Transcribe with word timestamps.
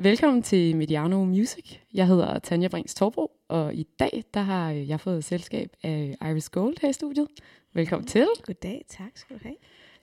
Velkommen 0.00 0.42
til 0.42 0.76
Mediano 0.76 1.24
Music. 1.24 1.76
Jeg 1.94 2.06
hedder 2.06 2.38
Tanja 2.38 2.68
Brings 2.68 2.94
Torbro, 2.94 3.30
og 3.48 3.74
i 3.74 3.82
dag 3.98 4.24
der 4.34 4.40
har 4.40 4.70
jeg 4.70 5.00
fået 5.00 5.24
selskab 5.24 5.76
af 5.82 6.16
Iris 6.22 6.48
Gold 6.48 6.74
her 6.82 6.88
i 6.88 6.92
studiet. 6.92 7.28
Velkommen 7.74 8.02
mm. 8.02 8.06
til. 8.06 8.26
Goddag, 8.46 8.84
tak 8.88 9.10
skal 9.14 9.36
du 9.36 9.40
have. 9.42 9.54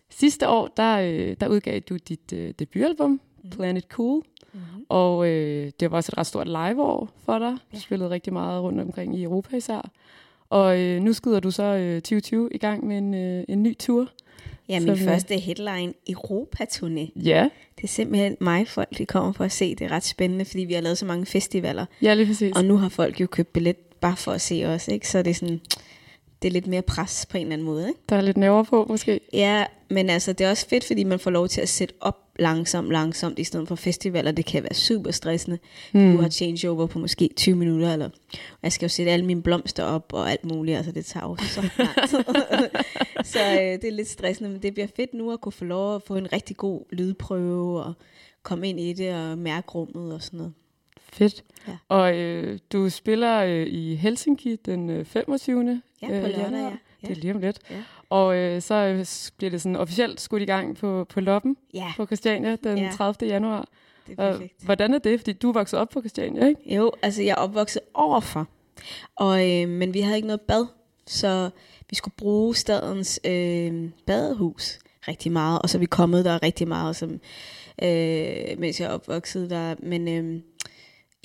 Sidste 0.09 0.49
år 0.49 0.67
der, 0.67 0.99
øh, 0.99 1.35
der 1.39 1.47
udgav 1.47 1.79
du 1.79 1.97
dit 1.97 2.33
uh, 2.33 2.49
debutalbum, 2.59 3.21
mm. 3.43 3.49
Planet 3.49 3.83
Cool, 3.83 4.23
mm-hmm. 4.53 4.85
og 4.89 5.17
uh, 5.17 5.25
det 5.79 5.91
var 5.91 5.97
også 5.97 6.11
et 6.13 6.17
ret 6.17 6.27
stort 6.27 6.47
liveår 6.47 7.09
for 7.25 7.39
dig. 7.39 7.51
Du 7.51 7.57
ja. 7.73 7.79
spillede 7.79 8.09
rigtig 8.09 8.33
meget 8.33 8.61
rundt 8.61 8.81
omkring 8.81 9.19
i 9.19 9.23
Europa 9.23 9.57
især. 9.57 9.91
Og 10.49 10.79
uh, 10.79 11.03
nu 11.03 11.13
skyder 11.13 11.39
du 11.39 11.51
så 11.51 11.95
uh, 11.95 12.01
2020 12.01 12.49
i 12.51 12.57
gang 12.57 12.87
med 12.87 12.97
en, 12.97 13.13
uh, 13.13 13.43
en 13.47 13.63
ny 13.63 13.77
tour. 13.77 14.11
Ja, 14.69 14.79
min 14.79 14.97
første 14.97 15.37
headline, 15.37 15.93
Europa-turné. 16.09 17.11
Ja. 17.15 17.49
Det 17.75 17.83
er 17.83 17.87
simpelthen 17.87 18.37
mig, 18.41 18.67
folk 18.67 18.97
de 18.97 19.05
kommer 19.05 19.31
for 19.31 19.43
at 19.43 19.51
se. 19.51 19.75
Det 19.75 19.85
er 19.85 19.91
ret 19.91 20.03
spændende, 20.03 20.45
fordi 20.45 20.63
vi 20.63 20.73
har 20.73 20.81
lavet 20.81 20.97
så 20.97 21.05
mange 21.05 21.25
festivaler. 21.25 21.85
Ja, 22.01 22.13
lige 22.13 22.25
præcis. 22.25 22.55
Og 22.55 22.65
nu 22.65 22.77
har 22.77 22.89
folk 22.89 23.21
jo 23.21 23.27
købt 23.27 23.53
billet 23.53 23.75
bare 24.01 24.17
for 24.17 24.31
at 24.31 24.41
se 24.41 24.63
os, 24.65 24.87
ikke? 24.87 25.09
Så 25.09 25.21
det 25.21 25.31
er 25.31 25.35
sådan, 25.35 25.61
det 26.41 26.47
er 26.47 26.51
lidt 26.51 26.67
mere 26.67 26.81
pres 26.81 27.25
på 27.29 27.37
en 27.37 27.41
eller 27.41 27.53
anden 27.53 27.65
måde, 27.65 27.87
ikke? 27.87 27.99
Der 28.09 28.15
er 28.15 28.21
lidt 28.21 28.37
nerver 28.37 28.63
på, 28.63 28.85
måske. 28.89 29.19
Ja, 29.33 29.65
men 29.89 30.09
altså, 30.09 30.33
det 30.33 30.45
er 30.45 30.49
også 30.49 30.67
fedt, 30.67 30.83
fordi 30.83 31.03
man 31.03 31.19
får 31.19 31.31
lov 31.31 31.47
til 31.47 31.61
at 31.61 31.69
sætte 31.69 31.93
op 32.01 32.21
langsomt, 32.39 32.89
langsomt, 32.89 33.39
i 33.39 33.43
stedet 33.43 33.67
for 33.67 33.75
festivaler. 33.75 34.31
Det 34.31 34.45
kan 34.45 34.63
være 34.63 34.73
super 34.73 35.11
stressende. 35.11 35.59
Mm. 35.93 36.11
Du 36.11 36.21
har 36.21 36.29
changeover 36.29 36.87
på 36.87 36.99
måske 36.99 37.29
20 37.35 37.55
minutter, 37.55 37.93
eller 37.93 38.09
jeg 38.63 38.71
skal 38.71 38.85
jo 38.85 38.89
sætte 38.89 39.11
alle 39.11 39.25
mine 39.25 39.41
blomster 39.41 39.83
op 39.83 40.13
og 40.13 40.31
alt 40.31 40.45
muligt, 40.45 40.77
altså 40.77 40.91
det 40.91 41.05
tager 41.05 41.25
jo 41.25 41.37
så 41.37 41.61
Så 43.33 43.39
øh, 43.39 43.81
det 43.81 43.83
er 43.83 43.91
lidt 43.91 44.09
stressende, 44.09 44.49
men 44.49 44.61
det 44.61 44.73
bliver 44.73 44.87
fedt 44.95 45.13
nu 45.13 45.31
at 45.31 45.41
kunne 45.41 45.51
få 45.51 45.65
lov 45.65 45.95
at 45.95 46.03
få 46.03 46.15
en 46.15 46.33
rigtig 46.33 46.57
god 46.57 46.81
lydprøve, 46.91 47.83
og 47.83 47.93
komme 48.43 48.69
ind 48.69 48.79
i 48.79 48.93
det 48.93 49.13
og 49.13 49.37
mærke 49.37 49.67
rummet 49.69 50.13
og 50.13 50.21
sådan 50.21 50.37
noget. 50.37 50.53
Fedt. 51.15 51.43
Ja. 51.67 51.77
Og 51.89 52.17
øh, 52.17 52.59
du 52.73 52.89
spiller 52.89 53.43
øh, 53.43 53.67
i 53.67 53.95
Helsinki 53.95 54.55
den 54.55 55.05
25. 55.05 55.81
Ja, 56.01 56.07
på 56.07 56.13
øh, 56.13 56.23
lørdag, 56.23 56.51
ja. 56.51 56.57
ja. 56.57 56.71
Det 57.01 57.09
er 57.09 57.15
lige 57.15 57.33
om 57.33 57.39
lidt. 57.39 57.59
Ja. 57.69 57.83
Og 58.09 58.35
øh, 58.35 58.61
så 58.61 58.75
øh, 58.75 59.05
bliver 59.37 59.51
det 59.51 59.61
sådan 59.61 59.75
officielt 59.75 60.21
skudt 60.21 60.41
i 60.41 60.45
gang 60.45 60.77
på, 60.77 61.05
på 61.09 61.21
Loppen 61.21 61.57
ja. 61.73 61.93
på 61.97 62.05
Christiania 62.05 62.55
den 62.55 62.77
ja. 62.77 62.91
30. 62.93 63.29
januar. 63.29 63.67
Det 64.07 64.19
er 64.19 64.31
perfekt. 64.31 64.53
Og 64.59 64.65
hvordan 64.65 64.93
er 64.93 64.97
det? 64.97 65.19
Fordi 65.19 65.33
du 65.33 65.49
er 65.49 65.53
vokset 65.53 65.79
op 65.79 65.89
på 65.89 66.01
Christiania, 66.01 66.47
ikke? 66.47 66.75
Jo, 66.75 66.91
altså 67.01 67.21
jeg 67.23 67.31
er 67.31 67.35
opvokset 67.35 67.81
overfor. 67.93 68.47
Og, 69.15 69.51
øh, 69.51 69.69
men 69.69 69.93
vi 69.93 70.01
havde 70.01 70.15
ikke 70.15 70.27
noget 70.27 70.41
bad, 70.41 70.65
så 71.07 71.49
vi 71.89 71.95
skulle 71.95 72.15
bruge 72.17 72.55
stadens 72.55 73.19
øh, 73.25 73.89
badehus 74.05 74.79
rigtig 75.07 75.31
meget. 75.31 75.61
Og 75.61 75.69
så 75.69 75.77
er 75.77 75.79
vi 75.79 75.85
kommet 75.85 76.25
der 76.25 76.43
rigtig 76.43 76.67
meget, 76.67 76.95
som, 76.95 77.11
øh, 77.83 78.59
mens 78.59 78.79
jeg 78.79 78.85
er 78.85 78.93
opvokset 78.93 79.49
der. 79.49 79.75
Men... 79.79 80.07
Øh, 80.07 80.41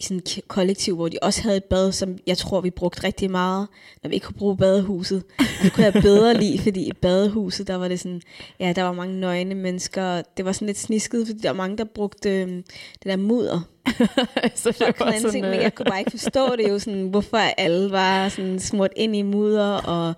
i 0.00 0.02
sådan 0.02 0.16
et 0.16 0.40
kollektiv, 0.48 0.94
hvor 0.96 1.08
de 1.08 1.18
også 1.22 1.42
havde 1.42 1.56
et 1.56 1.64
bad, 1.64 1.92
som 1.92 2.18
jeg 2.26 2.38
tror, 2.38 2.60
vi 2.60 2.70
brugte 2.70 3.04
rigtig 3.04 3.30
meget, 3.30 3.68
når 4.02 4.08
vi 4.08 4.14
ikke 4.14 4.26
kunne 4.26 4.36
bruge 4.38 4.56
badehuset. 4.56 5.22
Og 5.38 5.44
det 5.62 5.72
kunne 5.72 5.84
jeg 5.84 5.92
bedre 5.92 6.34
lide, 6.34 6.58
fordi 6.66 6.88
i 6.88 6.92
badehuset, 6.92 7.66
der 7.66 7.74
var 7.74 7.88
det 7.88 8.00
sådan, 8.00 8.22
ja, 8.60 8.72
der 8.76 8.82
var 8.82 8.92
mange 8.92 9.20
nøgne 9.20 9.54
mennesker. 9.54 10.22
Det 10.36 10.44
var 10.44 10.52
sådan 10.52 10.66
lidt 10.66 10.78
snisket, 10.78 11.26
fordi 11.26 11.38
der 11.40 11.48
var 11.48 11.56
mange, 11.56 11.76
der 11.76 11.84
brugte 11.84 12.30
øh, 12.30 12.48
det 12.48 13.04
der 13.04 13.16
mudder. 13.16 13.60
så 14.54 14.70
det 14.70 15.00
var 15.00 15.12
sådan, 15.16 15.30
ting, 15.30 15.46
men 15.50 15.60
jeg 15.60 15.74
kunne 15.74 15.86
bare 15.86 15.98
ikke 15.98 16.10
forstå 16.10 16.56
det 16.56 16.68
jo, 16.68 16.78
sådan, 16.78 17.08
hvorfor 17.08 17.36
alle 17.36 17.90
var 17.90 18.28
sådan 18.28 18.60
smurt 18.60 18.90
ind 18.96 19.16
i 19.16 19.22
mudder, 19.22 19.72
og 19.74 20.14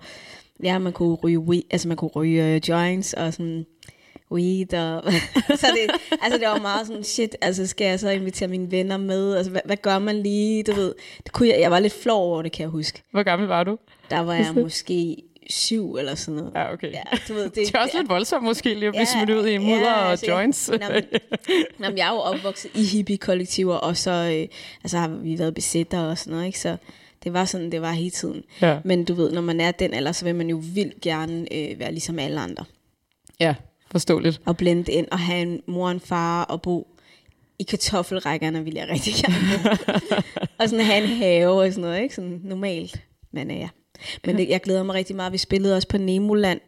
ja, 0.63 0.79
man 0.79 0.93
kunne 0.93 1.15
ryge, 1.15 1.63
altså 1.71 1.87
man 1.87 1.97
kunne 1.97 2.11
ryge 2.15 2.55
uh, 2.55 2.69
joints, 2.69 3.13
og 3.13 3.33
sådan, 3.33 3.65
weed. 4.33 4.73
Og, 4.73 5.03
så 5.61 5.67
det, 5.73 5.91
altså 6.21 6.39
det 6.39 6.47
var 6.47 6.59
meget 6.59 6.87
sådan, 6.87 7.03
shit, 7.03 7.35
altså 7.41 7.67
skal 7.67 7.87
jeg 7.87 7.99
så 7.99 8.09
invitere 8.09 8.49
mine 8.49 8.71
venner 8.71 8.97
med? 8.97 9.35
Altså 9.35 9.51
hvad, 9.51 9.61
hvad 9.65 9.77
gør 9.77 9.99
man 9.99 10.15
lige? 10.15 10.63
Du 10.63 10.73
ved, 10.73 10.95
det 11.23 11.31
kunne 11.31 11.49
jeg, 11.49 11.59
jeg 11.59 11.71
var 11.71 11.79
lidt 11.79 11.93
flov 11.93 12.31
over 12.31 12.41
det, 12.41 12.51
kan 12.51 12.61
jeg 12.61 12.69
huske. 12.69 13.03
Hvor 13.11 13.23
gammel 13.23 13.47
var 13.47 13.63
du? 13.63 13.77
Der 14.09 14.19
var 14.19 14.33
jeg 14.33 14.53
måske 14.53 15.17
syv 15.49 15.95
eller 15.95 16.15
sådan 16.15 16.35
noget. 16.35 16.53
Ja, 16.55 16.73
okay. 16.73 16.91
Ja, 16.91 17.03
du 17.27 17.33
ved, 17.33 17.43
det, 17.43 17.55
det 17.67 17.75
er 17.75 17.79
også 17.79 17.97
lidt 17.97 18.09
voldsomt 18.09 18.43
måske 18.43 18.73
lige 18.73 18.87
at 18.87 18.93
blive 18.93 19.07
ja, 19.15 19.25
smidt 19.25 19.29
ud 19.29 19.47
i 19.47 19.57
mudder 19.57 19.89
ja, 19.89 20.03
og 20.03 20.11
altså, 20.11 20.31
joints. 20.31 20.69
Nå, 20.69 20.77
men, 20.77 21.03
nå, 21.79 21.89
men 21.89 21.97
jeg 21.97 22.07
er 22.07 22.11
jo 22.11 22.17
opvokset 22.17 22.71
i 22.75 22.83
hippie-kollektiver, 22.83 23.75
og 23.75 23.97
så 23.97 24.11
øh, 24.11 24.57
altså, 24.83 24.97
har 24.97 25.07
vi 25.07 25.39
været 25.39 25.53
besætter 25.53 25.99
og 25.99 26.17
sådan 26.17 26.31
noget, 26.31 26.45
ikke? 26.45 26.59
Så 26.59 26.77
det 27.23 27.33
var 27.33 27.45
sådan, 27.45 27.71
det 27.71 27.81
var 27.81 27.91
hele 27.91 28.09
tiden. 28.09 28.43
Ja. 28.61 28.79
Men 28.83 29.05
du 29.05 29.13
ved, 29.13 29.31
når 29.31 29.41
man 29.41 29.61
er 29.61 29.71
den 29.71 29.93
alder, 29.93 30.11
så 30.11 30.25
vil 30.25 30.35
man 30.35 30.49
jo 30.49 30.61
vildt 30.73 31.01
gerne 31.01 31.53
øh, 31.53 31.79
være 31.79 31.91
ligesom 31.91 32.19
alle 32.19 32.39
andre. 32.39 32.65
Ja, 33.39 33.55
Forståeligt. 33.93 34.41
Og 34.45 34.57
blende 34.57 34.91
ind 34.91 35.07
og 35.11 35.19
have 35.19 35.41
en 35.41 35.61
mor 35.67 35.85
og 35.85 35.91
en 35.91 35.99
far 35.99 36.43
og 36.43 36.61
bo 36.61 36.87
i 37.59 37.63
kartoffelrækkerne, 37.63 38.63
vil 38.63 38.73
jeg 38.73 38.87
rigtig 38.89 39.13
gerne 39.13 39.77
Og 40.59 40.69
sådan 40.69 40.85
have 40.85 41.03
en 41.03 41.09
have 41.09 41.49
og 41.49 41.71
sådan 41.71 41.81
noget, 41.81 42.01
ikke? 42.01 42.15
Sådan 42.15 42.41
normalt. 42.43 43.01
Men 43.31 43.51
ja. 43.51 43.69
Men 44.25 44.37
det, 44.37 44.49
jeg 44.49 44.61
glæder 44.61 44.83
mig 44.83 44.95
rigtig 44.95 45.15
meget. 45.15 45.31
Vi 45.31 45.37
spillede 45.37 45.75
også 45.75 45.87
på 45.87 45.97
Nemoland 45.97 46.59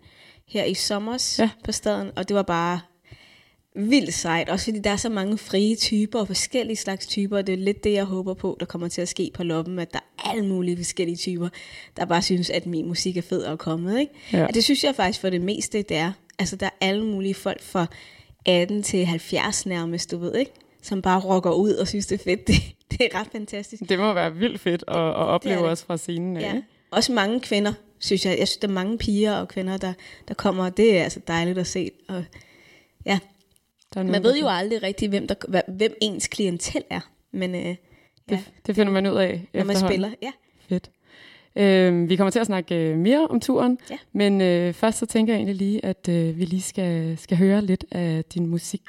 her 0.48 0.64
i 0.64 0.74
sommer 0.74 1.36
ja. 1.40 1.50
på 1.64 1.72
staden, 1.72 2.12
og 2.16 2.28
det 2.28 2.36
var 2.36 2.42
bare 2.42 2.80
vildt 3.76 4.14
sejt. 4.14 4.50
Også 4.50 4.66
fordi 4.66 4.80
der 4.80 4.90
er 4.90 4.96
så 4.96 5.10
mange 5.10 5.38
frie 5.38 5.76
typer 5.76 6.20
og 6.20 6.28
forskellige 6.28 6.78
slags 6.78 7.08
typer, 7.08 7.38
og 7.38 7.48
det 7.48 7.54
er 7.54 7.58
lidt 7.58 7.84
det, 7.84 7.94
jeg 7.94 8.04
håber 8.04 8.34
på, 8.34 8.58
der 8.60 8.66
kommer 8.66 8.88
til 8.88 9.02
at 9.02 9.08
ske 9.08 9.32
på 9.34 9.44
loppen, 9.44 9.80
at 9.80 9.94
der 9.94 10.00
er 10.00 10.30
alle 10.30 10.46
mulige 10.46 10.78
forskellige 10.78 11.18
typer, 11.18 11.50
der 11.98 12.06
bare 12.06 12.22
synes, 12.22 12.50
at 12.50 12.66
min 12.66 12.88
musik 12.88 13.18
er 13.18 13.22
fed 13.22 13.44
og 13.44 13.60
kommet. 13.60 14.00
Ikke? 14.00 14.14
Ja. 14.34 14.46
Og 14.46 14.54
det 14.54 14.64
synes 14.64 14.84
jeg 14.84 14.96
faktisk 14.96 15.22
for 15.22 15.30
det 15.30 15.42
meste, 15.42 15.82
det 15.82 15.98
er. 15.98 16.12
Altså, 16.40 16.56
der 16.56 16.66
er 16.66 16.70
alle 16.82 17.06
mulige 17.06 17.34
folk 17.34 17.62
fra 17.62 17.86
18 18.46 18.84
til 18.84 19.06
70 19.06 19.66
nærmest, 19.66 20.12
du 20.12 20.18
ved, 20.18 20.36
ikke? 20.36 20.52
Som 20.82 21.02
bare 21.02 21.20
rocker 21.20 21.52
ud 21.52 21.74
og 21.74 21.88
synes, 21.88 22.08
det 22.08 22.20
er 22.20 22.24
fedt. 22.24 22.48
Det, 22.92 23.00
det 23.00 23.10
er 23.14 23.20
ret 23.20 23.28
fantastisk. 23.32 23.84
Det 23.90 24.00
må 24.00 24.14
være 24.14 24.36
vildt 24.36 24.60
fedt 24.60 24.84
at, 24.88 24.96
at 24.96 25.16
opleve 25.16 25.60
det 25.60 25.70
også 25.70 25.86
fra 25.86 25.98
scenen. 25.98 26.38
Ja. 26.38 26.56
Ikke? 26.56 26.68
Også 26.92 27.14
mange 27.14 27.40
kvinder, 27.40 27.74
synes 28.00 28.26
jeg. 28.26 28.40
Jeg 28.40 28.48
synes, 28.48 28.58
der 28.58 28.68
er 28.68 28.72
mange 28.72 28.98
piger 28.98 29.34
og 29.36 29.48
kvinder, 29.48 29.78
der, 29.78 29.94
der 30.28 30.34
kommer, 30.34 30.66
og 30.66 30.78
det 30.78 30.98
er 30.98 31.04
altså 31.04 31.20
dejligt 31.28 31.58
at 31.58 31.68
se. 31.68 31.92
Og, 32.08 32.24
ja. 33.06 33.20
Der 33.94 34.00
er 34.00 34.04
Man 34.04 34.24
ved 34.24 34.38
jo 34.40 34.48
aldrig 34.50 34.84
rigtigt, 34.84 35.10
hvem, 35.10 35.28
der, 35.28 35.72
hvem 35.72 35.96
ens 36.02 36.28
klientel 36.28 36.84
er. 36.90 37.00
Men, 37.32 37.56
øh, 37.56 37.62
ja, 37.66 37.76
det, 38.30 38.44
det 38.68 38.76
finder 38.76 38.94
man 38.94 39.08
ud 39.08 39.16
af 39.18 39.48
Når 39.54 39.64
man 39.64 39.76
spiller, 39.76 40.12
ja. 40.22 40.32
Fedt. 40.70 40.92
Øh, 41.58 42.10
vi 42.10 42.16
kommer 42.16 42.32
til 42.32 42.40
at 42.40 42.46
snakke 42.46 42.76
øh, 42.76 42.98
mere 42.98 43.28
om 43.30 43.40
turen, 43.40 43.78
ja. 43.90 43.98
men 44.14 44.42
øh, 44.42 44.74
først 44.74 44.98
så 44.98 45.06
tænker 45.06 45.34
jeg 45.34 45.38
egentlig 45.38 45.56
lige, 45.56 45.86
at 45.86 46.10
øh, 46.10 46.38
vi 46.38 46.46
lige 46.46 46.62
skal, 46.62 47.18
skal 47.18 47.38
høre 47.38 47.62
lidt 47.62 47.86
af 47.92 48.24
din 48.34 48.48
musik. 48.48 48.82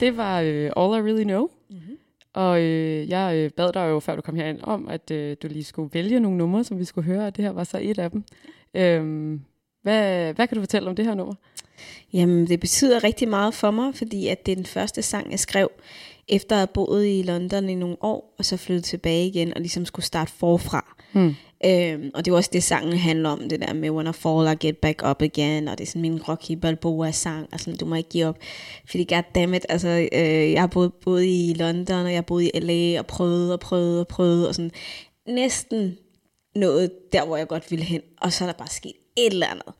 Det 0.00 0.16
var 0.16 0.40
øh, 0.40 0.70
All 0.76 0.98
I 0.98 1.00
Really 1.10 1.22
Know. 1.22 1.48
Mm-hmm. 1.70 1.98
Og 2.32 2.60
øh, 2.62 3.08
jeg 3.08 3.36
øh, 3.36 3.50
bad 3.50 3.72
dig 3.72 3.88
jo, 3.88 4.00
før 4.00 4.16
du 4.16 4.22
kom 4.22 4.34
herind, 4.36 4.58
om, 4.62 4.88
at 4.88 5.10
øh, 5.10 5.36
du 5.42 5.48
lige 5.48 5.64
skulle 5.64 5.90
vælge 5.92 6.20
nogle 6.20 6.38
numre, 6.38 6.64
som 6.64 6.78
vi 6.78 6.84
skulle 6.84 7.04
høre, 7.04 7.26
og 7.26 7.36
det 7.36 7.44
her 7.44 7.52
var 7.52 7.64
så 7.64 7.78
et 7.82 7.98
af 7.98 8.10
dem. 8.10 8.24
Øhm, 8.74 9.40
hvad, 9.82 10.32
hvad 10.34 10.46
kan 10.46 10.54
du 10.54 10.62
fortælle 10.62 10.88
om 10.88 10.96
det 10.96 11.04
her 11.04 11.14
nummer? 11.14 11.34
Jamen, 12.12 12.48
det 12.48 12.60
betyder 12.60 13.04
rigtig 13.04 13.28
meget 13.28 13.54
for 13.54 13.70
mig, 13.70 13.94
fordi 13.94 14.28
at 14.28 14.46
det 14.46 14.52
er 14.52 14.56
den 14.56 14.66
første 14.66 15.02
sang, 15.02 15.30
jeg 15.30 15.40
skrev, 15.40 15.70
efter 16.28 16.56
at 16.56 16.60
have 16.60 16.66
boet 16.66 17.06
i 17.06 17.22
London 17.22 17.68
i 17.68 17.74
nogle 17.74 17.96
år, 18.00 18.34
og 18.38 18.44
så 18.44 18.56
flyttet 18.56 18.84
tilbage 18.84 19.26
igen, 19.26 19.54
og 19.54 19.60
ligesom 19.60 19.84
skulle 19.84 20.06
starte 20.06 20.32
forfra. 20.32 20.96
Hmm. 21.12 21.34
Øhm, 21.64 22.10
og 22.14 22.24
det 22.24 22.32
er 22.32 22.36
også 22.36 22.50
det, 22.52 22.62
sangen 22.62 22.98
handler 22.98 23.28
om, 23.28 23.48
det 23.48 23.60
der 23.60 23.72
med, 23.72 23.90
when 23.90 24.06
I 24.06 24.12
fall, 24.12 24.52
I 24.52 24.66
get 24.66 24.76
back 24.76 25.02
up 25.10 25.22
again, 25.22 25.68
og 25.68 25.78
det 25.78 25.84
er 25.84 25.88
sådan 25.88 26.02
min 26.02 26.22
Rocky 26.22 26.52
Balboa-sang, 26.52 27.48
og 27.52 27.60
sådan, 27.60 27.76
du 27.76 27.86
må 27.86 27.94
ikke 27.94 28.08
give 28.08 28.26
op. 28.26 28.38
Fordi 28.90 29.04
goddammit, 29.04 29.66
altså, 29.68 30.08
øh, 30.12 30.52
jeg 30.52 30.62
har 30.62 30.66
boet, 30.66 30.92
boet 31.04 31.24
i 31.24 31.54
London, 31.58 32.04
og 32.04 32.10
jeg 32.10 32.16
har 32.16 32.22
boet 32.22 32.50
i 32.54 32.60
LA, 32.60 32.98
og 32.98 33.06
prøvet 33.06 33.52
og 33.52 33.60
prøvet 33.60 34.00
og 34.00 34.08
prøvet, 34.08 34.48
og 34.48 34.54
sådan 34.54 34.70
næsten 35.26 35.96
nået 36.56 36.90
der, 37.12 37.26
hvor 37.26 37.36
jeg 37.36 37.48
godt 37.48 37.70
ville 37.70 37.84
hen, 37.84 38.00
og 38.20 38.32
så 38.32 38.44
er 38.44 38.48
der 38.48 38.58
bare 38.58 38.68
sket 38.68 38.92
et 39.16 39.32
eller 39.32 39.46
andet 39.46 39.74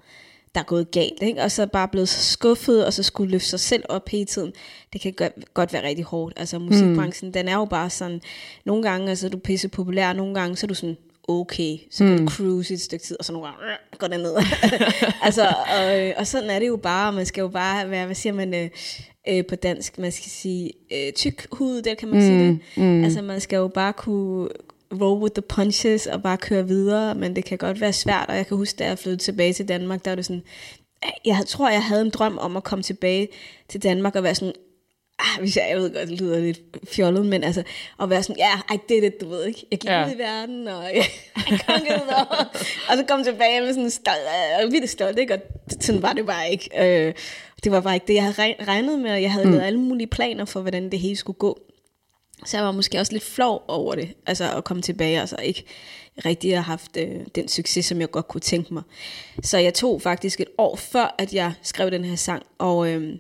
der 0.55 0.61
er 0.61 0.65
gået 0.65 0.91
galt, 0.91 1.23
ikke? 1.23 1.43
og 1.43 1.51
så 1.51 1.67
bare 1.67 1.89
blevet 1.89 2.09
så 2.09 2.25
skuffet, 2.25 2.87
og 2.87 2.93
så 2.93 3.03
skulle 3.03 3.31
løfte 3.31 3.49
sig 3.49 3.61
selv 3.61 3.83
op 3.89 4.09
hele 4.09 4.25
tiden. 4.25 4.53
Det 4.93 5.01
kan 5.01 5.13
godt, 5.13 5.55
godt 5.55 5.73
være 5.73 5.87
rigtig 5.87 6.05
hårdt. 6.05 6.35
Altså 6.37 6.59
musikbranchen, 6.59 7.29
mm. 7.29 7.33
den 7.33 7.49
er 7.49 7.55
jo 7.55 7.65
bare 7.65 7.91
sådan, 7.91 8.21
nogle 8.65 8.83
gange 8.83 9.09
altså, 9.09 9.27
er 9.27 9.31
du 9.31 9.39
pisse 9.39 9.69
populær, 9.69 10.13
nogle 10.13 10.35
gange 10.35 10.57
så 10.57 10.67
er 10.67 10.69
du 10.69 10.75
sådan, 10.75 10.97
okay, 11.29 11.79
så 11.91 12.05
kan 12.05 12.13
mm. 12.13 12.27
du 12.27 12.33
cruise 12.33 12.75
et 12.75 12.81
stykke 12.81 13.05
tid, 13.05 13.17
og 13.19 13.25
så 13.25 13.33
nogle 13.33 13.49
gange 13.49 13.65
øh, 13.65 13.99
går 13.99 14.07
det 14.07 14.21
ned. 14.21 14.35
altså, 15.27 15.47
og, 15.47 16.15
og 16.17 16.27
sådan 16.27 16.51
er 16.51 16.59
det 16.59 16.69
jo 16.69 16.77
bare, 16.77 17.13
man 17.13 17.27
skal 17.27 17.41
jo 17.41 17.49
bare 17.49 17.91
være, 17.91 18.07
hvad 18.07 18.15
siger 18.15 18.33
man 18.33 18.55
øh, 18.55 18.71
øh, 19.29 19.47
på 19.47 19.57
dansk, 19.57 19.99
man 19.99 20.13
skal 20.13 20.31
sige 20.31 20.73
øh, 20.93 21.13
tyk 21.13 21.47
hud, 21.53 21.83
der 21.83 21.95
kan 21.95 22.09
man 22.09 22.19
mm. 22.21 22.27
sige 22.27 22.39
det. 22.39 22.59
Mm. 22.77 23.05
Altså 23.05 23.23
man 23.23 23.41
skal 23.41 23.57
jo 23.57 23.69
bare 23.69 23.93
kunne, 23.93 24.49
roll 24.93 25.23
with 25.23 25.35
the 25.35 25.43
punches 25.43 26.07
og 26.07 26.23
bare 26.23 26.37
køre 26.37 26.69
videre, 26.69 27.15
men 27.15 27.37
det 27.37 27.45
kan 27.45 27.59
godt 27.59 27.81
være 27.81 27.93
svært, 27.93 28.27
og 28.29 28.37
jeg 28.37 28.47
kan 28.47 28.57
huske, 28.57 28.77
da 28.77 28.87
jeg 28.87 28.99
flyttede 28.99 29.23
tilbage 29.23 29.53
til 29.53 29.69
Danmark, 29.69 30.05
der 30.05 30.11
var 30.11 30.17
det 30.17 30.25
sådan, 30.25 30.43
jeg 31.25 31.45
tror, 31.47 31.71
jeg 31.71 31.85
havde 31.85 32.03
en 32.03 32.11
drøm 32.11 32.39
om 32.39 32.57
at 32.57 32.65
komme 32.65 32.83
tilbage 32.83 33.29
til 33.69 33.83
Danmark 33.83 34.17
og 34.17 34.23
være 34.23 34.35
sådan, 34.35 34.55
ah, 35.19 35.41
hvis 35.41 35.57
jeg, 35.57 35.67
jeg 35.71 35.79
ved 35.79 35.95
godt, 35.95 36.09
det 36.09 36.21
lyder 36.21 36.41
lidt 36.41 36.61
fjollet, 36.93 37.27
men 37.27 37.45
altså, 37.45 37.63
at 38.03 38.11
være 38.11 38.23
sådan, 38.23 38.37
ja, 38.39 38.49
yeah, 38.49 38.75
I 38.75 38.79
did 38.89 39.03
it, 39.03 39.21
du 39.21 39.29
ved 39.29 39.45
ikke. 39.45 39.67
Jeg 39.71 39.79
gik 39.79 39.91
ja. 39.91 40.07
ud 40.07 40.13
i 40.15 40.19
verden, 40.19 40.69
og 40.69 40.85
jeg, 40.95 41.05
jeg 41.51 41.61
kongede 41.67 42.27
og 42.89 42.97
så 42.97 43.05
kom 43.09 43.25
tilbage 43.25 43.61
med 43.61 43.75
sådan 43.75 43.91
stolt, 43.91 44.19
og 44.63 44.73
vildt 44.73 44.91
stolt, 44.91 45.19
ikke? 45.19 45.35
Og 45.35 45.41
sådan 45.81 46.03
var 46.03 46.13
det 46.13 46.27
bare 46.27 46.51
ikke. 46.51 46.71
Øh, 46.79 47.15
det 47.65 47.73
var 47.73 47.81
bare 47.81 47.95
ikke 47.95 48.07
det, 48.07 48.15
jeg 48.15 48.23
havde 48.23 48.55
regnet 48.69 48.99
med, 48.99 49.11
og 49.11 49.23
jeg 49.23 49.33
havde 49.33 49.47
mm. 49.47 49.53
lavet 49.53 49.65
alle 49.65 49.81
mulige 49.81 50.07
planer 50.07 50.45
for, 50.45 50.61
hvordan 50.61 50.91
det 50.91 51.01
hele 51.01 51.17
skulle 51.17 51.39
gå. 51.39 51.59
Så 52.47 52.57
jeg 52.57 52.67
var 52.67 52.73
måske 52.73 52.99
også 52.99 53.13
lidt 53.13 53.25
flov 53.25 53.65
over 53.69 53.95
det, 53.95 54.15
altså 54.27 54.57
at 54.57 54.65
komme 54.65 54.83
tilbage, 54.83 55.21
altså 55.21 55.37
ikke 55.37 55.65
rigtig 56.25 56.55
have 56.55 56.63
haft 56.63 56.97
øh, 56.97 57.21
den 57.35 57.49
succes, 57.49 57.87
som 57.87 58.01
jeg 58.01 58.11
godt 58.11 58.29
kunne 58.29 58.41
tænke 58.41 58.75
mig. 58.75 58.83
Så 59.43 59.59
jeg 59.59 59.75
tog 59.75 60.03
faktisk 60.03 60.41
et 60.41 60.49
år 60.59 60.77
før, 60.77 61.15
at 61.19 61.35
jeg 61.35 61.53
skrev 61.63 61.91
den 61.91 62.05
her 62.05 62.17
sang, 62.17 62.43
og 62.59 62.89
øh, 62.89 63.19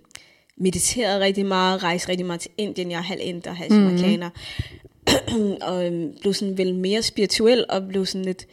mediterede 0.60 1.20
rigtig 1.20 1.46
meget, 1.46 1.82
rejste 1.82 2.08
rigtig 2.08 2.26
meget 2.26 2.40
til 2.40 2.50
Indien, 2.58 2.90
jeg 2.90 2.98
er 2.98 3.02
halv 3.02 3.20
inder, 3.22 3.52
halv 3.52 3.72
amerikaner, 3.72 4.30
mm-hmm. 5.28 5.56
og 5.60 5.86
øh, 5.86 6.06
blev 6.20 6.34
sådan 6.34 6.58
vel 6.58 6.74
mere 6.74 7.02
spirituel, 7.02 7.64
og 7.68 7.82
blev 7.88 8.06
sådan 8.06 8.24
lidt, 8.24 8.46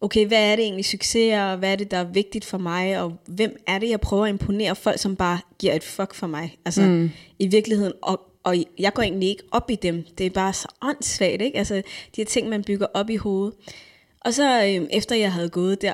okay, 0.00 0.26
hvad 0.26 0.52
er 0.52 0.56
det 0.56 0.64
egentlig 0.64 0.84
succes, 0.84 1.34
og 1.34 1.56
hvad 1.56 1.72
er 1.72 1.76
det, 1.76 1.90
der 1.90 1.96
er 1.96 2.04
vigtigt 2.12 2.44
for 2.44 2.58
mig, 2.58 3.00
og 3.02 3.12
hvem 3.26 3.56
er 3.66 3.78
det, 3.78 3.90
jeg 3.90 4.00
prøver 4.00 4.24
at 4.24 4.30
imponere 4.30 4.76
folk, 4.76 4.98
som 4.98 5.16
bare 5.16 5.38
giver 5.58 5.74
et 5.74 5.84
fuck 5.84 6.14
for 6.14 6.26
mig. 6.26 6.56
Altså 6.64 6.82
mm. 6.82 7.10
i 7.38 7.46
virkeligheden, 7.46 7.92
og 8.02 8.20
og 8.42 8.56
jeg 8.78 8.94
går 8.94 9.02
egentlig 9.02 9.28
ikke 9.28 9.42
op 9.52 9.70
i 9.70 9.74
dem. 9.74 10.04
Det 10.18 10.26
er 10.26 10.30
bare 10.30 10.52
så 10.52 10.68
åndssvagt, 10.82 11.42
ikke? 11.42 11.58
Altså, 11.58 11.74
de 11.76 11.82
her 12.16 12.24
ting, 12.24 12.48
man 12.48 12.64
bygger 12.64 12.86
op 12.94 13.10
i 13.10 13.16
hovedet. 13.16 13.54
Og 14.20 14.34
så 14.34 14.64
øh, 14.64 14.86
efter 14.90 15.16
jeg 15.16 15.32
havde 15.32 15.48
gået 15.48 15.82
der 15.82 15.92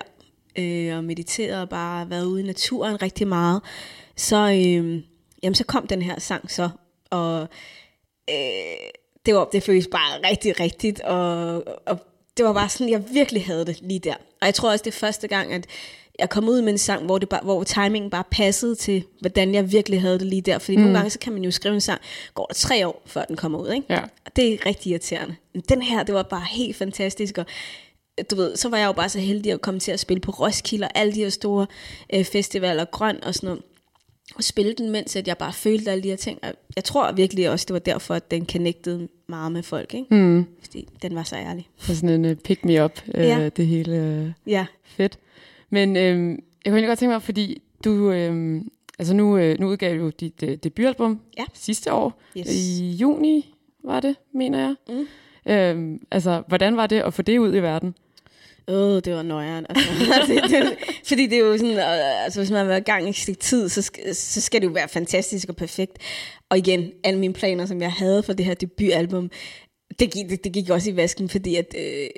øh, 0.58 0.96
og 0.96 1.05
mediteret 1.05 1.60
og 1.60 1.69
bare 1.69 2.10
været 2.10 2.25
ude 2.25 2.43
i 2.43 2.46
naturen 2.46 3.02
rigtig 3.02 3.28
meget, 3.28 3.62
så, 4.17 4.37
øh, 4.37 5.02
jamen, 5.44 5.55
så 5.55 5.64
kom 5.64 5.87
den 5.87 6.02
her 6.02 6.20
sang 6.20 6.50
så. 6.50 6.69
Og 7.11 7.49
øh, 8.31 8.37
det, 9.26 9.35
var, 9.35 9.44
det 9.52 9.62
føltes 9.62 9.88
bare 9.91 10.29
rigtig 10.31 10.61
rigtigt, 10.61 11.00
og, 11.00 11.55
og 11.87 11.99
det 12.37 12.44
var 12.44 12.52
bare 12.52 12.69
sådan, 12.69 12.93
jeg 12.93 13.05
virkelig 13.12 13.44
havde 13.44 13.67
det 13.67 13.79
lige 13.82 14.00
der. 14.00 14.14
Og 14.14 14.46
jeg 14.46 14.55
tror 14.55 14.70
også, 14.70 14.82
det 14.82 14.91
er 14.91 14.99
første 14.99 15.29
gang, 15.29 15.52
at 15.52 15.67
jeg 16.19 16.31
kom 16.31 16.49
ud 16.49 16.62
med 16.62 16.73
en 16.73 16.79
sang, 16.79 17.05
hvor, 17.05 17.19
det 17.19 17.29
bare, 17.29 17.41
hvor 17.43 17.64
timingen 17.64 18.11
bare 18.11 18.25
passede 18.31 18.75
til, 18.75 19.05
hvordan 19.20 19.55
jeg 19.55 19.73
virkelig 19.73 20.00
havde 20.00 20.19
det 20.19 20.26
lige 20.26 20.43
der. 20.43 20.58
Fordi 20.58 20.76
mm. 20.76 20.82
nogle 20.82 20.99
gange, 20.99 21.11
så 21.11 21.19
kan 21.19 21.32
man 21.32 21.43
jo 21.43 21.50
skrive 21.50 21.75
en 21.75 21.81
sang, 21.81 22.00
går 22.35 22.46
der 22.46 22.55
tre 22.55 22.87
år, 22.87 23.02
før 23.06 23.25
den 23.25 23.37
kommer 23.37 23.58
ud. 23.58 23.73
Ikke? 23.73 23.87
Ja. 23.91 24.00
Og 24.26 24.37
det 24.37 24.55
er 24.55 24.67
rigtig 24.67 24.91
irriterende. 24.91 25.37
Men 25.52 25.62
den 25.69 25.82
her, 25.82 26.02
det 26.02 26.14
var 26.14 26.23
bare 26.23 26.46
helt 26.50 26.76
fantastisk. 26.76 27.38
Og 27.38 27.46
du 28.31 28.37
ved, 28.37 28.56
så 28.56 28.69
var 28.69 28.79
jeg 28.79 28.87
jo 28.87 28.93
bare 28.93 29.08
så 29.08 29.19
heldig 29.19 29.52
at 29.52 29.61
komme 29.61 29.81
til 29.81 29.93
at 29.93 30.00
spille 30.00 30.20
på 30.20 30.31
Roskilde 30.31 30.85
og 30.85 30.91
alle 30.94 31.12
de 31.14 31.20
her 31.20 31.29
store 31.29 31.67
øh, 32.14 32.25
festivaler, 32.25 32.85
Grøn 32.85 33.25
og 33.25 33.35
sådan 33.35 33.46
noget. 33.46 33.62
Og 34.34 34.44
spille 34.44 34.72
den, 34.72 34.90
mens 34.90 35.16
at 35.16 35.28
jeg 35.28 35.38
bare 35.38 35.52
følte 35.52 35.90
alle 35.90 36.02
de 36.02 36.08
her 36.08 36.16
ting. 36.16 36.38
Og 36.42 36.52
jeg 36.76 36.84
tror 36.84 37.12
virkelig 37.12 37.50
også, 37.50 37.64
det 37.69 37.72
var 37.72 37.78
derfor, 37.78 38.14
at 38.14 38.31
den 38.31 38.46
connectede 38.46 39.08
meget 39.26 39.52
med 39.52 39.62
folk. 39.62 39.94
Ikke? 39.94 40.14
Mm. 40.14 40.46
Fordi 40.62 40.88
den 41.02 41.14
var 41.14 41.22
så 41.22 41.36
ærlig. 41.36 41.69
Så 41.78 41.96
sådan 41.96 42.25
en 42.25 42.31
uh, 42.31 42.36
pick 42.36 42.64
me 42.64 42.84
up, 42.84 43.00
uh, 43.08 43.20
ja. 43.20 43.48
det 43.48 43.66
hele 43.66 44.25
uh, 44.46 44.52
ja. 44.52 44.66
fedt. 44.84 45.19
Men 45.70 45.96
øh, 45.96 46.02
jeg 46.02 46.16
kunne 46.16 46.38
egentlig 46.64 46.88
godt 46.88 46.98
tænke 46.98 47.12
mig, 47.12 47.22
fordi 47.22 47.62
du, 47.84 48.10
øh, 48.10 48.62
altså 48.98 49.14
nu, 49.14 49.36
øh, 49.36 49.60
nu 49.60 49.69
udgav 49.69 49.98
du 49.98 50.10
dit 50.20 50.43
øh, 50.43 50.56
debutalbum 50.56 51.20
ja. 51.38 51.44
sidste 51.55 51.93
år, 51.93 52.20
yes. 52.38 52.46
i 52.50 52.91
juni 53.00 53.55
var 53.84 54.00
det, 54.00 54.17
mener 54.32 54.58
jeg. 54.58 54.74
Mm. 54.88 55.06
Øh, 55.53 55.98
altså, 56.10 56.43
hvordan 56.48 56.76
var 56.76 56.86
det 56.86 57.00
at 57.00 57.14
få 57.14 57.22
det 57.22 57.38
ud 57.38 57.55
i 57.55 57.58
verden? 57.58 57.94
Øh, 58.70 59.02
det 59.04 59.14
var 59.14 59.22
nøjeren. 59.22 59.66
Altså. 59.68 59.88
altså, 60.14 60.32
det, 60.34 60.50
det, 60.50 60.78
fordi 61.04 61.26
det 61.26 61.38
er 61.38 61.44
jo 61.44 61.58
sådan, 61.58 61.76
øh, 61.76 62.24
altså 62.24 62.40
hvis 62.40 62.50
man 62.50 62.58
har 62.58 62.66
været 62.66 62.80
i 62.80 62.84
gang 62.84 63.06
i 63.08 63.30
et 63.30 63.38
tid, 63.38 63.68
så 63.68 63.82
skal, 63.82 64.14
så 64.14 64.40
skal 64.40 64.60
det 64.60 64.66
jo 64.66 64.72
være 64.72 64.88
fantastisk 64.88 65.48
og 65.48 65.56
perfekt. 65.56 65.98
Og 66.50 66.58
igen, 66.58 66.90
alle 67.04 67.20
mine 67.20 67.34
planer, 67.34 67.66
som 67.66 67.80
jeg 67.80 67.92
havde 67.92 68.22
for 68.22 68.32
det 68.32 68.46
her 68.46 68.54
debutalbum, 68.54 69.30
det 69.98 70.12
gik, 70.12 70.28
det, 70.30 70.44
det 70.44 70.52
gik 70.52 70.70
også 70.70 70.90
i 70.90 70.96
vasken, 70.96 71.28
fordi 71.28 71.56
at, 71.56 71.74
øh, 71.78 72.08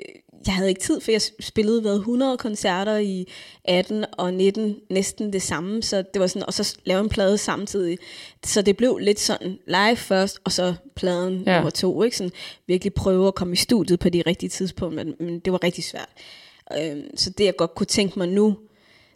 jeg 0.45 0.55
havde 0.55 0.69
ikke 0.69 0.81
tid, 0.81 1.01
for 1.01 1.11
jeg 1.11 1.21
spillede 1.39 1.83
været 1.83 1.95
100 1.95 2.37
koncerter 2.37 2.97
i 2.97 3.27
18 3.65 4.05
og 4.11 4.33
19, 4.33 4.75
næsten 4.89 5.33
det 5.33 5.41
samme, 5.41 5.83
så 5.83 6.03
det 6.13 6.19
var 6.19 6.27
sådan, 6.27 6.45
og 6.45 6.53
så 6.53 6.77
lave 6.85 6.99
en 6.99 7.09
plade 7.09 7.37
samtidig. 7.37 7.97
Så 8.45 8.61
det 8.61 8.77
blev 8.77 8.97
lidt 8.97 9.19
sådan 9.19 9.59
live 9.67 9.95
først, 9.95 10.39
og 10.43 10.51
så 10.51 10.73
pladen 10.95 11.43
ja. 11.45 11.55
nummer 11.55 11.69
to, 11.69 12.03
ikke? 12.03 12.17
Sådan, 12.17 12.31
virkelig 12.67 12.93
prøve 12.93 13.27
at 13.27 13.35
komme 13.35 13.53
i 13.53 13.57
studiet 13.57 13.99
på 13.99 14.09
de 14.09 14.23
rigtige 14.27 14.49
tidspunkter, 14.49 15.03
men, 15.03 15.15
men 15.19 15.39
det 15.39 15.53
var 15.53 15.63
rigtig 15.63 15.83
svært. 15.83 16.09
Øh, 16.81 17.03
så 17.15 17.29
det 17.29 17.45
jeg 17.45 17.55
godt 17.55 17.75
kunne 17.75 17.87
tænke 17.87 18.19
mig 18.19 18.27
nu, 18.27 18.57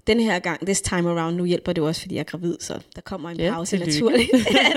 den 0.08 0.20
her 0.20 0.40
gang, 0.40 0.66
this 0.66 0.82
time 0.82 1.10
around, 1.10 1.36
nu 1.36 1.46
hjælper 1.46 1.74
det 1.74 1.84
også, 1.84 2.02
fordi 2.02 2.16
jeg 2.16 2.20
er 2.20 2.24
gravid, 2.24 2.58
så 2.60 2.80
der 2.96 3.02
kommer 3.02 3.30
en 3.30 3.38
pause 3.38 3.76
ja, 3.78 3.86
naturligt. 3.86 4.30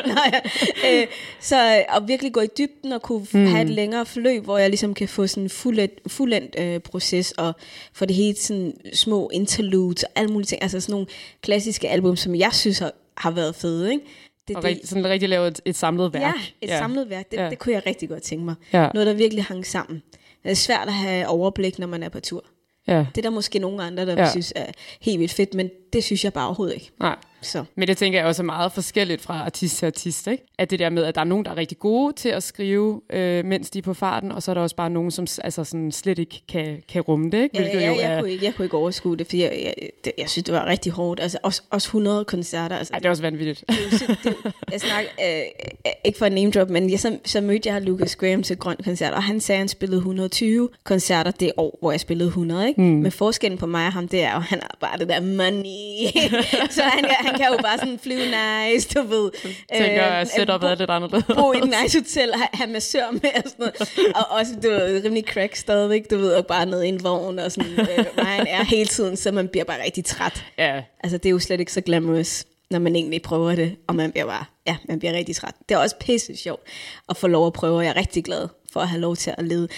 Nå, 0.07 0.21
ja. 0.33 1.01
øh, 1.01 1.07
så 1.41 1.85
at 1.89 2.03
virkelig 2.07 2.33
gå 2.33 2.41
i 2.41 2.49
dybden 2.59 2.93
og 2.93 3.03
kunne 3.03 3.27
mm. 3.33 3.47
have 3.47 3.63
et 3.63 3.71
længere 3.71 4.07
forløb, 4.07 4.45
hvor 4.45 4.59
jeg 4.59 4.71
ligesom 4.71 4.95
kan 4.95 5.09
få 5.09 5.27
sådan 5.27 5.43
en 5.43 5.51
fuldendt, 5.51 6.01
fuldendt 6.07 6.57
øh, 6.59 6.81
proces, 6.81 7.33
og 7.33 7.53
få 7.93 8.05
det 8.05 8.17
hele 8.17 8.37
sådan 8.37 8.75
små 8.93 9.31
interludes 9.33 10.03
og 10.03 10.11
alle 10.15 10.33
mulige 10.33 10.47
ting, 10.47 10.63
altså 10.63 10.81
sådan 10.81 10.93
nogle 10.93 11.07
klassiske 11.43 11.89
album, 11.89 12.17
som 12.17 12.35
jeg 12.35 12.51
synes 12.53 12.79
har, 12.79 12.93
har 13.17 13.31
været 13.31 13.55
fede, 13.55 13.93
ikke? 13.93 14.05
Det, 14.49 14.57
og 14.57 14.63
det, 14.63 14.81
sådan 14.85 15.07
rigtig 15.07 15.29
lave 15.29 15.49
et, 15.49 15.61
et 15.65 15.77
samlet 15.77 16.13
værk. 16.13 16.23
Ja, 16.23 16.33
et 16.61 16.71
ja. 16.71 16.79
samlet 16.79 17.11
værk, 17.11 17.31
det, 17.31 17.37
ja. 17.37 17.51
det 17.51 17.59
kunne 17.59 17.73
jeg 17.73 17.83
rigtig 17.87 18.09
godt 18.09 18.23
tænke 18.23 18.45
mig. 18.45 18.55
Ja. 18.73 18.89
Noget, 18.95 19.07
der 19.07 19.13
virkelig 19.13 19.45
hang 19.45 19.67
sammen. 19.67 20.03
Det 20.43 20.51
er 20.51 20.55
svært 20.55 20.89
at 20.89 20.95
have 20.95 21.27
overblik, 21.27 21.79
når 21.79 21.87
man 21.87 22.03
er 22.03 22.09
på 22.09 22.21
tur. 22.21 22.45
Ja. 22.87 23.07
Det 23.15 23.19
er 23.19 23.23
der 23.23 23.31
måske 23.31 23.59
nogle 23.59 23.83
andre, 23.83 24.07
der 24.07 24.23
ja. 24.23 24.31
synes 24.31 24.53
er 24.57 24.67
helt 25.01 25.21
vildt 25.21 25.33
fedt, 25.33 25.55
men 25.55 25.71
det 25.93 26.05
synes 26.05 26.25
jeg 26.25 26.33
bare 26.33 26.47
overhovedet 26.47 26.75
ikke. 26.75 26.91
Nej. 27.01 27.17
Så. 27.45 27.65
Men 27.75 27.89
det 27.89 27.97
tænker 27.97 28.19
jeg 28.19 28.27
også 28.27 28.43
er 28.43 28.45
meget 28.45 28.73
forskelligt 28.73 29.23
fra 29.23 29.45
artist 29.45 29.77
til 29.77 29.87
artist, 29.87 30.27
ikke? 30.27 30.47
At 30.59 30.71
det 30.71 30.79
der 30.79 30.91
med, 30.91 31.05
at 31.05 31.15
der 31.15 31.21
er 31.21 31.25
nogen, 31.25 31.45
der 31.45 31.51
er 31.51 31.57
rigtig 31.57 31.79
gode 31.79 32.13
til 32.13 32.29
at 32.29 32.43
skrive, 32.43 33.01
øh, 33.11 33.45
mens 33.45 33.71
de 33.71 33.79
er 33.79 33.83
på 33.83 33.95
farten, 33.95 34.33
og 34.33 34.43
så 34.43 34.51
er 34.51 34.55
der 34.55 34.63
også 34.63 34.77
bare 34.77 34.91
nogen, 34.91 35.11
som 35.11 35.27
altså 35.45 35.65
sådan 35.65 35.93
slet 35.93 36.19
ikke 36.19 36.43
kan, 36.49 36.83
kan 36.89 37.03
rumme 37.03 37.31
det, 37.31 37.43
ikke? 37.43 37.63
ja, 37.63 37.81
ja, 37.81 37.87
jo 37.87 37.95
jeg, 37.95 38.13
er... 38.13 38.21
kunne 38.21 38.31
ikke, 38.31 38.45
jeg 38.45 38.55
kunne 38.55 38.65
ikke 38.65 38.77
overskue 38.77 39.17
det, 39.17 39.27
fordi 39.27 39.43
jeg, 39.43 39.61
jeg, 39.65 39.91
det, 40.05 40.13
jeg 40.19 40.29
synes, 40.29 40.45
det 40.45 40.55
var 40.55 40.67
rigtig 40.67 40.93
hårdt. 40.93 41.21
Altså 41.21 41.39
også, 41.43 41.63
også 41.71 41.89
100 41.89 42.25
koncerter. 42.25 42.77
Altså, 42.77 42.93
Ej, 42.93 42.99
det 42.99 43.07
er 43.07 43.11
også 43.11 43.23
vanvittigt. 43.23 43.65
Det, 43.69 44.19
det, 44.25 44.37
jeg 44.73 44.81
snakker, 44.81 45.11
øh, 45.25 45.91
ikke 46.05 46.19
for 46.19 46.27
en 46.27 46.33
name 46.33 46.51
drop, 46.51 46.71
men 46.71 46.91
jeg, 46.91 47.01
så, 47.01 47.19
så 47.25 47.41
mødte 47.41 47.69
jeg 47.69 47.83
Lucas 47.83 48.17
Graham 48.17 48.43
til 48.43 48.57
Grøn 48.57 48.77
Koncert, 48.85 49.13
og 49.13 49.23
han 49.23 49.41
sagde, 49.41 49.57
at 49.57 49.61
han 49.61 49.69
spillede 49.69 49.99
120 49.99 50.69
koncerter 50.85 51.31
det 51.31 51.53
år, 51.57 51.79
hvor 51.81 51.91
jeg 51.91 52.01
spillede 52.01 52.29
100, 52.29 52.69
ikke? 52.69 52.81
Mm. 52.81 52.87
Men 52.87 53.13
forskellen 53.13 53.59
på 53.59 53.67
mig 53.67 53.87
og 53.87 53.93
ham, 53.93 54.09
det 54.09 54.23
er 54.23 54.35
jo, 54.35 54.41
han 54.41 54.59
har 54.63 54.77
bare 54.81 54.99
det 54.99 55.09
der 55.09 55.21
money. 55.21 56.31
så 56.77 56.83
han, 56.83 57.05
han 57.21 57.34
kan 57.37 57.47
jo 57.53 57.59
bare 57.63 57.79
sådan 57.79 57.99
flyve 57.99 58.25
nice, 58.25 58.89
du 58.95 59.03
ved. 59.03 59.31
Tænker, 59.77 60.07
øh, 60.07 60.21
at 60.21 60.29
setupet 60.29 60.71
er 60.71 60.75
lidt 60.75 60.91
anderledes. 60.91 61.25
Bo 61.25 61.53
i 61.53 61.59
et 61.59 61.65
nice 61.83 61.99
hotel, 61.99 62.35
have, 62.35 62.49
have 62.53 62.71
massør 62.71 63.11
med 63.11 63.21
og 63.37 63.43
sådan 63.51 63.55
noget. 63.59 64.15
Og 64.15 64.31
også, 64.31 64.53
du 64.63 64.69
ved, 64.69 65.05
rimelig 65.05 65.25
crack 65.29 65.57
stadigvæk, 65.57 66.11
du 66.11 66.17
ved, 66.17 66.33
og 66.33 66.47
bare 66.47 66.67
ned 66.67 66.83
i 66.83 66.89
en 66.89 67.05
vogn 67.05 67.39
og 67.39 67.53
sådan. 67.53 67.73
Øh, 67.73 68.05
Ryan 68.19 68.47
er 68.47 68.65
hele 68.65 68.87
tiden, 68.87 69.17
så 69.17 69.33
man 69.33 69.49
bliver 69.49 69.65
bare 69.65 69.83
rigtig 69.85 70.05
træt. 70.05 70.45
Ja. 70.59 70.83
Altså, 71.05 71.19
det 71.19 71.27
er 71.27 71.31
jo 71.31 71.39
slet 71.39 71.61
ikke 71.61 71.73
så 71.73 71.81
glamorous. 71.81 72.45
når 72.71 72.79
man 72.79 72.97
egentlig 72.97 73.23
prøver 73.23 73.55
det, 73.55 73.77
og 73.87 73.95
man 73.97 74.13
bliver 74.13 74.27
bare, 74.27 74.45
ja, 74.67 74.77
man 74.89 74.99
bliver 74.99 75.13
rigtig 75.15 75.37
træt. 75.37 75.55
Det 75.69 75.75
er 75.75 75.79
også 75.79 75.97
pisse 76.01 76.37
sjovt 76.37 76.63
at 77.09 77.17
få 77.17 77.27
lov 77.27 77.47
at 77.47 77.53
prøve, 77.53 77.77
og 77.77 77.85
jeg 77.85 77.91
er 77.91 77.97
rigtig 77.97 78.25
glad 78.25 78.49
for 78.73 78.81
at 78.81 78.89
have 78.89 79.01
lov 79.01 79.17
til 79.17 79.35
at 79.39 79.45
lede 79.45 79.69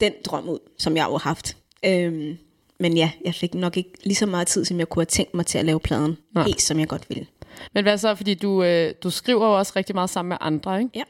den 0.00 0.12
drøm 0.24 0.48
ud, 0.48 0.58
som 0.78 0.96
jeg 0.96 1.04
jo 1.04 1.10
har 1.10 1.18
haft. 1.18 1.56
Øhm, 1.84 2.38
men 2.80 2.96
ja, 2.96 3.10
jeg 3.24 3.34
fik 3.34 3.54
nok 3.54 3.76
ikke 3.76 3.90
lige 4.04 4.14
så 4.14 4.26
meget 4.26 4.46
tid, 4.46 4.64
som 4.64 4.78
jeg 4.78 4.88
kunne 4.88 5.00
have 5.00 5.06
tænkt 5.06 5.34
mig 5.34 5.46
til 5.46 5.58
at 5.58 5.64
lave 5.64 5.80
pladen, 5.80 6.16
Nej. 6.34 6.44
helt 6.44 6.62
som 6.62 6.78
jeg 6.80 6.88
godt 6.88 7.08
ville. 7.08 7.26
Men 7.74 7.84
hvad 7.84 7.98
så, 7.98 8.14
fordi 8.14 8.34
du, 8.34 8.62
øh, 8.64 8.94
du 9.02 9.10
skriver 9.10 9.46
jo 9.46 9.58
også 9.58 9.72
rigtig 9.76 9.94
meget 9.94 10.10
sammen 10.10 10.28
med 10.28 10.36
andre, 10.40 10.78
ikke? 10.78 10.90
Ja. 10.94 11.02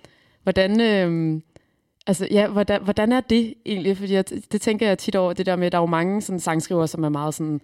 Hvordan, 0.42 0.80
øh, 0.80 1.40
altså, 2.06 2.28
ja, 2.30 2.48
hvordan, 2.48 2.82
hvordan 2.82 3.12
er 3.12 3.20
det 3.20 3.54
egentlig? 3.66 3.96
Fordi 3.96 4.12
jeg, 4.12 4.24
det 4.52 4.60
tænker 4.60 4.86
jeg 4.86 4.98
tit 4.98 5.16
over, 5.16 5.32
det 5.32 5.46
der 5.46 5.56
med, 5.56 5.66
at 5.66 5.72
der 5.72 5.78
er 5.78 5.82
jo 5.82 5.86
mange 5.86 6.22
sådan, 6.22 6.40
sangskrivere, 6.40 6.88
som 6.88 7.04
er 7.04 7.08
meget 7.08 7.34
sådan, 7.34 7.60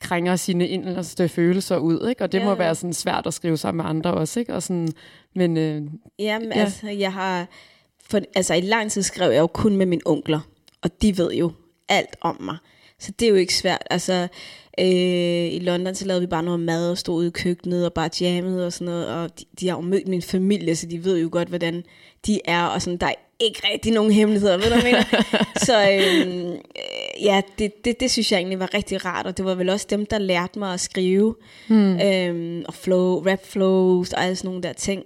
krænger 0.00 0.36
sine 0.36 0.68
inderste 0.68 1.28
følelser 1.28 1.76
ud, 1.76 2.08
ikke? 2.08 2.24
Og 2.24 2.32
det 2.32 2.38
Ja, 2.38 2.44
må 2.44 2.54
være 2.54 2.74
sådan 2.74 2.92
svært 2.92 3.26
at 3.26 3.34
skrive 3.34 3.56
sammen 3.56 3.76
med 3.84 3.90
andre 3.90 4.14
også, 4.14 4.40
ikke? 4.40 4.54
Og 4.54 4.62
sådan, 4.62 4.88
men 5.34 5.56
øh, 5.56 5.82
Jamen, 6.18 6.48
Ja. 6.48 6.58
ja. 6.58 6.60
altså, 6.64 6.88
jeg 6.88 7.12
har... 7.12 7.46
For, 8.10 8.20
altså, 8.34 8.54
i 8.54 8.60
lang 8.60 8.90
tid 8.90 9.02
skrev 9.02 9.30
jeg 9.30 9.40
jo 9.40 9.46
kun 9.46 9.76
med 9.76 9.86
mine 9.86 10.02
onkler, 10.06 10.40
og 10.82 11.02
de 11.02 11.18
ved 11.18 11.32
jo 11.32 11.52
alt 11.88 12.16
om 12.20 12.36
mig. 12.40 12.56
Så 13.00 13.12
det 13.18 13.26
er 13.26 13.30
jo 13.30 13.36
ikke 13.36 13.54
svært. 13.54 13.82
Altså, 13.90 14.28
øh, 14.80 15.54
i 15.54 15.58
London, 15.58 15.94
så 15.94 16.04
lavede 16.04 16.20
vi 16.20 16.26
bare 16.26 16.42
noget 16.42 16.60
mad 16.60 16.90
og 16.90 16.98
stod 16.98 17.14
ude 17.14 17.26
i 17.26 17.30
køkkenet 17.30 17.84
og 17.86 17.92
bare 17.92 18.10
jammede 18.20 18.66
og 18.66 18.72
sådan 18.72 18.86
noget, 18.86 19.08
og 19.08 19.40
de, 19.40 19.44
de 19.60 19.68
har 19.68 19.76
jo 19.76 19.80
mødt 19.80 20.08
min 20.08 20.22
familie, 20.22 20.76
så 20.76 20.86
de 20.86 21.04
ved 21.04 21.18
jo 21.18 21.28
godt, 21.32 21.48
hvordan 21.48 21.84
de 22.26 22.40
er, 22.44 22.64
og 22.64 22.82
sådan, 22.82 22.98
der 22.98 23.06
er 23.06 23.14
ikke 23.40 23.60
rigtig 23.72 23.92
nogen 23.92 24.12
hemmeligheder, 24.12 24.56
ved 24.56 24.64
du, 24.64 24.80
hvad 24.80 24.90
jeg 24.90 25.04
mener? 25.12 25.24
så 25.66 25.90
øh, 25.90 26.48
øh, 26.52 27.24
ja, 27.24 27.40
det, 27.58 27.84
det, 27.84 28.00
det 28.00 28.10
synes 28.10 28.32
jeg 28.32 28.38
egentlig 28.38 28.58
var 28.58 28.74
rigtig 28.74 29.04
rart, 29.04 29.26
og 29.26 29.36
det 29.36 29.44
var 29.44 29.54
vel 29.54 29.68
også 29.68 29.86
dem, 29.90 30.06
der 30.06 30.18
lærte 30.18 30.58
mig 30.58 30.74
at 30.74 30.80
skrive, 30.80 31.34
hmm. 31.68 32.00
øh, 32.00 32.64
og 32.68 32.74
flow, 32.74 33.24
rap 33.26 33.46
flows 33.46 34.12
og 34.12 34.24
alle 34.24 34.36
sådan 34.36 34.48
nogle 34.48 34.62
der 34.62 34.72
ting. 34.72 35.04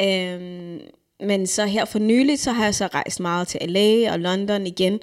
Øhm, 0.00 0.80
men 1.20 1.46
så 1.46 1.66
her 1.66 1.84
for 1.84 1.98
nyligt, 1.98 2.40
så 2.40 2.52
har 2.52 2.64
jeg 2.64 2.74
så 2.74 2.86
rejst 2.86 3.20
meget 3.20 3.48
til 3.48 3.60
LA 3.68 4.12
og 4.12 4.20
London 4.20 4.66
igen, 4.66 5.00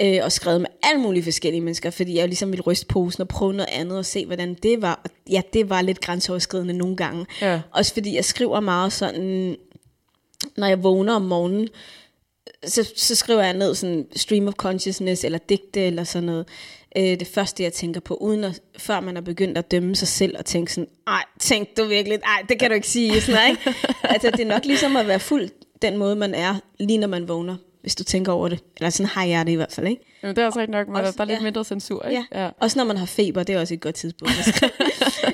øh, 0.00 0.18
og 0.22 0.32
skrevet 0.32 0.60
med 0.60 0.68
alle 0.82 1.00
mulige 1.02 1.24
forskellige 1.24 1.60
mennesker, 1.60 1.90
fordi 1.90 2.16
jeg 2.16 2.28
ligesom 2.28 2.52
ville 2.52 2.62
ryste 2.62 2.86
posen 2.86 3.20
og 3.20 3.28
prøve 3.28 3.52
noget 3.52 3.68
andet 3.72 3.98
og 3.98 4.04
se, 4.04 4.26
hvordan 4.26 4.54
det 4.54 4.82
var. 4.82 5.00
Og 5.04 5.10
ja, 5.30 5.40
det 5.52 5.70
var 5.70 5.82
lidt 5.82 6.00
grænseoverskridende 6.00 6.74
nogle 6.74 6.96
gange. 6.96 7.26
Ja. 7.40 7.60
Også 7.70 7.92
fordi 7.92 8.16
jeg 8.16 8.24
skriver 8.24 8.60
meget 8.60 8.92
sådan, 8.92 9.56
når 10.56 10.66
jeg 10.66 10.82
vågner 10.82 11.14
om 11.14 11.22
morgenen, 11.22 11.68
så, 12.66 12.92
så 12.96 13.14
skriver 13.14 13.42
jeg 13.42 13.54
ned 13.54 13.74
sådan 13.74 14.06
stream 14.16 14.48
of 14.48 14.54
consciousness, 14.54 15.24
eller 15.24 15.38
digte, 15.38 15.80
eller 15.80 16.04
sådan 16.04 16.26
noget. 16.26 16.46
Øh, 16.96 17.02
det 17.20 17.26
første, 17.26 17.62
jeg 17.62 17.72
tænker 17.72 18.00
på, 18.00 18.14
uden 18.14 18.44
at, 18.44 18.60
før 18.78 19.00
man 19.00 19.16
er 19.16 19.20
begyndt 19.20 19.58
at 19.58 19.70
dømme 19.70 19.96
sig 19.96 20.08
selv, 20.08 20.36
og 20.38 20.44
tænke 20.44 20.72
sådan, 20.72 20.88
ej, 21.06 21.24
tænk 21.40 21.76
du 21.76 21.84
virkelig, 21.84 22.18
ej, 22.24 22.42
det 22.48 22.58
kan 22.58 22.70
du 22.70 22.74
ikke 22.74 22.88
sige, 22.88 23.20
sådan 23.20 23.50
ikke? 23.50 23.74
altså, 24.02 24.30
det 24.30 24.40
er 24.40 24.44
nok 24.46 24.64
ligesom 24.64 24.96
at 24.96 25.06
være 25.06 25.20
fuld 25.20 25.48
den 25.82 25.96
måde, 25.96 26.16
man 26.16 26.34
er, 26.34 26.54
lige 26.80 26.98
når 26.98 27.08
man 27.08 27.28
vågner, 27.28 27.56
hvis 27.80 27.94
du 27.94 28.04
tænker 28.04 28.32
over 28.32 28.48
det. 28.48 28.64
Eller 28.76 28.90
sådan 28.90 29.06
har 29.06 29.24
jeg 29.24 29.46
det 29.46 29.52
i 29.52 29.54
hvert 29.54 29.72
fald, 29.72 29.86
ikke? 29.86 30.02
jamen, 30.22 30.36
det 30.36 30.42
er 30.42 30.46
også 30.46 30.58
rigtig 30.58 30.72
nok, 30.72 30.88
men 30.88 30.96
Også- 30.96 31.22
er 31.22 31.24
lidt 31.24 31.38
ja. 31.38 31.42
mindre 31.42 31.64
censur, 31.64 32.02
ikke? 32.02 32.24
Ja. 32.32 32.50
Også 32.60 32.78
når 32.78 32.84
man 32.84 32.96
har 32.96 33.06
feber, 33.06 33.42
det 33.42 33.54
er 33.54 33.60
også 33.60 33.74
et 33.74 33.80
godt 33.80 33.94
tidspunkt. 33.94 34.32
skrive. 34.44 34.70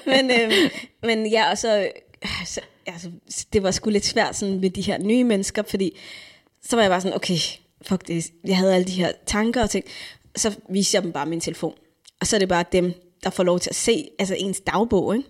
men, 0.16 0.30
øhm, 0.30 0.70
men 1.02 1.26
ja, 1.26 1.50
og 1.50 1.58
så, 1.58 1.80
øh, 1.80 1.86
så 2.46 2.60
altså, 2.86 3.10
det 3.52 3.62
var 3.62 3.70
sgu 3.70 3.90
lidt 3.90 4.04
svært 4.04 4.36
sådan 4.36 4.60
med 4.60 4.70
de 4.70 4.82
her 4.82 4.98
nye 4.98 5.24
mennesker, 5.24 5.62
fordi 5.62 5.98
så 6.62 6.76
var 6.76 6.82
jeg 6.82 6.90
bare 6.90 7.00
sådan, 7.00 7.16
okay, 7.16 7.36
fuck 7.82 8.08
det, 8.08 8.26
jeg 8.44 8.56
havde 8.56 8.74
alle 8.74 8.84
de 8.86 8.92
her 8.92 9.12
tanker 9.26 9.62
og 9.62 9.70
ting. 9.70 9.84
Så 10.36 10.54
viste 10.70 10.94
jeg 10.96 11.02
dem 11.02 11.12
bare 11.12 11.26
min 11.26 11.40
telefon. 11.40 11.74
Og 12.20 12.26
så 12.26 12.36
er 12.36 12.38
det 12.38 12.48
bare 12.48 12.64
dem, 12.72 12.92
der 13.24 13.30
får 13.30 13.42
lov 13.42 13.60
til 13.60 13.70
at 13.70 13.76
se 13.76 14.08
altså 14.18 14.34
ens 14.38 14.60
dagbog, 14.60 15.16
ikke? 15.16 15.28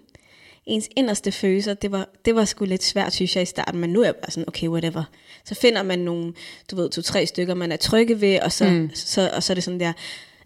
ens 0.67 0.89
inderste 0.97 1.33
følelser, 1.33 1.75
det 1.75 1.93
var, 1.93 2.09
det 2.25 2.35
var 2.35 2.45
sgu 2.45 2.65
lidt 2.65 2.83
svært, 2.85 3.13
synes 3.13 3.37
jeg, 3.37 3.43
i 3.43 3.47
starten, 3.47 3.81
men 3.81 3.91
nu 3.91 4.01
er 4.01 4.05
jeg 4.05 4.17
bare 4.17 4.31
sådan, 4.31 4.49
okay, 4.49 4.69
whatever. 4.69 5.05
Så 5.45 5.55
finder 5.55 5.83
man 5.83 5.99
nogle, 5.99 6.33
du 6.71 6.77
ved, 6.77 6.91
to-tre 6.91 7.27
stykker, 7.27 7.55
man 7.55 7.73
er 7.73 7.77
trygge 7.77 8.21
ved, 8.21 8.41
og 8.41 8.53
så, 8.53 8.65
mm. 8.71 8.91
så, 8.95 9.31
og 9.35 9.43
så 9.43 9.53
er 9.53 9.55
det 9.55 9.65
sådan 9.65 9.81
der, 9.81 9.93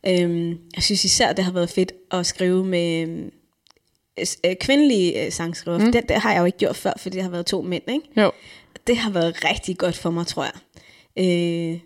øhm, 0.07 0.59
jeg 0.75 0.83
synes 0.83 1.05
især, 1.05 1.33
det 1.33 1.45
har 1.45 1.53
været 1.53 1.71
fedt 1.71 1.93
at 2.11 2.27
skrive 2.27 2.65
med 2.65 3.07
s- 4.25 4.39
øh, 4.47 4.57
kvindelige 4.61 5.25
øh, 5.27 5.33
sangskriver. 5.33 5.79
Mm. 5.79 5.93
Det, 5.93 6.09
det 6.09 6.17
har 6.17 6.33
jeg 6.33 6.41
jo 6.41 6.45
ikke 6.45 6.59
gjort 6.59 6.77
før, 6.77 6.93
fordi 6.99 7.15
det 7.17 7.23
har 7.23 7.31
været 7.31 7.47
to 7.47 7.63
mænd, 7.63 7.83
ikke? 7.89 8.21
Jo. 8.21 8.31
Det 8.87 8.97
har 8.97 9.11
været 9.11 9.45
rigtig 9.45 9.79
godt 9.79 9.97
for 9.97 10.11
mig, 10.11 10.27
tror 10.27 10.45
jeg. 10.45 10.53
Øh, 11.73 11.79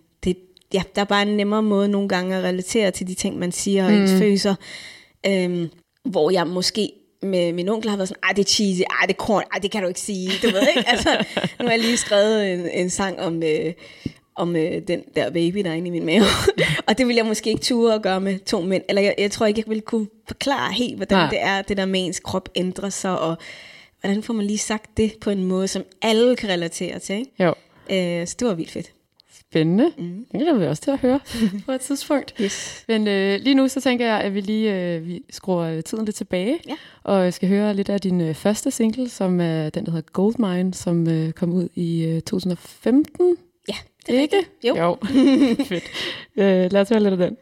ja, 0.75 0.83
der 0.95 1.01
er 1.01 1.07
bare 1.07 1.23
en 1.23 1.37
nemmere 1.37 1.63
måde 1.63 1.89
nogle 1.89 2.09
gange 2.09 2.37
at 2.37 2.45
relatere 2.45 2.91
til 2.91 3.09
de 3.09 3.15
ting, 3.15 3.39
man 3.39 3.53
siger, 3.53 3.87
og 3.87 3.93
ens 3.93 4.11
følelser. 4.11 4.55
Øhm, 5.27 5.69
hvor 6.05 6.31
jeg 6.31 6.47
måske 6.47 6.93
med 7.23 7.53
min 7.53 7.69
onkel 7.69 7.91
har 7.91 7.97
været 7.97 8.09
sådan, 8.09 8.23
ej, 8.23 8.33
det 8.33 8.45
er 8.45 8.49
cheesy, 8.49 8.81
ej, 8.81 9.07
det 9.07 9.15
er 9.15 9.25
corn, 9.25 9.43
ej, 9.53 9.59
det 9.59 9.71
kan 9.71 9.83
du 9.83 9.89
ikke 9.89 10.01
sige, 10.01 10.31
du 10.43 10.51
ved 10.51 10.69
ikke? 10.77 10.89
Altså, 10.93 11.25
nu 11.59 11.65
har 11.65 11.71
jeg 11.71 11.81
lige 11.81 11.97
skrevet 11.97 12.53
en, 12.53 12.69
en 12.71 12.91
sang 12.91 13.21
om, 13.21 13.43
øh, 13.43 13.73
om 14.37 14.57
øh, 14.57 14.83
den 14.89 15.03
der 15.15 15.31
baby, 15.31 15.59
der 15.59 15.71
er 15.71 15.75
inde 15.75 15.89
i 15.89 15.91
min 15.91 16.07
mave. 16.07 16.25
og 16.89 16.99
det 16.99 17.07
ville 17.07 17.19
jeg 17.19 17.27
måske 17.27 17.51
ikke 17.51 17.63
ture 17.63 17.95
at 17.95 18.03
gøre 18.03 18.21
med 18.21 18.39
to 18.39 18.61
mænd. 18.61 18.83
Eller 18.89 19.03
jeg, 19.03 19.15
jeg 19.19 19.31
tror 19.31 19.47
ikke, 19.47 19.61
jeg 19.61 19.69
ville 19.69 19.81
kunne 19.81 20.07
forklare 20.27 20.73
helt, 20.73 20.97
hvordan 20.97 21.19
Nej. 21.19 21.31
det 21.31 21.39
er, 21.43 21.63
det 21.63 21.77
der 21.77 21.87
med 21.87 22.07
ens 22.07 22.21
krop 22.21 22.49
ændrer 22.55 22.89
sig, 22.91 23.19
og 23.19 23.37
hvordan 24.01 24.23
får 24.23 24.35
man 24.35 24.47
lige 24.47 24.59
sagt 24.59 24.97
det 24.97 25.13
på 25.21 25.31
en 25.31 25.45
måde, 25.45 25.69
som 25.69 25.85
alle 26.03 26.37
kan 26.37 26.49
relatere 26.49 26.99
til, 26.99 27.17
ikke? 27.17 27.33
Jo. 27.45 27.55
Øh, 27.91 28.27
så 28.27 28.37
det 28.39 28.49
var 28.49 28.55
vildt 28.55 28.71
fedt. 28.71 28.93
Spændende. 29.51 29.93
Mm. 29.99 30.27
Det 30.33 30.41
glæder 30.41 30.59
vi 30.59 30.67
også 30.67 30.83
til 30.83 30.91
at 30.91 30.99
høre 30.99 31.21
på 31.67 31.73
et 31.73 31.81
tidspunkt. 31.81 32.35
Yes. 32.41 32.85
Men 32.89 33.09
øh, 33.09 33.41
lige 33.41 33.55
nu 33.55 33.69
så 33.69 33.81
tænker 33.81 34.07
jeg, 34.07 34.21
at 34.21 34.35
vi 34.35 34.41
lige 34.41 34.75
øh, 34.75 35.07
vi 35.07 35.23
skruer 35.31 35.65
øh, 35.77 35.83
tiden 35.85 36.05
lidt 36.05 36.17
tilbage. 36.17 36.59
Ja. 36.69 36.75
Og 37.03 37.35
skal 37.35 37.49
høre 37.49 37.75
lidt 37.75 37.89
af 37.89 38.01
din 38.01 38.21
øh, 38.21 38.35
første 38.35 38.71
single, 38.71 39.09
som 39.09 39.41
er 39.41 39.71
den, 39.71 39.87
der 39.87 39.91
hedder 39.93 40.11
Goldmine, 40.13 40.75
som 40.75 41.09
øh, 41.09 41.33
kom 41.33 41.53
ud 41.53 41.69
i 41.75 42.05
øh, 42.05 42.21
2015. 42.23 43.37
Ja, 43.69 43.75
det 44.07 44.17
er 44.17 44.21
Ikke? 44.21 44.37
rigtigt. 44.37 44.65
Jo. 44.65 44.77
jo. 44.77 44.97
Fedt. 45.69 45.85
Øh, 46.37 46.73
lad 46.73 46.81
os 46.81 46.89
høre 46.89 47.01
lidt 47.01 47.13
af 47.13 47.19
den. 47.19 47.37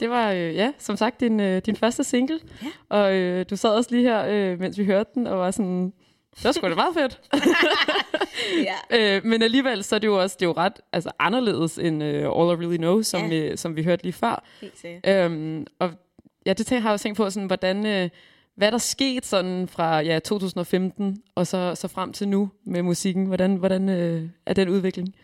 Det 0.00 0.10
var, 0.10 0.32
øh, 0.32 0.54
ja, 0.54 0.72
som 0.78 0.96
sagt, 0.96 1.20
din, 1.20 1.40
øh, 1.40 1.62
din 1.66 1.76
første 1.76 2.04
single. 2.04 2.38
Ja. 2.62 2.66
Og 2.88 3.14
øh, 3.14 3.44
du 3.50 3.56
sad 3.56 3.70
også 3.70 3.90
lige 3.90 4.02
her, 4.02 4.24
øh, 4.28 4.60
mens 4.60 4.78
vi 4.78 4.84
hørte 4.84 5.10
den, 5.14 5.26
og 5.26 5.38
var 5.38 5.50
sådan, 5.50 5.84
Det 6.36 6.44
var 6.44 6.52
sgu 6.52 6.68
da 6.68 6.74
meget 6.74 6.94
fedt. 6.94 7.20
Ja. 8.64 8.74
øh, 9.16 9.24
men 9.24 9.42
alligevel, 9.42 9.84
så 9.84 9.94
er 9.94 9.98
det 9.98 10.06
jo 10.06 10.20
også 10.22 10.36
det 10.40 10.44
er 10.46 10.48
jo 10.48 10.54
ret 10.56 10.80
altså, 10.92 11.10
anderledes 11.18 11.78
end 11.78 12.02
uh, 12.02 12.08
All 12.08 12.22
I 12.22 12.64
Really 12.64 12.76
Know, 12.76 13.02
som, 13.02 13.20
Ja. 13.20 13.28
vi, 13.50 13.56
som 13.56 13.76
vi 13.76 13.82
hørte 13.82 14.02
lige 14.02 14.12
før. 14.12 14.44
Øhm, 15.06 15.66
og 15.78 15.90
ja, 16.46 16.52
det 16.52 16.68
har 16.68 16.76
jeg 16.90 16.92
jo 16.92 16.98
tænkt 16.98 17.16
på, 17.16 17.30
sådan, 17.30 17.46
hvordan, 17.46 17.86
øh, 17.86 18.08
hvad 18.56 18.72
der 18.72 18.78
sket 18.78 19.26
sådan 19.26 19.68
fra 19.68 20.00
ja, 20.00 20.18
2015 20.18 21.22
og 21.34 21.46
så, 21.46 21.74
så 21.74 21.88
frem 21.88 22.12
til 22.12 22.28
nu 22.28 22.50
med 22.66 22.82
musikken. 22.82 23.26
Hvordan, 23.26 23.56
hvordan 23.56 23.88
øh, 23.88 24.28
er 24.46 24.54
den 24.54 24.68
udvikling? 24.68 25.14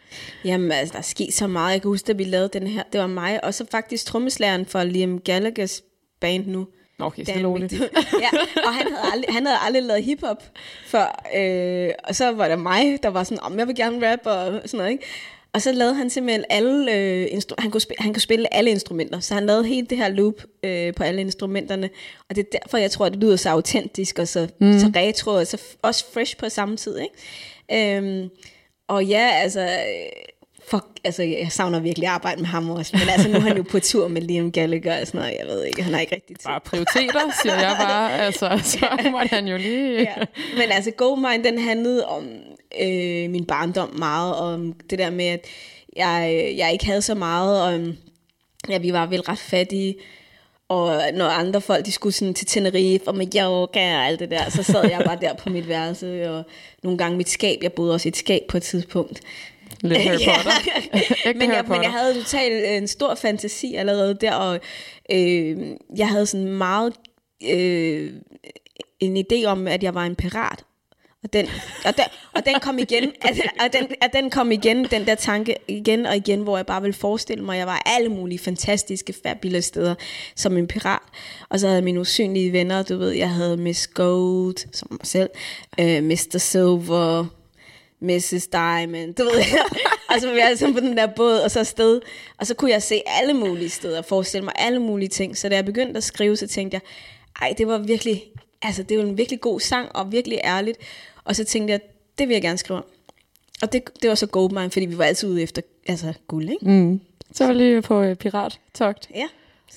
Jamen, 0.44 0.72
altså, 0.72 0.92
der 0.92 0.98
er 0.98 1.02
sket 1.02 1.34
så 1.34 1.46
meget. 1.46 1.72
Jeg 1.72 1.82
kan 1.82 1.88
huske, 1.88 2.10
at 2.10 2.18
vi 2.18 2.24
lavede 2.24 2.48
den 2.52 2.66
her. 2.66 2.82
Det 2.92 3.00
var 3.00 3.06
mig, 3.06 3.44
og 3.44 3.54
så 3.54 3.66
faktisk 3.70 4.06
trommeslageren 4.06 4.66
for 4.66 4.84
Liam 4.84 5.18
Gallaghers 5.18 5.82
band 6.20 6.46
nu. 6.46 6.66
Okay, 6.98 7.18
Dan 7.18 7.26
stille 7.26 7.48
og 7.48 7.52
roligt. 7.52 7.72
Ja, 7.72 8.30
og 8.66 8.74
han 8.74 8.86
havde 8.92 9.12
aldrig, 9.12 9.34
han 9.34 9.46
havde 9.46 9.58
aldrig 9.62 9.82
lavet 9.82 10.04
hiphop 10.04 10.42
før. 10.86 11.22
Øh, 11.36 11.90
og 12.04 12.14
så 12.14 12.32
var 12.32 12.48
der 12.48 12.56
mig, 12.56 12.98
der 13.02 13.08
var 13.08 13.24
sådan, 13.24 13.42
om 13.42 13.58
jeg 13.58 13.66
vil 13.66 13.76
gerne 13.76 14.12
rap 14.12 14.20
og 14.24 14.62
sådan 14.64 14.78
noget, 14.78 14.90
ikke? 14.90 15.04
Og 15.56 15.62
så 15.62 15.72
lavede 15.72 15.94
han 15.94 16.10
simpelthen 16.10 16.44
alle, 16.50 16.92
øh, 16.92 17.26
instru- 17.26 17.54
han, 17.58 17.70
kunne 17.70 17.80
spille, 17.80 18.02
han 18.02 18.12
kunne 18.12 18.20
spille 18.20 18.54
alle 18.54 18.70
instrumenter, 18.70 19.20
så 19.20 19.34
han 19.34 19.46
lavede 19.46 19.64
hele 19.64 19.86
det 19.86 19.98
her 19.98 20.08
loop 20.08 20.34
øh, 20.62 20.94
på 20.94 21.02
alle 21.02 21.20
instrumenterne, 21.20 21.90
og 22.28 22.36
det 22.36 22.46
er 22.46 22.58
derfor, 22.58 22.78
jeg 22.78 22.90
tror, 22.90 23.06
at 23.06 23.12
det 23.12 23.20
lyder 23.20 23.36
så 23.36 23.50
autentisk, 23.50 24.18
og 24.18 24.28
så, 24.28 24.48
mm. 24.60 24.78
så 24.78 24.92
retro, 24.96 25.30
og 25.30 25.46
så 25.46 25.62
også 25.82 26.04
fresh 26.14 26.36
på 26.36 26.48
samme 26.48 26.76
tid, 26.76 26.98
ikke? 26.98 27.96
Øhm, 27.96 28.28
og 28.88 29.04
ja, 29.04 29.30
altså, 29.32 29.60
øh, 29.60 30.22
fuck, 30.70 30.84
altså, 31.04 31.22
jeg 31.22 31.46
savner 31.50 31.80
virkelig 31.80 32.08
at 32.08 32.14
arbejde 32.14 32.40
med 32.40 32.48
ham 32.48 32.70
også, 32.70 32.96
men 32.96 33.08
altså, 33.08 33.28
nu 33.28 33.34
er 33.34 33.40
han 33.40 33.56
jo 33.56 33.62
på 33.62 33.80
tur 33.80 34.08
med 34.08 34.22
Liam 34.22 34.52
Gallagher 34.52 35.00
og 35.00 35.06
sådan 35.06 35.20
noget, 35.20 35.36
jeg 35.40 35.46
ved 35.46 35.64
ikke, 35.64 35.82
han 35.82 35.92
har 35.94 36.00
ikke 36.00 36.14
rigtig 36.14 36.36
tid. 36.38 36.46
Bare 36.46 36.60
prioriteter, 36.60 37.20
siger 37.42 37.54
jeg 37.54 37.76
bare. 37.80 38.12
Altså, 38.12 38.60
så 38.62 38.86
må 39.12 39.18
han 39.18 39.48
jo 39.48 39.56
lige... 39.56 40.00
ja. 40.00 40.14
Men 40.56 40.70
altså 40.70 40.90
Goldmine, 40.90 41.44
den 41.44 41.58
handlede 41.58 42.06
om 42.06 42.28
øh, 42.82 43.30
min 43.30 43.44
barndom 43.44 43.94
meget, 43.98 44.34
om 44.34 44.72
det 44.90 44.98
der 44.98 45.10
med, 45.10 45.26
at 45.26 45.46
jeg, 45.96 46.54
jeg 46.56 46.72
ikke 46.72 46.86
havde 46.86 47.02
så 47.02 47.14
meget, 47.14 47.62
og 47.62 47.74
øhm, 47.74 47.96
ja, 48.68 48.78
vi 48.78 48.92
var 48.92 49.06
vel 49.06 49.20
ret 49.20 49.38
fattige, 49.38 49.96
og 50.68 51.00
når 51.14 51.26
andre 51.26 51.60
folk, 51.60 51.86
de 51.86 51.92
skulle 51.92 52.12
sådan 52.12 52.34
til 52.34 52.46
Tenerife, 52.46 53.08
og 53.08 53.16
med 53.16 53.26
yoga 53.36 53.96
og 53.96 54.06
alt 54.06 54.20
det 54.20 54.30
der, 54.30 54.50
så 54.50 54.62
sad 54.62 54.88
jeg 54.88 55.02
bare 55.06 55.18
der 55.20 55.34
på 55.34 55.50
mit 55.50 55.68
værelse, 55.68 56.30
og 56.30 56.44
nogle 56.82 56.98
gange 56.98 57.16
mit 57.16 57.28
skab, 57.28 57.58
jeg 57.62 57.72
boede 57.72 57.94
også 57.94 58.08
i 58.08 58.10
et 58.10 58.16
skab 58.16 58.42
på 58.48 58.56
et 58.56 58.62
tidspunkt. 58.62 59.20
Lidt 59.80 60.02
Harry 60.02 60.20
Ja. 60.26 60.36
Potter. 60.36 60.52
Ægte 61.26 61.38
men, 61.38 61.50
jeg, 61.50 61.64
men 61.68 61.82
jeg 61.82 61.92
havde 61.92 62.14
totalt 62.14 62.64
en 62.64 62.88
stor 62.88 63.14
fantasi 63.14 63.74
allerede 63.74 64.14
der, 64.14 64.34
og 64.34 64.60
øh, 65.12 65.58
jeg 65.96 66.08
havde 66.08 66.26
sådan 66.26 66.46
meget 66.46 66.92
øh, 67.50 68.12
en 69.00 69.16
idé 69.16 69.44
om, 69.44 69.68
at 69.68 69.82
jeg 69.82 69.94
var 69.94 70.06
en 70.06 70.16
pirat. 70.16 70.64
Og 71.26 71.32
den, 71.32 71.46
og 71.84 71.96
den, 71.96 72.04
og 72.34 72.46
den 72.46 72.60
kom 72.60 72.78
igen, 72.78 73.12
at, 73.20 73.40
og 73.60 73.72
den, 73.72 73.86
at 74.00 74.12
den 74.12 74.30
kom 74.30 74.52
igen, 74.52 74.84
den 74.84 75.06
der 75.06 75.14
tanke 75.14 75.56
igen 75.68 76.06
og 76.06 76.16
igen, 76.16 76.40
hvor 76.40 76.56
jeg 76.56 76.66
bare 76.66 76.82
ville 76.82 76.94
forestille 76.94 77.44
mig, 77.44 77.54
at 77.54 77.58
jeg 77.58 77.66
var 77.66 77.82
alle 77.86 78.08
mulige 78.08 78.38
fantastiske, 78.38 79.14
fabulous 79.22 79.64
steder 79.64 79.94
som 80.34 80.56
en 80.56 80.66
pirat. 80.66 81.02
Og 81.48 81.60
så 81.60 81.66
havde 81.66 81.76
jeg 81.76 81.84
mine 81.84 82.00
usynlige 82.00 82.52
venner, 82.52 82.82
du 82.82 82.96
ved, 82.96 83.10
jeg 83.10 83.30
havde 83.30 83.56
Miss 83.56 83.86
Gold, 83.86 84.72
som 84.72 84.88
mig 84.90 85.06
selv, 85.06 85.30
øh, 85.80 86.02
Mr. 86.02 86.38
Silver, 86.38 87.26
Mrs. 88.00 88.46
Diamond, 88.46 89.14
du 89.14 89.22
ved. 89.24 89.32
og 90.10 90.20
så 90.20 90.26
var 90.26 90.34
vi 90.34 90.40
alle 90.40 90.56
sammen 90.56 90.74
på 90.74 90.80
den 90.80 90.96
der 90.96 91.06
båd, 91.06 91.38
og 91.38 91.50
så 91.50 91.60
afsted. 91.60 92.00
Og 92.38 92.46
så 92.46 92.54
kunne 92.54 92.70
jeg 92.70 92.82
se 92.82 93.02
alle 93.06 93.34
mulige 93.34 93.70
steder, 93.70 94.02
forestille 94.02 94.44
mig 94.44 94.54
alle 94.56 94.78
mulige 94.78 95.08
ting. 95.08 95.36
Så 95.36 95.48
da 95.48 95.54
jeg 95.54 95.64
begyndte 95.64 95.96
at 95.96 96.04
skrive, 96.04 96.36
så 96.36 96.46
tænkte 96.46 96.74
jeg, 96.74 96.80
ej, 97.42 97.54
det 97.58 97.66
var 97.66 97.78
virkelig, 97.78 98.24
altså 98.62 98.82
det 98.82 98.98
var 98.98 99.04
en 99.04 99.18
virkelig 99.18 99.40
god 99.40 99.60
sang, 99.60 99.96
og 99.96 100.12
virkelig 100.12 100.40
ærligt. 100.44 100.78
Og 101.26 101.36
så 101.36 101.44
tænkte 101.44 101.72
jeg, 101.72 101.80
det 102.18 102.28
vil 102.28 102.34
jeg 102.34 102.42
gerne 102.42 102.58
skrive 102.58 102.78
om. 102.78 102.84
Og 103.62 103.72
det, 103.72 103.82
det 104.02 104.08
var 104.08 104.14
så 104.14 104.26
Goldmine, 104.26 104.70
fordi 104.70 104.86
vi 104.86 104.98
var 104.98 105.04
altid 105.04 105.28
ude 105.28 105.42
efter 105.42 105.62
altså, 105.88 106.12
guld, 106.26 106.50
ikke? 106.50 106.70
Mm. 106.70 107.00
Så 107.32 107.46
var 107.46 107.52
lige 107.52 107.82
på 107.82 108.02
øh, 108.02 108.16
pirattogt. 108.16 109.08
Ja. 109.14 109.26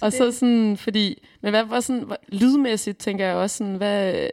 Og 0.01 0.13
så 0.13 0.31
sådan, 0.31 0.77
fordi, 0.77 1.21
men 1.41 1.49
hvad 1.49 1.63
var 1.63 1.79
sådan, 1.79 2.05
lydmæssigt 2.27 2.97
tænker 2.97 3.25
jeg 3.25 3.35
også 3.35 3.57
sådan, 3.57 3.75
hvad, 3.75 4.29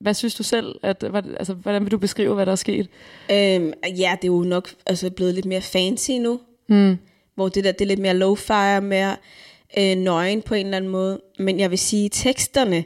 hvad 0.00 0.14
synes 0.14 0.34
du 0.34 0.42
selv, 0.42 0.74
at, 0.82 1.04
hvad, 1.10 1.22
altså, 1.38 1.54
hvordan 1.54 1.82
vil 1.82 1.90
du 1.90 1.98
beskrive, 1.98 2.34
hvad 2.34 2.46
der 2.46 2.52
er 2.52 2.56
sket? 2.56 2.88
Øhm, 3.30 3.72
ja, 3.84 4.16
det 4.22 4.24
er 4.24 4.32
jo 4.32 4.42
nok 4.42 4.68
altså, 4.86 5.10
blevet 5.10 5.34
lidt 5.34 5.46
mere 5.46 5.60
fancy 5.60 6.10
nu. 6.10 6.40
Mm. 6.68 6.98
hvor 7.34 7.48
det 7.48 7.64
der 7.64 7.72
det 7.72 7.80
er 7.80 7.86
lidt 7.86 8.00
mere 8.00 8.14
low-fi, 8.14 8.80
mere 8.80 9.16
øh, 9.78 9.96
nøgen 9.96 10.42
på 10.42 10.54
en 10.54 10.66
eller 10.66 10.76
anden 10.76 10.90
måde. 10.90 11.20
Men 11.38 11.60
jeg 11.60 11.70
vil 11.70 11.78
sige, 11.78 12.08
teksterne 12.08 12.84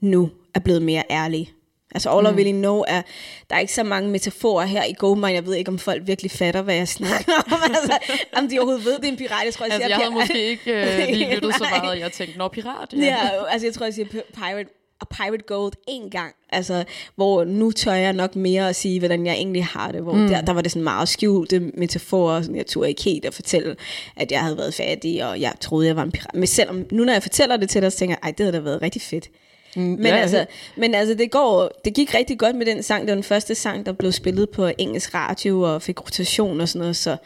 nu 0.00 0.30
er 0.54 0.60
blevet 0.60 0.82
mere 0.82 1.02
ærlige. 1.10 1.50
Altså 1.94 2.10
All 2.10 2.26
I 2.26 2.28
Really 2.30 2.52
Know 2.52 2.84
er, 2.88 3.02
der 3.50 3.56
er 3.56 3.60
ikke 3.60 3.74
så 3.74 3.82
mange 3.82 4.10
metaforer 4.10 4.64
her 4.66 4.84
i 4.84 4.94
Goldmine. 4.98 5.26
Jeg 5.32 5.46
ved 5.46 5.54
ikke, 5.54 5.68
om 5.68 5.78
folk 5.78 6.02
virkelig 6.06 6.30
fatter, 6.30 6.62
hvad 6.62 6.74
jeg 6.74 6.88
snakker 6.88 7.32
om. 7.52 7.60
altså, 7.74 7.98
om 8.36 8.48
de 8.48 8.58
overhovedet 8.58 8.84
ved, 8.84 8.96
det 8.96 9.04
er 9.04 9.08
en 9.08 9.16
pirat. 9.16 9.44
Jeg 9.44 9.54
tror, 9.54 9.66
jeg, 9.66 9.72
Altså, 9.74 9.86
siger, 9.86 9.88
jeg 9.88 10.06
havde 10.06 10.10
måske 10.14 10.48
ikke 10.48 10.72
øh, 10.72 11.08
lige 11.18 11.34
lyttet 11.34 11.54
så 11.54 11.66
meget, 11.70 11.92
at 11.92 12.00
jeg 12.00 12.12
tænkte, 12.12 12.38
nå, 12.38 12.48
pirat. 12.48 12.92
Ja, 12.92 13.16
altså 13.48 13.66
jeg 13.66 13.74
tror, 13.74 13.86
jeg 13.86 13.94
siger 13.94 14.06
pi- 14.06 14.32
pirate, 14.34 14.70
a 15.00 15.04
pirate 15.04 15.44
gold 15.46 15.72
en 15.88 16.10
gang. 16.10 16.34
Altså, 16.50 16.84
hvor 17.16 17.44
nu 17.44 17.70
tør 17.70 17.92
jeg 17.92 18.12
nok 18.12 18.36
mere 18.36 18.68
at 18.68 18.76
sige, 18.76 18.98
hvordan 18.98 19.26
jeg 19.26 19.34
egentlig 19.34 19.64
har 19.64 19.92
det. 19.92 20.02
Hvor 20.02 20.12
mm. 20.12 20.28
der, 20.28 20.40
der 20.40 20.52
var 20.52 20.60
det 20.60 20.72
sådan 20.72 20.84
meget 20.84 21.08
skjulte 21.08 21.60
metaforer. 21.60 22.42
Sådan, 22.42 22.56
jeg 22.56 22.66
turde 22.66 22.88
ikke 22.88 23.02
helt 23.02 23.24
at 23.24 23.34
fortælle, 23.34 23.76
at 24.16 24.32
jeg 24.32 24.40
havde 24.40 24.56
været 24.58 24.74
fattig, 24.74 25.24
og 25.28 25.40
jeg 25.40 25.52
troede, 25.60 25.86
jeg 25.86 25.96
var 25.96 26.02
en 26.02 26.12
pirat. 26.12 26.34
Men 26.34 26.46
selvom, 26.46 26.84
nu 26.90 27.04
når 27.04 27.12
jeg 27.12 27.22
fortæller 27.22 27.56
det 27.56 27.68
til 27.70 27.82
dig, 27.82 27.92
så 27.92 27.98
tænker 27.98 28.12
jeg, 28.22 28.28
ej, 28.28 28.30
det 28.30 28.46
havde 28.46 28.56
da 28.56 28.62
været 28.62 28.82
rigtig 28.82 29.02
fedt. 29.02 29.28
Mm, 29.76 29.82
Men, 29.82 30.06
ja, 30.06 30.16
altså, 30.16 30.46
men 30.76 30.94
altså, 30.94 31.14
det, 31.14 31.30
går, 31.30 31.70
det 31.84 31.94
gik 31.94 32.14
rigtig 32.14 32.38
godt 32.38 32.56
med 32.56 32.66
den 32.66 32.82
sang. 32.82 33.02
Det 33.02 33.08
var 33.08 33.14
den 33.14 33.24
første 33.24 33.54
sang, 33.54 33.86
der 33.86 33.92
blev 33.92 34.12
spillet 34.12 34.50
på 34.50 34.70
engelsk 34.78 35.14
radio 35.14 35.60
og 35.60 35.82
fik 35.82 36.00
rotation 36.00 36.60
og 36.60 36.68
sådan 36.68 36.80
noget. 36.80 36.96
Så 36.96 37.16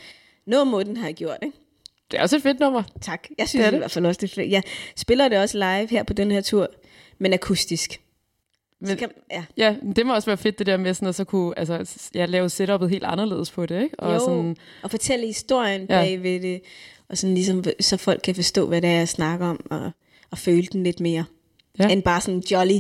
noget 0.46 0.66
må 0.66 0.83
den 0.83 0.96
have 0.96 1.12
gjort, 1.12 1.38
ikke? 1.42 1.57
Det 2.11 2.18
er 2.18 2.22
også 2.22 2.37
et 2.37 2.42
fedt 2.42 2.61
nummer. 2.61 2.83
Tak. 3.00 3.29
Jeg 3.38 3.48
synes 3.48 3.61
Det 3.61 3.66
er 3.66 3.70
det 3.70 3.76
i 3.76 3.79
hvert 3.79 3.90
fald 3.90 4.07
også, 4.07 4.18
det 4.20 4.31
er 4.31 4.35
fedt. 4.35 4.50
Jeg 4.50 4.62
spiller 4.96 5.29
det 5.29 5.38
også 5.38 5.59
live 5.59 5.88
her 5.90 6.03
på 6.03 6.12
den 6.12 6.31
her 6.31 6.40
tur, 6.40 6.68
men 7.18 7.33
akustisk. 7.33 8.00
Men, 8.81 8.96
kan, 8.96 9.11
ja. 9.31 9.44
Ja, 9.57 9.76
det 9.96 10.07
må 10.07 10.14
også 10.14 10.26
være 10.26 10.37
fedt, 10.37 10.59
det 10.59 10.66
der 10.66 10.76
med 10.76 10.94
sådan 10.94 11.09
at 11.09 11.14
så 11.14 11.24
kunne 11.24 11.59
altså, 11.59 12.09
ja, 12.14 12.26
lave 12.26 12.46
setup'et 12.46 12.87
helt 12.87 13.05
anderledes 13.05 13.50
på 13.50 13.66
det, 13.66 13.83
ikke? 13.83 14.00
Og 14.00 14.14
jo, 14.14 14.18
sådan, 14.18 14.57
og 14.83 14.90
fortælle 14.90 15.26
historien 15.26 15.81
ja. 15.81 15.87
bagved 15.87 16.40
det, 16.40 16.61
og 17.09 17.18
sådan 17.18 17.35
ligesom, 17.35 17.64
så 17.81 17.96
folk 17.96 18.20
kan 18.24 18.35
forstå, 18.35 18.66
hvad 18.66 18.83
det 18.83 18.90
er, 18.90 18.94
jeg 18.94 19.09
snakker 19.09 19.46
om, 19.46 19.66
og, 19.70 19.90
og 20.31 20.38
føle 20.38 20.66
den 20.66 20.83
lidt 20.83 21.00
mere, 21.00 21.24
Ja. 21.81 21.88
end 21.93 22.03
bare 22.03 22.21
sådan 22.21 22.43
jolly. 22.51 22.79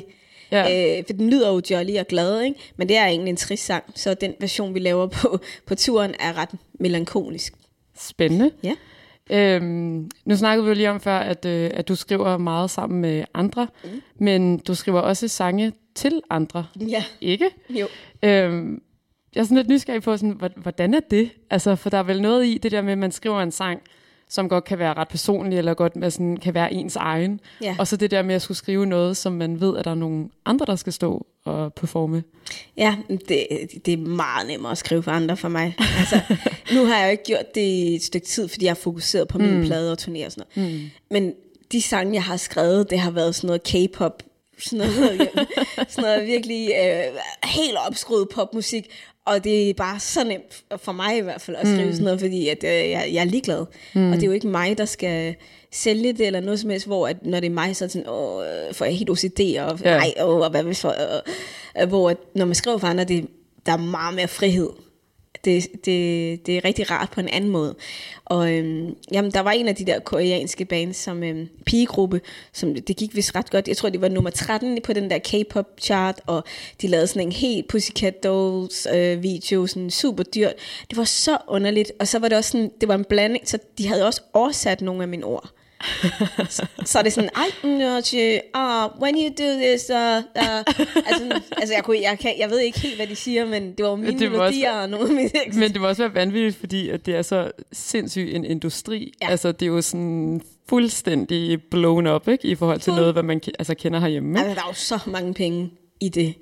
ja. 0.52 0.98
Øh, 0.98 1.04
for 1.06 1.12
den 1.12 1.30
lyder 1.30 1.48
jo 1.52 1.62
jolly 1.70 1.96
og 1.98 2.06
glad, 2.06 2.40
ikke? 2.40 2.60
men 2.76 2.88
det 2.88 2.96
er 2.96 3.06
egentlig 3.06 3.30
en 3.30 3.36
trist 3.36 3.64
sang, 3.64 3.84
så 3.94 4.14
den 4.14 4.34
version, 4.40 4.74
vi 4.74 4.78
laver 4.78 5.06
på, 5.06 5.38
på 5.66 5.74
turen, 5.74 6.14
er 6.20 6.38
ret 6.38 6.50
melankolisk. 6.80 7.52
spændende. 7.98 8.50
Ja. 8.62 8.74
Øhm, 9.32 10.10
nu 10.24 10.36
snakkede 10.36 10.64
vi 10.64 10.68
jo 10.68 10.74
lige 10.74 10.90
om 10.90 11.00
før, 11.00 11.18
at, 11.18 11.44
øh, 11.44 11.70
at 11.74 11.88
du 11.88 11.94
skriver 11.94 12.36
meget 12.36 12.70
sammen 12.70 13.00
med 13.00 13.24
andre, 13.34 13.66
mm. 13.84 13.90
men 14.18 14.58
du 14.58 14.74
skriver 14.74 15.00
også 15.00 15.28
sange 15.28 15.72
til 15.94 16.20
andre, 16.30 16.66
Ja, 16.88 17.04
ikke? 17.20 17.50
jo. 17.70 17.86
Øhm, 18.22 18.82
jeg 19.34 19.40
er 19.40 19.44
sådan 19.44 19.56
lidt 19.56 19.68
nysgerrig 19.68 20.02
på, 20.02 20.16
sådan, 20.16 20.30
hvor- 20.30 20.50
hvordan 20.62 20.94
er 20.94 21.00
det? 21.10 21.30
Altså, 21.50 21.76
for 21.76 21.90
der 21.90 21.98
er 21.98 22.02
vel 22.02 22.22
noget 22.22 22.46
i 22.46 22.58
det 22.58 22.72
der 22.72 22.82
med, 22.82 22.92
at 22.92 22.98
man 22.98 23.12
skriver 23.12 23.40
en 23.42 23.50
sang, 23.52 23.80
som 24.30 24.48
godt 24.48 24.64
kan 24.64 24.78
være 24.78 24.94
ret 24.94 25.08
personlig, 25.08 25.58
eller 25.58 25.74
godt 25.74 25.96
med 25.96 26.10
sådan, 26.10 26.36
kan 26.36 26.54
være 26.54 26.72
ens 26.72 26.96
egen. 26.96 27.40
Ja. 27.62 27.76
Og 27.78 27.86
så 27.86 27.96
det 27.96 28.10
der 28.10 28.22
med 28.22 28.34
at 28.34 28.42
skulle 28.42 28.58
skrive 28.58 28.86
noget, 28.86 29.16
som 29.16 29.32
man 29.32 29.60
ved, 29.60 29.76
at 29.76 29.84
der 29.84 29.90
er 29.90 29.94
nogle 29.94 30.28
andre, 30.44 30.66
der 30.66 30.76
skal 30.76 30.92
stå 30.92 31.26
og 31.44 31.74
performe. 31.74 32.22
Ja, 32.76 32.96
det, 33.08 33.46
det 33.86 33.92
er 33.92 33.96
meget 33.96 34.46
nemmere 34.46 34.72
at 34.72 34.78
skrive 34.78 35.02
for 35.02 35.10
andre 35.10 35.36
for 35.36 35.48
mig. 35.48 35.76
Altså, 35.98 36.20
nu 36.74 36.84
har 36.84 36.98
jeg 36.98 37.06
jo 37.06 37.10
ikke 37.10 37.24
gjort 37.24 37.54
det 37.54 37.60
i 37.60 37.94
et 37.94 38.02
stykke 38.02 38.26
tid, 38.26 38.48
fordi 38.48 38.64
jeg 38.64 38.70
har 38.70 38.80
fokuseret 38.82 39.28
på 39.28 39.38
min 39.38 39.64
plade 39.66 39.92
og 39.92 39.98
turné 40.00 40.26
og 40.26 40.32
sådan 40.32 40.44
noget. 40.56 40.72
Mm. 40.72 40.90
Men 41.10 41.32
de 41.72 41.82
sange, 41.82 42.14
jeg 42.14 42.22
har 42.22 42.36
skrevet, 42.36 42.90
det 42.90 42.98
har 42.98 43.10
været 43.10 43.34
sådan 43.34 43.46
noget 43.46 43.62
K-pop, 43.62 44.22
sådan 44.58 44.78
noget, 44.78 45.28
sådan 45.88 46.04
noget 46.04 46.26
virkelig 46.26 46.70
øh, 46.82 47.04
helt 47.44 47.76
opskruet 47.86 48.28
popmusik. 48.28 48.86
Og 49.26 49.44
det 49.44 49.70
er 49.70 49.74
bare 49.74 50.00
så 50.00 50.24
nemt, 50.24 50.64
for 50.76 50.92
mig 50.92 51.16
i 51.16 51.20
hvert 51.20 51.40
fald, 51.40 51.56
at 51.56 51.66
skrive 51.66 51.84
mm. 51.86 51.92
sådan 51.92 52.04
noget, 52.04 52.20
fordi 52.20 52.48
at, 52.48 52.64
øh, 52.64 52.70
jeg, 52.70 53.10
jeg 53.12 53.20
er 53.20 53.24
ligeglad. 53.24 53.66
Mm. 53.94 54.10
Og 54.10 54.14
det 54.16 54.22
er 54.22 54.26
jo 54.26 54.32
ikke 54.32 54.48
mig, 54.48 54.78
der 54.78 54.84
skal 54.84 55.34
sælge 55.72 56.12
det, 56.12 56.26
eller 56.26 56.40
noget 56.40 56.60
som 56.60 56.70
helst, 56.70 56.86
hvor 56.86 57.08
at, 57.08 57.26
når 57.26 57.40
det 57.40 57.46
er 57.46 57.50
mig, 57.54 57.76
så 57.76 57.84
er 57.84 57.86
det 57.86 57.92
sådan, 57.92 58.08
åh, 58.08 58.42
øh, 58.44 58.74
får 58.74 58.84
jeg 58.84 58.94
helt 58.94 59.10
OCD, 59.10 59.40
og 59.40 59.80
Ja. 59.84 59.96
ej, 59.98 60.12
åh, 60.22 60.40
og 60.40 60.50
hvad 60.50 60.62
hvis 60.62 60.80
for, 60.80 60.88
øh, 60.88 61.82
øh, 61.82 61.88
hvor 61.88 62.10
at, 62.10 62.16
når 62.34 62.44
man 62.44 62.54
skriver 62.54 62.78
for 62.78 62.86
andre, 62.86 63.04
det, 63.04 63.26
der 63.66 63.72
er 63.72 63.76
meget 63.76 64.14
mere 64.14 64.28
frihed. 64.28 64.68
Det, 65.44 65.68
det, 65.84 66.46
det 66.46 66.56
er 66.56 66.64
rigtig 66.64 66.90
rart 66.90 67.10
på 67.10 67.20
en 67.20 67.28
anden 67.28 67.50
måde. 67.50 67.74
Og 68.24 68.52
øhm, 68.52 68.96
jamen, 69.12 69.30
der 69.30 69.40
var 69.40 69.50
en 69.50 69.68
af 69.68 69.74
de 69.74 69.86
der 69.86 69.98
koreanske 69.98 70.64
bands, 70.64 70.96
som 70.96 71.22
øhm, 71.22 71.48
pigegruppe, 71.66 72.20
som 72.52 72.74
det 72.74 72.96
gik 72.96 73.16
vist 73.16 73.34
ret 73.34 73.50
godt. 73.50 73.68
Jeg 73.68 73.76
tror, 73.76 73.88
det 73.88 74.00
var 74.00 74.08
nummer 74.08 74.30
13 74.30 74.78
på 74.82 74.92
den 74.92 75.10
der 75.10 75.18
K-pop 75.18 75.66
chart, 75.80 76.20
og 76.26 76.44
de 76.82 76.86
lavede 76.86 77.06
sådan 77.06 77.22
en 77.22 77.32
helt 77.32 77.68
Pussycat 77.68 78.24
Dolls 78.24 78.86
øh, 78.94 79.22
video, 79.22 79.66
sådan 79.66 79.90
super 79.90 80.22
dyrt. 80.22 80.54
Det 80.90 80.96
var 80.96 81.04
så 81.04 81.38
underligt, 81.48 81.92
og 82.00 82.08
så 82.08 82.18
var 82.18 82.28
det 82.28 82.38
også 82.38 82.50
sådan, 82.50 82.70
det 82.80 82.88
var 82.88 82.94
en 82.94 83.04
blanding, 83.04 83.48
så 83.48 83.58
de 83.78 83.88
havde 83.88 84.06
også 84.06 84.22
oversat 84.32 84.80
nogle 84.80 85.02
af 85.02 85.08
mine 85.08 85.24
ord 85.24 85.50
så, 86.84 86.98
er 86.98 87.02
det 87.02 87.12
sådan, 87.12 87.30
ej, 87.36 87.46
no, 87.64 87.96
uh, 87.96 89.02
when 89.02 89.14
you 89.14 89.28
do 89.38 89.60
this, 89.60 89.90
uh, 89.90 89.96
uh, 89.96 90.58
altså, 91.06 91.40
altså 91.56 91.74
jeg, 91.74 91.84
kunne, 91.84 92.00
jeg, 92.00 92.18
kan, 92.18 92.34
jeg 92.38 92.50
ved 92.50 92.58
ikke 92.58 92.80
helt, 92.80 92.96
hvad 92.96 93.06
de 93.06 93.16
siger, 93.16 93.46
men 93.46 93.72
det 93.72 93.86
var 93.86 93.96
mine 93.96 94.18
Det 94.18 94.32
må 94.32 94.38
også 94.38 94.50
melodier 94.50 94.72
og 94.72 94.90
nogle 94.90 95.08
af 95.08 95.14
mine 95.14 95.30
Men 95.54 95.72
det 95.72 95.80
må 95.80 95.88
også 95.88 96.02
være 96.02 96.14
vanvittigt, 96.14 96.56
fordi 96.56 96.88
at 96.88 97.06
det 97.06 97.16
er 97.16 97.22
så 97.22 97.50
sindssygt 97.72 98.34
en 98.34 98.44
industri. 98.44 99.12
Ja. 99.22 99.30
Altså, 99.30 99.52
det 99.52 99.62
er 99.62 99.70
jo 99.70 99.80
sådan 99.80 100.40
fuldstændig 100.68 101.62
blown 101.70 102.06
up, 102.06 102.28
ikke? 102.28 102.48
I 102.48 102.54
forhold 102.54 102.80
til 102.80 102.90
Fuld- 102.90 103.00
noget, 103.00 103.14
hvad 103.14 103.22
man 103.22 103.40
altså, 103.58 103.74
kender 103.74 104.00
herhjemme. 104.00 104.30
Ikke? 104.30 104.40
Altså, 104.40 104.54
der 104.54 104.60
er 104.60 104.68
jo 104.68 104.74
så 104.74 104.98
mange 105.06 105.34
penge 105.34 105.70
i 106.00 106.08
det. 106.08 106.34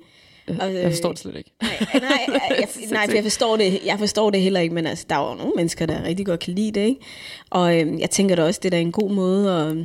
Og, 0.61 0.73
Jeg 0.73 0.91
forstår 0.91 1.09
det 1.09 1.19
slet 1.19 1.35
ikke. 1.35 1.51
Nej, 1.61 1.87
nej, 2.27 2.27
jeg, 2.59 2.67
nej, 2.91 3.07
for 3.07 3.15
jeg 3.15 3.23
forstår, 3.23 3.57
det, 3.57 3.79
jeg 3.85 3.99
forstår 3.99 4.29
det 4.29 4.41
heller 4.41 4.59
ikke, 4.59 4.75
men 4.75 4.87
altså, 4.87 5.05
der 5.09 5.15
er 5.15 5.29
jo 5.29 5.35
nogle 5.35 5.53
mennesker, 5.55 5.85
der 5.85 6.03
rigtig 6.03 6.25
godt 6.25 6.39
kan 6.39 6.53
lide 6.53 6.79
det, 6.79 6.85
ikke? 6.87 7.01
Og 7.49 7.79
øhm, 7.79 7.99
jeg 7.99 8.09
tænker 8.09 8.35
da 8.35 8.43
også, 8.43 8.59
det 8.63 8.73
er 8.73 8.77
en 8.77 8.91
god 8.91 9.11
måde 9.11 9.51
at, 9.51 9.77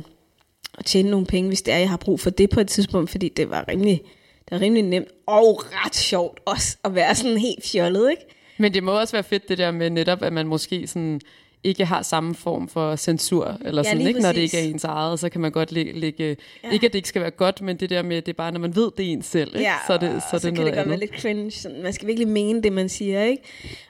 at 0.77 0.85
tjene 0.85 1.09
nogle 1.09 1.25
penge, 1.25 1.47
hvis 1.47 1.61
det 1.61 1.73
er, 1.73 1.77
jeg 1.77 1.89
har 1.89 1.97
brug 1.97 2.19
for 2.19 2.29
det 2.29 2.49
på 2.49 2.59
et 2.59 2.67
tidspunkt, 2.67 3.09
fordi 3.09 3.29
det 3.29 3.49
var 3.49 3.65
rimelig, 3.67 4.01
det 4.37 4.51
var 4.51 4.61
rimelig 4.61 4.83
nemt 4.83 5.07
og 5.27 5.63
ret 5.65 5.95
sjovt 5.95 6.39
også 6.45 6.77
at 6.83 6.95
være 6.95 7.15
sådan 7.15 7.37
helt 7.37 7.65
fjollet, 7.65 8.09
ikke? 8.11 8.23
Men 8.57 8.73
det 8.73 8.83
må 8.83 8.99
også 8.99 9.11
være 9.11 9.23
fedt 9.23 9.49
det 9.49 9.57
der 9.57 9.71
med 9.71 9.89
netop, 9.89 10.21
at 10.23 10.33
man 10.33 10.47
måske 10.47 10.87
sådan 10.87 11.21
ikke 11.65 11.85
har 11.85 12.01
samme 12.01 12.35
form 12.35 12.67
for 12.67 12.95
censur, 12.95 13.57
eller 13.65 13.83
Ja, 13.85 13.89
sådan, 13.91 14.07
ikke? 14.07 14.19
Når 14.19 14.31
det 14.31 14.41
ikke 14.41 14.57
er 14.57 14.63
ens 14.63 14.83
eget, 14.83 15.19
så 15.19 15.29
kan 15.29 15.41
man 15.41 15.51
godt 15.51 15.71
lægge, 15.71 15.91
lægge 15.91 16.23
Ja. 16.23 16.35
ja. 16.63 16.73
ikke 16.73 16.85
at 16.85 16.93
det 16.93 16.97
ikke 16.97 17.07
skal 17.09 17.21
være 17.21 17.31
godt, 17.31 17.61
men 17.61 17.77
det 17.77 17.89
der 17.89 18.01
med, 18.01 18.21
det 18.21 18.27
er 18.27 18.33
bare, 18.33 18.51
når 18.51 18.59
man 18.59 18.75
ved, 18.75 18.91
det 18.97 19.05
er 19.05 19.11
ens 19.11 19.25
selv, 19.25 19.55
ikke? 19.55 19.71
så 19.87 19.93
er 19.93 19.97
det, 19.97 20.09
så 20.09 20.27
er 20.27 20.31
det 20.31 20.41
så 20.41 20.47
kan 20.47 20.53
noget 20.53 20.67
det 20.73 20.77
godt 20.77 20.89
være 20.89 20.99
lidt 20.99 21.21
cringe. 21.21 21.51
Sådan, 21.51 21.83
man 21.83 21.93
skal 21.93 22.07
virkelig 22.07 22.27
mene 22.27 22.61
det, 22.61 22.73
man 22.73 22.89
siger, 22.89 23.23
ikke? 23.23 23.43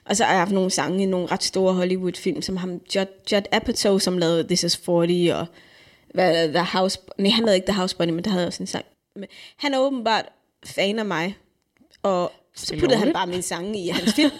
Og 0.04 0.16
så 0.16 0.24
har 0.24 0.32
jeg 0.32 0.40
haft 0.40 0.52
nogle 0.52 0.70
sange 0.70 1.02
i 1.02 1.06
nogle 1.06 1.26
ret 1.26 1.42
store 1.42 1.74
Hollywood-film, 1.74 2.42
som 2.42 2.56
ham 2.56 2.70
Judd, 2.96 3.08
Judd 3.32 3.44
Apatow, 3.52 3.98
som 3.98 4.18
lavede 4.18 4.44
This 4.46 4.64
Is 4.64 4.76
40, 4.76 5.34
og 5.34 5.46
hvad, 6.14 6.48
The 6.48 6.64
House... 6.64 6.98
Nej, 7.18 7.30
han 7.30 7.44
lavede 7.44 7.56
ikke 7.56 7.66
The 7.66 7.76
House 7.78 7.96
Bunny, 7.96 8.12
men 8.12 8.24
der 8.24 8.30
havde 8.30 8.46
også 8.46 8.62
en 8.62 8.66
sang. 8.66 8.84
Men 9.16 9.24
han 9.56 9.74
er 9.74 9.78
åbenbart 9.78 10.24
fan 10.64 10.98
af 10.98 11.04
mig, 11.06 11.36
og 12.02 12.32
så 12.56 12.74
puttede 12.80 12.98
han 13.00 13.12
bare 13.12 13.26
min 13.26 13.42
sange 13.42 13.78
i 13.84 13.88
hans 13.88 14.14
film. 14.14 14.30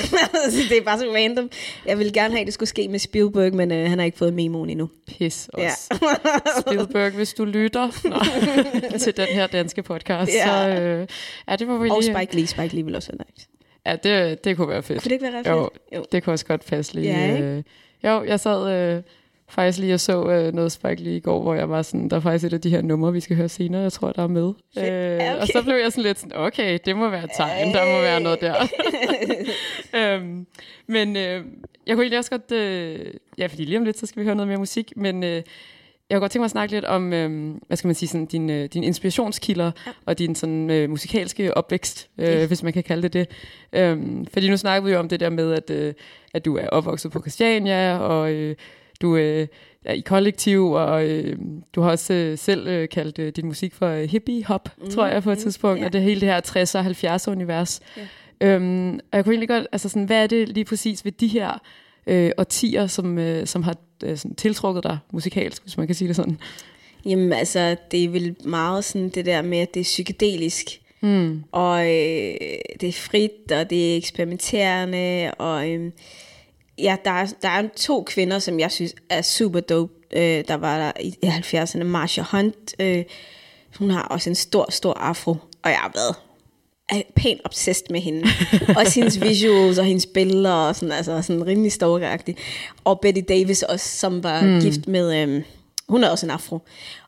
Så 0.50 0.58
det 0.68 0.78
er 0.78 0.82
bare 0.84 0.98
så 0.98 1.12
random. 1.14 1.50
Jeg 1.86 1.98
ville 1.98 2.12
gerne 2.12 2.30
have, 2.34 2.40
at 2.40 2.46
det 2.46 2.54
skulle 2.54 2.68
ske 2.68 2.88
med 2.88 2.98
Spielberg, 2.98 3.54
men 3.54 3.72
øh, 3.72 3.88
han 3.90 3.98
har 3.98 4.06
ikke 4.06 4.18
fået 4.18 4.34
memoen 4.34 4.70
endnu. 4.70 4.90
Pis 5.06 5.48
også. 5.52 5.88
Ja. 6.02 6.60
Spielberg, 6.60 7.12
hvis 7.12 7.34
du 7.34 7.44
lytter 7.44 8.08
Nå, 8.08 8.98
til 9.04 9.16
den 9.16 9.26
her 9.26 9.46
danske 9.46 9.82
podcast, 9.82 10.30
Ja. 10.34 10.46
så 10.46 10.80
øh, 10.80 11.06
ja, 11.48 11.56
det 11.56 11.68
var 11.68 11.78
vi 11.78 11.90
Og 11.90 12.00
lige... 12.00 12.14
Spike 12.14 12.36
Lee. 12.36 12.46
Spike 12.46 12.74
Lee 12.74 12.84
vil 12.84 12.96
også 12.96 13.12
være 13.12 13.26
nice. 13.36 13.48
Ja, 13.86 13.96
det, 13.96 14.44
det 14.44 14.56
kunne 14.56 14.68
være 14.68 14.82
fedt. 14.82 15.02
Kunne 15.02 15.08
det 15.08 15.12
ikke 15.14 15.24
være 15.24 15.38
ret 15.38 15.46
Jo, 15.46 15.70
fedt? 15.72 15.96
Jo. 15.98 16.04
det 16.12 16.22
kunne 16.22 16.32
også 16.34 16.46
godt 16.46 16.66
passe 16.66 16.94
lige. 16.94 17.18
Ja, 17.18 17.32
ikke? 17.34 17.44
øh, 17.44 17.62
jo, 18.04 18.24
jeg 18.24 18.40
sad 18.40 18.72
øh, 18.96 19.02
faktisk 19.52 19.78
lige 19.78 19.94
og 19.94 20.00
så 20.00 20.30
øh, 20.30 20.52
noget 20.54 20.72
Spike 20.72 21.02
lige 21.02 21.16
i 21.16 21.20
går, 21.20 21.42
hvor 21.42 21.54
jeg 21.54 21.68
var 21.70 21.82
sådan, 21.82 22.08
der 22.08 22.16
er 22.16 22.20
faktisk 22.20 22.44
et 22.44 22.52
af 22.52 22.60
de 22.60 22.70
her 22.70 22.82
numre, 22.82 23.12
vi 23.12 23.20
skal 23.20 23.36
høre 23.36 23.48
senere, 23.48 23.82
jeg 23.82 23.92
tror, 23.92 24.12
der 24.12 24.22
er 24.22 24.26
med. 24.26 24.52
Ja, 24.76 25.40
Og 25.40 25.46
så 25.46 25.62
blev 25.64 25.74
jeg 25.74 25.92
sådan 25.92 26.02
lidt 26.04 26.18
sådan, 26.18 26.36
okay, 26.36 26.78
det 26.84 26.96
må 26.96 27.08
være 27.08 27.24
et 27.24 27.30
tegn, 27.36 27.72
der 27.72 27.84
må 27.96 28.00
være 28.00 28.20
noget 28.20 28.40
der. 28.40 28.54
øhm, 29.98 30.46
men 30.86 31.16
øh, 31.16 31.44
jeg 31.86 31.94
kunne 31.94 32.02
egentlig 32.02 32.18
også 32.18 32.30
godt, 32.30 32.52
øh, 32.52 32.98
ja, 33.38 33.46
fordi 33.46 33.64
lige 33.64 33.78
om 33.78 33.84
lidt, 33.84 33.98
så 33.98 34.06
skal 34.06 34.20
vi 34.20 34.24
høre 34.26 34.34
noget 34.34 34.48
mere 34.48 34.58
musik, 34.58 34.92
men... 34.96 35.24
Øh, 35.24 35.42
jeg 36.10 36.16
kunne 36.16 36.24
godt 36.24 36.32
tænke 36.32 36.40
mig 36.40 36.44
at 36.44 36.50
snakke 36.50 36.74
lidt 36.74 36.84
om, 36.84 37.12
øh, 37.12 37.54
hvad 37.66 37.76
skal 37.76 37.88
man 37.88 37.94
sige, 37.94 38.08
sådan, 38.08 38.26
din, 38.26 38.50
øh, 38.50 38.64
din 38.64 38.84
inspirationskilder 38.84 39.70
ja. 39.86 39.92
og 40.06 40.18
din 40.18 40.34
sådan, 40.34 40.70
øh, 40.70 40.90
musikalske 40.90 41.56
opvækst, 41.56 42.08
øh, 42.18 42.24
Ja. 42.28 42.46
hvis 42.46 42.62
man 42.62 42.72
kan 42.72 42.82
kalde 42.82 43.02
det 43.02 43.12
det. 43.12 43.28
Øhm, 43.72 44.26
fordi 44.26 44.50
nu 44.50 44.56
snakker 44.56 44.86
vi 44.86 44.92
jo 44.92 44.98
om 44.98 45.08
det 45.08 45.20
der 45.20 45.30
med, 45.30 45.52
at, 45.52 45.70
øh, 45.70 45.94
at 46.34 46.44
du 46.44 46.56
er 46.56 46.68
opvokset 46.68 47.12
på 47.12 47.20
Christiania, 47.20 47.98
og 47.98 48.32
øh, 48.32 48.56
du 49.02 49.16
øh, 49.16 49.46
er 49.84 49.92
i 49.92 50.00
kollektiv, 50.00 50.70
og 50.70 51.04
øh, 51.08 51.38
du 51.74 51.80
har 51.80 51.90
også 51.90 52.14
øh, 52.14 52.38
selv 52.38 52.68
øh, 52.68 52.88
kaldt 52.88 53.18
øh, 53.18 53.32
din 53.36 53.46
musik 53.46 53.74
for 53.74 53.88
øh, 53.88 54.08
hippie-hop, 54.08 54.68
mm, 54.78 54.90
tror 54.90 55.06
jeg 55.06 55.22
på 55.22 55.30
et 55.30 55.38
mm, 55.38 55.42
tidspunkt, 55.42 55.80
ja. 55.80 55.86
og 55.86 55.92
det 55.92 56.02
hele 56.02 56.20
det 56.20 56.28
her 56.28 56.40
60'er 56.40 56.78
og 56.78 57.14
70'er 57.14 57.30
univers. 57.30 57.80
Ja. 57.96 58.06
Øhm, 58.40 58.94
og 58.94 59.16
jeg 59.16 59.24
kunne 59.24 59.32
egentlig 59.32 59.48
godt, 59.48 59.66
altså 59.72 59.88
sådan, 59.88 60.04
hvad 60.04 60.22
er 60.22 60.26
det 60.26 60.48
lige 60.48 60.64
præcis 60.64 61.04
ved 61.04 61.12
de 61.12 61.26
her 61.26 61.60
øh, 62.06 62.30
årtier, 62.38 62.86
som, 62.86 63.18
øh, 63.18 63.46
som 63.46 63.62
har 63.62 63.76
øh, 64.04 64.16
sådan, 64.16 64.34
tiltrukket 64.34 64.84
dig 64.84 64.98
musikalsk, 65.12 65.62
hvis 65.62 65.76
man 65.76 65.86
kan 65.86 65.94
sige 65.96 66.08
det 66.08 66.16
sådan? 66.16 66.38
Jamen 67.04 67.32
altså, 67.32 67.76
det 67.90 68.04
er 68.04 68.08
vel 68.08 68.36
meget 68.44 68.84
sådan 68.84 69.08
det 69.08 69.26
der 69.26 69.42
med, 69.42 69.58
at 69.58 69.74
det 69.74 69.80
er 69.80 69.84
psykedelisk. 69.84 70.66
Mm. 71.00 71.42
Og 71.52 71.80
øh, 71.80 72.34
det 72.80 72.88
er 72.88 72.92
frit, 72.92 73.52
og 73.52 73.70
det 73.70 73.92
er 73.92 73.96
eksperimenterende. 73.96 75.34
Og 75.38 75.70
øh, 75.70 75.90
ja, 76.78 76.96
der 77.04 77.10
er, 77.10 77.26
der 77.42 77.48
er 77.48 77.68
to 77.76 78.02
kvinder, 78.02 78.38
som 78.38 78.60
jeg 78.60 78.72
synes 78.72 78.94
er 79.08 79.22
super 79.22 79.60
dope. 79.60 79.92
Øh, 80.12 80.44
der 80.48 80.54
var 80.54 80.78
der 80.78 80.92
i 81.00 81.14
70'erne 81.24 81.84
Marsha 81.84 82.22
Hunt. 82.30 82.74
Øh, 82.78 83.04
hun 83.78 83.90
har 83.90 84.02
også 84.02 84.30
en 84.30 84.36
stor, 84.36 84.66
stor 84.70 84.94
afro. 84.94 85.30
Og 85.62 85.70
jeg 85.70 85.78
har 85.78 85.92
været 85.94 86.16
pænt 87.16 87.40
obsessed 87.44 87.86
med 87.90 88.00
hende. 88.00 88.28
også 88.78 89.00
hendes 89.00 89.20
visuals 89.20 89.78
og 89.78 89.84
hendes 89.84 90.06
billeder, 90.06 90.52
og 90.52 90.76
sådan, 90.76 90.92
altså 90.92 91.22
sådan 91.22 91.46
rimelig 91.46 91.72
stalkeragtig. 91.72 92.36
Og 92.84 93.00
Betty 93.00 93.20
Davis 93.28 93.62
også, 93.62 93.98
som 93.98 94.22
var 94.22 94.42
mm. 94.42 94.60
gift 94.60 94.88
med, 94.88 95.22
øhm, 95.22 95.44
hun 95.88 96.04
er 96.04 96.08
også 96.08 96.26
en 96.26 96.30
afro, 96.30 96.60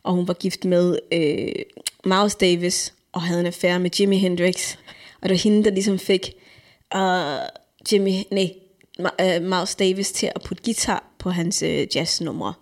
og 0.02 0.12
hun 0.12 0.28
var 0.28 0.34
gift 0.34 0.64
med 0.64 0.98
øh, 1.12 1.52
Miles 2.04 2.34
Davis, 2.34 2.94
og 3.12 3.22
havde 3.22 3.40
en 3.40 3.46
affære 3.46 3.80
med 3.80 3.90
Jimi 4.00 4.18
Hendrix. 4.18 4.76
Og 5.20 5.28
det 5.28 5.30
var 5.30 5.36
hende, 5.36 5.64
der 5.64 5.70
ligesom 5.70 5.98
fik 5.98 6.32
øh, 6.96 7.38
Jimmy, 7.92 8.12
nej, 8.30 8.42
øh, 8.42 8.63
Miles 9.40 9.74
Davis 9.74 10.12
til 10.12 10.30
at 10.34 10.42
putte 10.42 10.62
guitar 10.64 11.04
på 11.18 11.30
hans 11.30 11.62
øh, 11.62 11.86
jazznumre. 11.96 12.54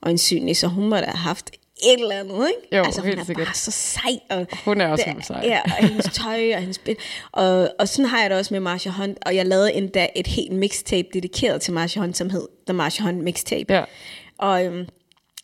Og 0.00 0.10
en 0.10 0.18
så 0.54 0.66
hun 0.66 0.88
må 0.88 0.96
da 0.96 1.04
have 1.04 1.16
haft 1.16 1.50
et 1.82 2.00
eller 2.00 2.14
andet, 2.20 2.48
ikke? 2.48 2.76
Jo, 2.76 2.82
altså, 2.84 3.00
hun 3.00 3.08
helt 3.08 3.20
er 3.20 3.24
sikkert. 3.24 3.46
bare 3.46 3.54
så 3.54 3.70
sej. 3.70 4.18
Og 4.30 4.46
Hun 4.64 4.80
er 4.80 4.86
også 4.88 5.04
det- 5.16 5.26
sej. 5.26 5.40
Ja, 5.44 5.60
og 5.64 5.88
hendes 5.88 6.04
tøj 6.12 6.52
og 6.54 6.60
hendes 6.60 6.76
spil. 6.76 6.96
Og, 7.32 7.70
og 7.78 7.88
sådan 7.88 8.04
har 8.04 8.20
jeg 8.20 8.30
det 8.30 8.38
også 8.38 8.54
med 8.54 8.60
Marsha 8.60 8.90
Hunt. 8.90 9.18
Og 9.26 9.36
jeg 9.36 9.46
lavede 9.46 9.72
endda 9.74 10.06
et 10.16 10.26
helt 10.26 10.52
mixtape 10.52 11.08
dedikeret 11.14 11.60
til 11.60 11.72
Marsha 11.72 12.00
Hunt, 12.00 12.16
som 12.16 12.30
hed 12.30 12.48
The 12.66 12.74
Marsha 12.74 13.04
Hunt 13.04 13.18
Mixtape. 13.24 13.74
Ja. 13.74 13.84
Og 14.38 14.64
øhm, 14.64 14.86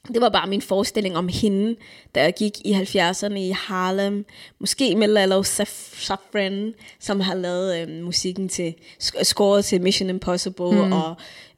det 0.09 0.21
var 0.21 0.29
bare 0.29 0.47
min 0.47 0.63
forestilling 0.63 1.17
om 1.17 1.29
hende, 1.29 1.77
da 2.15 2.23
jeg 2.23 2.35
gik 2.35 2.53
i 2.65 2.73
70'erne 2.73 3.35
i 3.35 3.51
Harlem. 3.51 4.27
Måske 4.59 4.97
med 4.97 5.09
Lalo 5.09 5.43
Saf- 5.43 6.05
Safran, 6.05 6.75
som 7.01 7.21
har 7.21 7.35
lavet 7.35 7.81
øhm, 7.81 8.03
musikken 8.03 8.49
til, 8.49 8.75
scoret 9.23 9.65
til 9.65 9.81
Mission 9.83 10.09
Impossible 10.09 10.71
mm. 10.71 10.93
og 10.93 11.15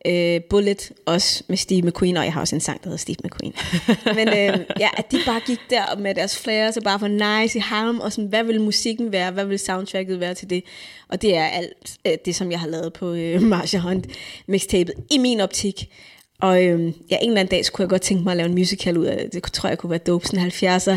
øh, 0.07 0.41
Bullet, 0.51 0.93
også 1.07 1.45
med 1.49 1.57
Steve 1.57 1.83
McQueen. 1.83 2.17
Og 2.17 2.25
jeg 2.25 2.33
har 2.33 2.41
også 2.41 2.55
en 2.55 2.61
sang, 2.61 2.83
der 2.83 2.89
hedder 2.89 2.99
Steve 2.99 3.17
McQueen. 3.25 3.55
Men 4.19 4.29
øh, 4.29 4.65
ja, 4.81 4.89
at 4.97 5.13
de 5.13 5.19
bare 5.27 5.41
gik 5.47 5.61
der 5.71 5.97
med 5.99 6.15
deres 6.15 6.39
flair, 6.39 6.71
så 6.71 6.81
bare 6.81 6.99
for 6.99 7.41
nice 7.43 7.59
i 7.59 7.61
Harlem, 7.61 8.01
og 8.01 8.13
sådan, 8.13 8.29
hvad 8.29 8.45
vil 8.45 8.61
musikken 8.61 9.13
være, 9.13 9.31
hvad 9.31 9.45
vil 9.45 9.59
soundtracket 9.59 10.21
være 10.21 10.35
til 10.35 10.51
det? 10.51 10.65
Og 11.09 11.23
det 11.23 11.37
er 11.37 11.47
alt 11.47 11.97
øh, 12.07 12.13
det, 12.25 12.35
som 12.35 12.51
jeg 12.51 12.61
har 12.61 12.69
lavet 12.69 12.93
på 12.93 13.13
øh, 13.13 13.43
Marsha 13.43 13.79
Hunt 13.79 14.07
mixtapet, 14.47 14.95
i 15.11 15.19
min 15.19 15.41
optik. 15.41 15.91
Og 16.41 16.65
øhm, 16.65 16.95
ja, 17.11 17.17
en 17.23 17.29
eller 17.29 17.41
anden 17.41 17.51
dag, 17.51 17.65
så 17.65 17.73
kunne 17.73 17.83
jeg 17.83 17.91
godt 17.91 18.03
tænke 18.03 18.25
mig 18.25 18.31
at 18.31 18.37
lave 18.37 18.49
en 18.49 18.55
musical 18.55 18.99
ud 18.99 19.05
af 19.05 19.19
det. 19.19 19.33
Det 19.33 19.53
tror 19.53 19.69
jeg 19.69 19.79
kunne 19.79 19.91
være 19.91 19.99
dope, 19.99 20.27
sådan 20.27 20.47
70'er, 20.47 20.97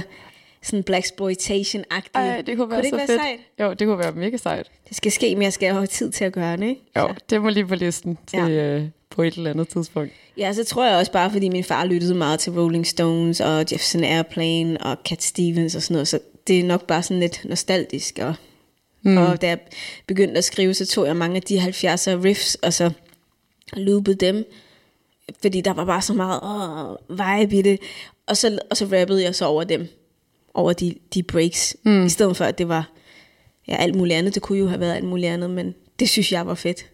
sådan 0.61 0.83
Black 0.83 1.05
Exploitation-agtig. 1.05 2.09
Ej, 2.13 2.41
det 2.41 2.57
kunne 2.57 2.69
være 2.69 2.81
kunne 2.81 2.83
det 2.83 2.89
så 2.89 2.95
ikke 2.95 3.07
fedt. 3.07 3.09
være 3.09 3.37
sejt? 3.57 3.69
Jo, 3.69 3.73
det 3.73 3.87
kunne 3.87 3.99
være 3.99 4.11
mega 4.11 4.37
sejt. 4.37 4.67
Det 4.89 4.97
skal 4.97 5.11
ske, 5.11 5.35
men 5.35 5.43
jeg 5.43 5.53
skal 5.53 5.73
have 5.73 5.87
tid 5.87 6.11
til 6.11 6.25
at 6.25 6.33
gøre 6.33 6.57
det, 6.57 6.67
ikke? 6.67 6.81
Jo, 6.97 7.09
det 7.29 7.41
må 7.41 7.49
lige 7.49 7.65
på 7.65 7.75
listen 7.75 8.17
til, 8.27 8.39
ja. 8.39 8.49
øh, 8.49 8.83
på 9.09 9.23
et 9.23 9.33
eller 9.33 9.49
andet 9.49 9.67
tidspunkt. 9.67 10.11
Ja, 10.37 10.53
så 10.53 10.65
tror 10.65 10.85
jeg 10.85 10.97
også 10.97 11.11
bare, 11.11 11.31
fordi 11.31 11.49
min 11.49 11.63
far 11.63 11.85
lyttede 11.85 12.15
meget 12.15 12.39
til 12.39 12.53
Rolling 12.53 12.87
Stones 12.87 13.39
og 13.39 13.59
Jefferson 13.59 14.03
Airplane 14.03 14.81
og 14.81 14.97
Cat 15.05 15.23
Stevens 15.23 15.75
og 15.75 15.81
sådan 15.81 15.93
noget, 15.93 16.07
så 16.07 16.19
det 16.47 16.59
er 16.59 16.63
nok 16.63 16.87
bare 16.87 17.03
sådan 17.03 17.19
lidt 17.19 17.45
nostalgisk. 17.45 18.19
Og, 18.21 18.35
mm. 19.01 19.17
og 19.17 19.41
da 19.41 19.47
jeg 19.47 19.59
begyndte 20.07 20.37
at 20.37 20.43
skrive, 20.43 20.73
så 20.73 20.85
tog 20.85 21.07
jeg 21.07 21.15
mange 21.15 21.35
af 21.35 21.41
de 21.41 21.59
70'er 21.59 22.23
riffs, 22.23 22.55
og 22.55 22.73
så 22.73 22.91
loopede 23.73 24.15
dem, 24.25 24.45
fordi 25.41 25.61
der 25.61 25.73
var 25.73 25.85
bare 25.85 26.01
så 26.01 26.13
meget 26.13 26.39
åh, 26.43 26.95
vibe 27.09 27.55
i 27.55 27.61
det. 27.61 27.79
Og 28.27 28.37
så, 28.37 28.59
og 28.71 28.77
så 28.77 28.85
rappede 28.85 29.23
jeg 29.23 29.35
så 29.35 29.45
over 29.45 29.63
dem, 29.63 29.87
over 30.53 30.73
de, 30.73 30.95
de 31.13 31.23
breaks, 31.23 31.77
mm. 31.83 32.05
i 32.05 32.09
stedet 32.09 32.37
for 32.37 32.45
at 32.45 32.57
det 32.57 32.67
var 32.67 32.91
ja, 33.67 33.75
alt 33.75 33.95
muligt 33.95 34.17
andet. 34.17 34.35
Det 34.35 34.41
kunne 34.41 34.59
jo 34.59 34.67
have 34.67 34.79
været 34.79 34.95
alt 34.95 35.05
muligt 35.05 35.31
andet, 35.31 35.49
men 35.49 35.75
det 35.99 36.09
synes 36.09 36.31
jeg 36.31 36.47
var 36.47 36.55
fedt. 36.55 36.85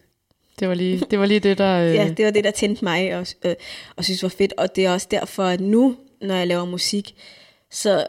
Det 0.60 0.68
var 0.68 0.74
lige 0.74 1.02
det, 1.10 1.18
var 1.18 1.26
lige 1.26 1.40
det 1.40 1.58
der... 1.58 1.80
Øh, 1.88 1.94
Ja, 1.94 2.08
det 2.16 2.24
var 2.24 2.30
det, 2.30 2.44
der 2.44 2.50
tændte 2.50 2.84
mig 2.84 3.16
og, 3.16 3.26
øh, 3.44 3.54
og 3.96 4.04
synes 4.04 4.22
var 4.22 4.28
fedt. 4.28 4.52
Og 4.58 4.76
det 4.76 4.86
er 4.86 4.90
også 4.92 5.08
derfor, 5.10 5.44
at 5.44 5.60
nu, 5.60 5.96
når 6.22 6.34
jeg 6.34 6.46
laver 6.46 6.64
musik, 6.64 7.14
så, 7.70 8.06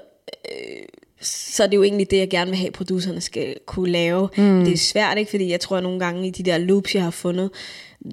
øh, 0.52 0.86
så 1.22 1.64
er 1.64 1.68
det 1.68 1.78
jo 1.78 1.84
egentlig 1.84 2.12
det, 2.12 2.18
jeg 2.18 2.30
gerne 2.30 2.52
vil 2.52 2.60
have, 2.60 2.72
producerne 2.72 3.22
skal 3.22 3.56
kunne 3.66 3.92
lave. 3.92 4.30
Mm. 4.38 4.66
Det 4.66 4.74
er 4.74 4.78
svært, 4.78 5.18
ikke? 5.18 5.32
Fordi 5.32 5.52
jeg 5.52 5.60
tror, 5.60 5.78
at 5.78 5.84
nogle 5.84 6.00
gange 6.00 6.28
i 6.28 6.30
de 6.30 6.44
der 6.44 6.58
loops, 6.58 6.96
jeg 6.96 7.04
har 7.04 7.12
fundet, 7.12 7.50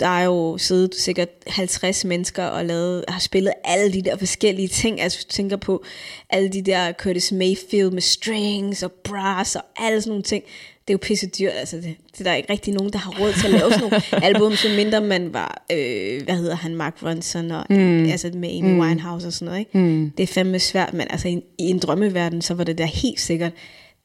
der 0.00 0.06
er 0.06 0.24
jo 0.24 0.58
siddet 0.58 0.94
sikkert 0.94 1.28
50 1.46 2.04
mennesker 2.04 2.44
og 2.44 2.64
lavet, 2.64 3.04
har 3.08 3.20
spillet 3.20 3.52
alle 3.64 3.92
de 3.92 4.02
der 4.02 4.16
forskellige 4.16 4.68
ting. 4.68 5.00
Altså 5.00 5.18
hvis 5.18 5.24
du 5.24 5.32
tænker 5.32 5.56
på 5.56 5.84
alle 6.30 6.48
de 6.48 6.62
der 6.62 6.92
Curtis 6.92 7.32
Mayfield 7.32 7.90
med 7.90 8.02
strings 8.02 8.82
og 8.82 8.92
brass 8.92 9.56
og 9.56 9.62
alle 9.76 10.00
sådan 10.00 10.10
nogle 10.10 10.22
ting. 10.22 10.44
Det 10.88 10.90
er 10.90 10.94
jo 10.94 10.98
pisse 11.02 11.26
dyrt, 11.26 11.52
altså 11.52 11.76
det, 11.76 11.96
det 12.12 12.20
er 12.20 12.24
der 12.24 12.34
ikke 12.34 12.52
rigtig 12.52 12.74
nogen, 12.74 12.92
der 12.92 12.98
har 12.98 13.20
råd 13.20 13.32
til 13.32 13.46
at 13.46 13.52
lave 13.52 13.72
sådan 13.72 13.80
nogle 13.80 14.02
album, 14.28 14.56
så 14.56 14.68
mindre 14.76 15.00
man 15.00 15.34
var, 15.34 15.64
øh, 15.72 16.22
hvad 16.24 16.36
hedder 16.36 16.54
han, 16.56 16.76
Mark 16.76 17.02
Ronson 17.02 17.50
og 17.50 17.66
mm. 17.70 18.04
altså 18.04 18.30
med 18.34 18.58
Amy 18.58 18.72
mm. 18.72 18.80
Winehouse 18.80 19.26
og 19.26 19.32
sådan 19.32 19.46
noget. 19.46 19.58
Ikke? 19.58 19.78
Mm. 19.78 20.10
Det 20.16 20.22
er 20.22 20.26
fandme 20.26 20.58
svært, 20.58 20.94
men 20.94 21.06
altså 21.10 21.28
i, 21.28 21.40
i 21.58 21.70
en 21.70 21.78
drømmeverden, 21.78 22.42
så 22.42 22.54
var 22.54 22.64
det 22.64 22.78
der 22.78 22.86
helt 22.86 23.20
sikkert 23.20 23.52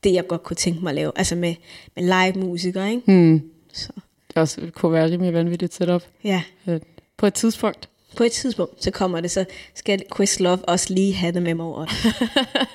det, 0.03 0.13
jeg 0.13 0.27
godt 0.27 0.43
kunne 0.43 0.55
tænke 0.55 0.79
mig 0.83 0.89
at 0.89 0.95
lave. 0.95 1.11
Altså 1.15 1.35
med, 1.35 1.55
med 1.95 2.03
live 2.03 2.45
musikere, 2.45 2.89
ikke? 2.89 3.11
Mm. 3.11 3.41
Så, 3.73 3.89
Det 4.33 4.37
også 4.37 4.61
kunne 4.75 4.91
være 4.93 5.11
rimelig 5.11 5.33
vanvittigt 5.33 5.73
setup. 5.73 6.03
ja. 6.23 6.43
Øh, 6.67 6.79
På 7.17 7.25
et 7.25 7.33
tidspunkt. 7.33 7.89
På 8.17 8.23
et 8.23 8.31
tidspunkt, 8.31 8.83
så 8.83 8.91
kommer 8.91 9.21
det, 9.21 9.31
så 9.31 9.45
skal 9.75 10.01
Questlove 10.17 10.57
også 10.69 10.93
lige 10.93 11.13
have 11.13 11.31
det 11.33 11.41
med 11.43 11.53
mig 11.53 11.65
over. 11.65 11.85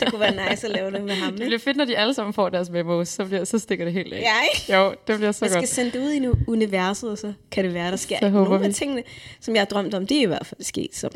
det 0.01 0.11
kunne 0.11 0.21
være 0.21 0.51
nice 0.51 0.67
at 0.67 0.73
lave 0.73 0.91
det 0.91 1.05
med 1.05 1.15
ham, 1.15 1.33
Det 1.33 1.41
ikke? 1.41 1.47
bliver 1.47 1.59
fedt, 1.59 1.77
når 1.77 1.85
de 1.85 1.99
alle 1.99 2.15
sammen 2.15 2.33
får 2.35 2.49
deres 2.49 2.71
memos, 2.71 3.09
så, 3.09 3.25
bliver, 3.25 3.45
så 3.45 3.59
stikker 3.59 3.85
det 3.85 3.95
helt 3.95 4.13
af. 4.13 4.21
Ja, 4.21 4.35
ikke? 4.55 4.77
Jo, 4.77 4.95
det 5.07 5.17
bliver 5.17 5.33
så 5.33 5.39
skal 5.47 5.61
godt. 5.61 5.69
sende 5.69 5.91
det 5.91 5.99
ud 5.99 6.13
i 6.13 6.49
universet, 6.51 7.11
og 7.11 7.19
så 7.19 7.33
kan 7.51 7.65
det 7.65 7.75
være, 7.75 7.91
der 7.91 7.97
sker 7.97 8.19
Så 8.21 8.29
nogle 8.31 8.65
af 8.67 8.75
tingene, 8.75 9.03
som 9.41 9.55
jeg 9.55 9.61
har 9.61 9.67
drømt 9.67 9.95
om, 9.95 10.07
det 10.07 10.17
er 10.17 10.23
i 10.23 10.27
hvert 10.27 10.47
fald 10.47 10.63
sket. 10.63 10.97
Så. 10.97 11.09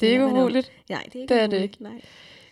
Det 0.00 0.08
er 0.08 0.12
ikke 0.12 0.24
umuligt. 0.24 0.70
Nej, 0.88 1.02
det 1.06 1.14
er 1.14 1.20
ikke 1.20 1.34
Det 1.34 1.42
er 1.42 1.46
det 1.46 1.56
umuligt, 1.56 1.62
ikke. 1.72 1.82
Nej. 1.82 1.92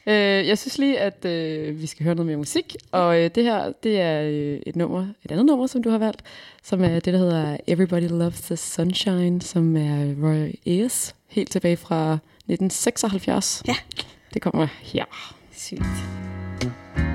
Øh, 0.08 0.48
jeg 0.48 0.58
synes 0.58 0.78
lige, 0.78 1.00
at 1.00 1.24
øh, 1.24 1.80
vi 1.80 1.86
skal 1.86 2.04
høre 2.04 2.14
noget 2.14 2.26
mere 2.26 2.36
musik, 2.36 2.76
og 2.92 3.20
øh, 3.20 3.30
det 3.34 3.44
her, 3.44 3.72
det 3.82 4.00
er 4.00 4.22
øh, 4.22 4.60
et 4.66 4.76
nummer, 4.76 5.06
et 5.24 5.30
andet 5.30 5.46
nummer, 5.46 5.66
som 5.66 5.82
du 5.82 5.90
har 5.90 5.98
valgt, 5.98 6.22
som 6.62 6.84
er 6.84 6.88
det, 7.00 7.04
der 7.04 7.18
hedder 7.18 7.56
Everybody 7.66 8.08
Loves 8.08 8.40
the 8.40 8.56
Sunshine, 8.56 9.42
som 9.42 9.76
er 9.76 10.14
Roy 10.22 10.54
Ayers, 10.66 11.14
helt 11.28 11.50
tilbage 11.50 11.76
fra 11.76 12.12
1976. 12.12 13.62
Ja. 13.68 13.76
Det 14.34 14.42
kommer 14.42 14.66
her. 14.82 15.04
Sygt. 15.52 17.05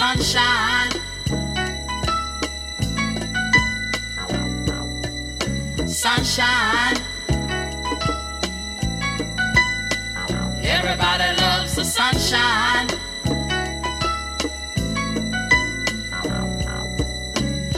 Sunshine. 0.00 0.90
Sunshine. 5.86 6.96
Everybody 10.62 11.28
loves 11.42 11.74
the 11.74 11.84
sunshine. 11.84 12.88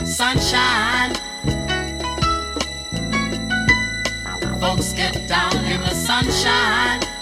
Sunshine. 0.05 1.13
Folks 4.61 4.93
get 4.93 5.27
down 5.27 5.65
in 5.65 5.81
the 5.81 5.93
sunshine. 5.93 7.12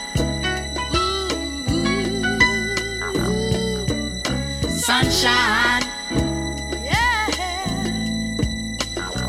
Sunshine. 4.81 5.83
Yeah. 6.83 7.27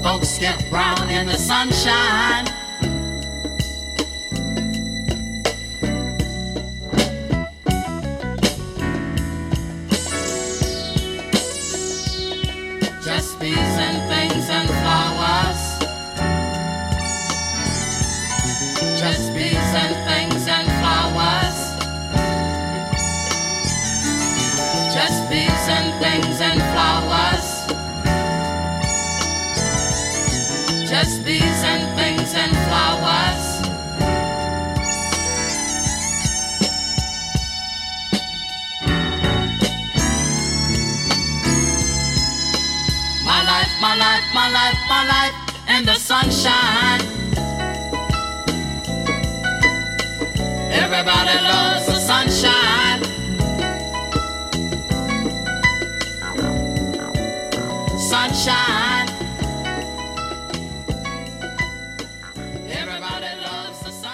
Folks 0.02 0.38
get 0.38 0.64
brown 0.70 1.10
in 1.10 1.26
the 1.26 1.36
sunshine. 1.36 2.46
Bees 31.02 31.42
and 31.64 31.98
things 31.98 32.32
and 32.32 32.52
flowers. 32.68 33.42
My 43.24 43.42
life, 43.42 43.72
my 43.80 43.96
life, 43.96 44.24
my 44.32 44.48
life, 44.52 44.78
my 44.88 45.02
life 45.08 45.34
in 45.76 45.84
the 45.84 45.96
sunshine. 45.96 47.00
Everybody 50.70 51.36
loves 51.42 51.86
the 51.86 51.98
sunshine. 51.98 53.02
Sunshine. 57.98 59.01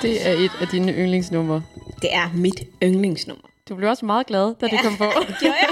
Det 0.02 0.28
er 0.28 0.32
et 0.32 0.50
af 0.60 0.68
dine 0.68 0.92
yndlingsnumre. 0.92 1.62
Det 2.02 2.14
er 2.14 2.30
mit 2.34 2.62
yndlingsnummer. 2.82 3.42
Du 3.68 3.74
blev 3.74 3.88
også 3.90 4.06
meget 4.06 4.26
glad, 4.26 4.54
da 4.60 4.66
det 4.66 4.78
kom 4.82 4.96
på. 4.96 5.04
Gjorde 5.40 5.54
jeg? 5.60 5.68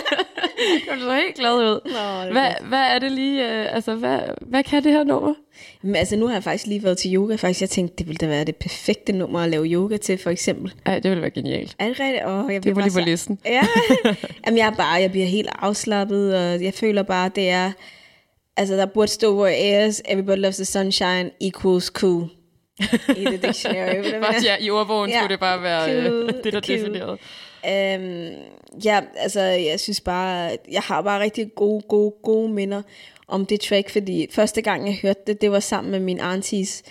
du 0.96 1.00
så 1.00 1.14
helt 1.14 1.34
glad 1.36 1.54
ud. 1.54 1.80
Nå, 1.84 2.32
Hvad, 2.32 2.50
hvad 2.68 2.78
er 2.78 2.98
det 2.98 3.12
lige, 3.12 3.52
øh, 3.52 3.74
altså 3.74 3.94
hvad, 3.94 4.20
hvad 4.40 4.62
kan 4.62 4.84
det 4.84 4.92
her 4.92 5.04
nummer? 5.04 5.34
Men 5.82 5.96
altså, 5.96 6.16
nu 6.16 6.26
har 6.26 6.34
jeg 6.34 6.42
faktisk 6.42 6.66
lige 6.66 6.82
været 6.82 6.98
til 6.98 7.14
yoga. 7.14 7.34
Faktisk, 7.36 7.60
jeg 7.60 7.70
tænkte, 7.70 7.96
det 7.98 8.06
ville 8.06 8.18
da 8.18 8.26
være 8.26 8.44
det 8.44 8.56
perfekte 8.56 9.12
nummer 9.12 9.40
at 9.40 9.48
lave 9.50 9.64
yoga 9.66 9.96
til, 9.96 10.18
for 10.18 10.30
eksempel. 10.30 10.72
Ej, 10.86 10.98
det 10.98 11.10
ville 11.10 11.22
være 11.22 11.30
genialt. 11.30 11.76
Er 11.78 11.86
det 11.88 12.00
rigtigt? 12.00 12.26
Oh, 12.26 12.52
jeg 12.52 12.64
Det 12.64 12.74
bare 12.74 12.84
lige 12.84 12.94
på 12.94 13.04
listen. 13.04 13.38
Ja, 13.46 13.66
Jamen, 14.46 14.58
jeg 14.58 14.66
er 14.66 14.74
bare, 14.76 14.92
jeg 15.00 15.10
bliver 15.10 15.26
helt 15.26 15.48
afslappet, 15.58 16.36
og 16.36 16.62
jeg 16.64 16.74
føler 16.74 17.02
bare, 17.02 17.30
det 17.34 17.50
er, 17.50 17.72
altså 18.56 18.74
der 18.76 18.86
burde 18.86 19.10
stå, 19.10 19.34
hvor 19.34 19.46
Airs, 19.46 20.02
Everybody 20.08 20.38
Loves 20.38 20.56
the 20.56 20.64
Sunshine 20.64 21.30
equals 21.40 21.84
cool 21.84 22.28
i 23.16 23.24
the 23.24 23.36
dictionary. 23.36 24.20
Bare, 24.20 24.34
ja, 24.44 24.56
I 24.60 24.70
ordbogen 24.70 25.10
Ja. 25.10 25.16
skulle 25.18 25.32
det 25.32 25.40
bare 25.40 25.62
være 25.62 25.94
øh, 25.94 26.28
det, 26.44 26.52
der 26.52 26.60
cool. 26.60 26.78
definerede. 26.78 27.18
Øhm, 27.68 28.32
ja, 28.84 29.00
altså, 29.16 29.40
jeg 29.40 29.80
synes 29.80 30.00
bare, 30.00 30.56
jeg 30.72 30.82
har 30.82 31.02
bare 31.02 31.20
rigtig 31.20 31.54
gode, 31.54 31.82
gode, 31.88 32.14
gode 32.22 32.48
minder 32.52 32.82
om 33.28 33.46
det 33.46 33.60
track, 33.60 33.90
fordi 33.90 34.26
første 34.32 34.62
gang, 34.62 34.86
jeg 34.86 34.98
hørte 35.02 35.20
det, 35.26 35.40
det 35.40 35.50
var 35.50 35.60
sammen 35.60 35.90
med 35.90 36.00
min 36.00 36.20
aunties, 36.20 36.82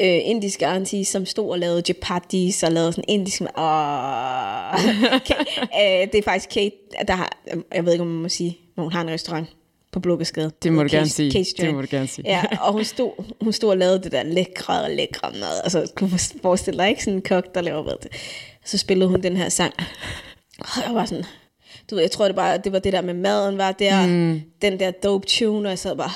øh, 0.00 0.18
indiske 0.22 0.66
aunties, 0.66 1.08
som 1.08 1.26
stod 1.26 1.50
og 1.50 1.58
lavede 1.58 1.82
chapatis 1.82 2.62
og 2.62 2.72
lavede 2.72 2.92
sådan 2.92 3.04
indisk 3.08 3.40
mad. 3.40 3.50
Åh. 3.58 4.74
Ka- 5.28 5.62
øh, 5.82 6.06
det 6.12 6.14
er 6.14 6.22
faktisk 6.24 6.48
Kate, 6.50 6.76
der 7.08 7.14
har, 7.14 7.32
jeg 7.74 7.84
ved 7.84 7.92
ikke, 7.92 8.02
om 8.02 8.08
man 8.08 8.22
må 8.22 8.28
sige, 8.28 8.58
men 8.76 8.82
hun 8.82 8.92
har 8.92 9.00
en 9.00 9.10
restaurant 9.10 9.48
på 9.94 10.00
Blågårdsgade. 10.00 10.50
Det 10.62 10.72
må 10.72 10.82
du 10.82 10.88
Case- 10.88 10.96
gerne 10.96 11.08
sige. 11.08 11.32
Case 11.32 11.54
Det 11.58 11.74
må 11.74 11.80
du 11.80 11.86
gerne 11.90 12.06
sige. 12.06 12.28
Ja, 12.28 12.42
og 12.60 12.72
hun 12.72 12.84
stod, 12.84 13.24
hun 13.40 13.52
stod 13.52 13.70
og 13.70 13.76
lavede 13.78 14.02
det 14.02 14.12
der 14.12 14.22
lækre, 14.22 14.94
lækre 14.94 15.30
mad. 15.30 15.60
Altså, 15.64 15.92
kunne 15.96 16.10
du 16.10 16.16
forestille 16.42 16.78
dig, 16.78 16.88
ikke? 16.88 17.04
Sådan 17.04 17.14
en 17.14 17.22
kok, 17.22 17.54
der 17.54 17.60
laver 17.60 17.82
mad. 17.82 17.96
Så 18.64 18.78
spillede 18.78 19.08
hun 19.10 19.22
den 19.22 19.36
her 19.36 19.48
sang. 19.48 19.74
Og 20.58 20.66
jeg 20.86 20.94
var 20.94 21.04
sådan, 21.04 21.24
du 21.90 21.94
ved, 21.94 22.02
jeg 22.02 22.10
tror 22.10 22.26
det 22.26 22.36
bare, 22.36 22.58
det 22.58 22.72
var 22.72 22.78
det 22.78 22.92
der 22.92 23.00
med 23.02 23.14
maden, 23.14 23.58
var 23.58 23.72
der, 23.72 24.06
mm. 24.06 24.40
den 24.62 24.78
der 24.80 24.90
dope 24.90 25.26
tune, 25.26 25.68
og 25.68 25.70
jeg 25.70 25.78
sad 25.78 25.96
bare, 25.96 26.10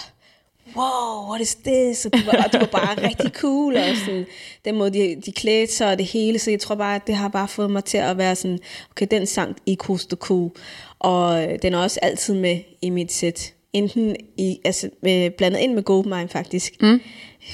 wow, 0.77 1.29
what 1.29 1.41
is 1.41 1.55
this? 1.55 2.07
Og 2.07 2.13
det 2.13 2.27
var, 2.27 2.49
det 2.53 2.61
var 2.61 2.67
bare 2.67 3.09
rigtig 3.09 3.31
cool, 3.35 3.77
og 3.77 3.97
sådan, 4.07 4.27
den 4.65 4.77
måde, 4.77 4.91
de, 4.91 5.21
de 5.27 5.33
klædte 5.33 5.75
sig 5.75 5.91
og 5.91 5.99
det 5.99 6.07
hele, 6.07 6.39
så 6.39 6.51
jeg 6.51 6.61
tror 6.61 6.75
bare, 6.75 6.95
at 6.95 7.07
det 7.07 7.15
har 7.15 7.29
bare 7.29 7.49
fået 7.49 7.71
mig 7.71 7.85
til 7.85 7.99
at 7.99 8.19
være 8.19 8.37
sådan, 8.37 8.59
okay, 8.91 9.07
den 9.11 9.27
sang 9.27 9.57
equals 9.67 10.07
the 10.07 10.17
cool, 10.17 10.51
og 10.99 11.47
den 11.63 11.75
er 11.75 11.79
også 11.79 11.99
altid 12.03 12.35
med 12.35 12.59
i 12.83 12.91
mit 12.91 13.13
sæt, 13.13 13.53
enten 13.73 14.17
i, 14.37 14.61
altså, 14.65 14.91
med, 15.03 15.31
blandet 15.31 15.61
ind 15.61 15.75
med 15.75 15.83
Goldmine 15.83 16.29
faktisk. 16.29 16.83
Mm. 16.83 17.01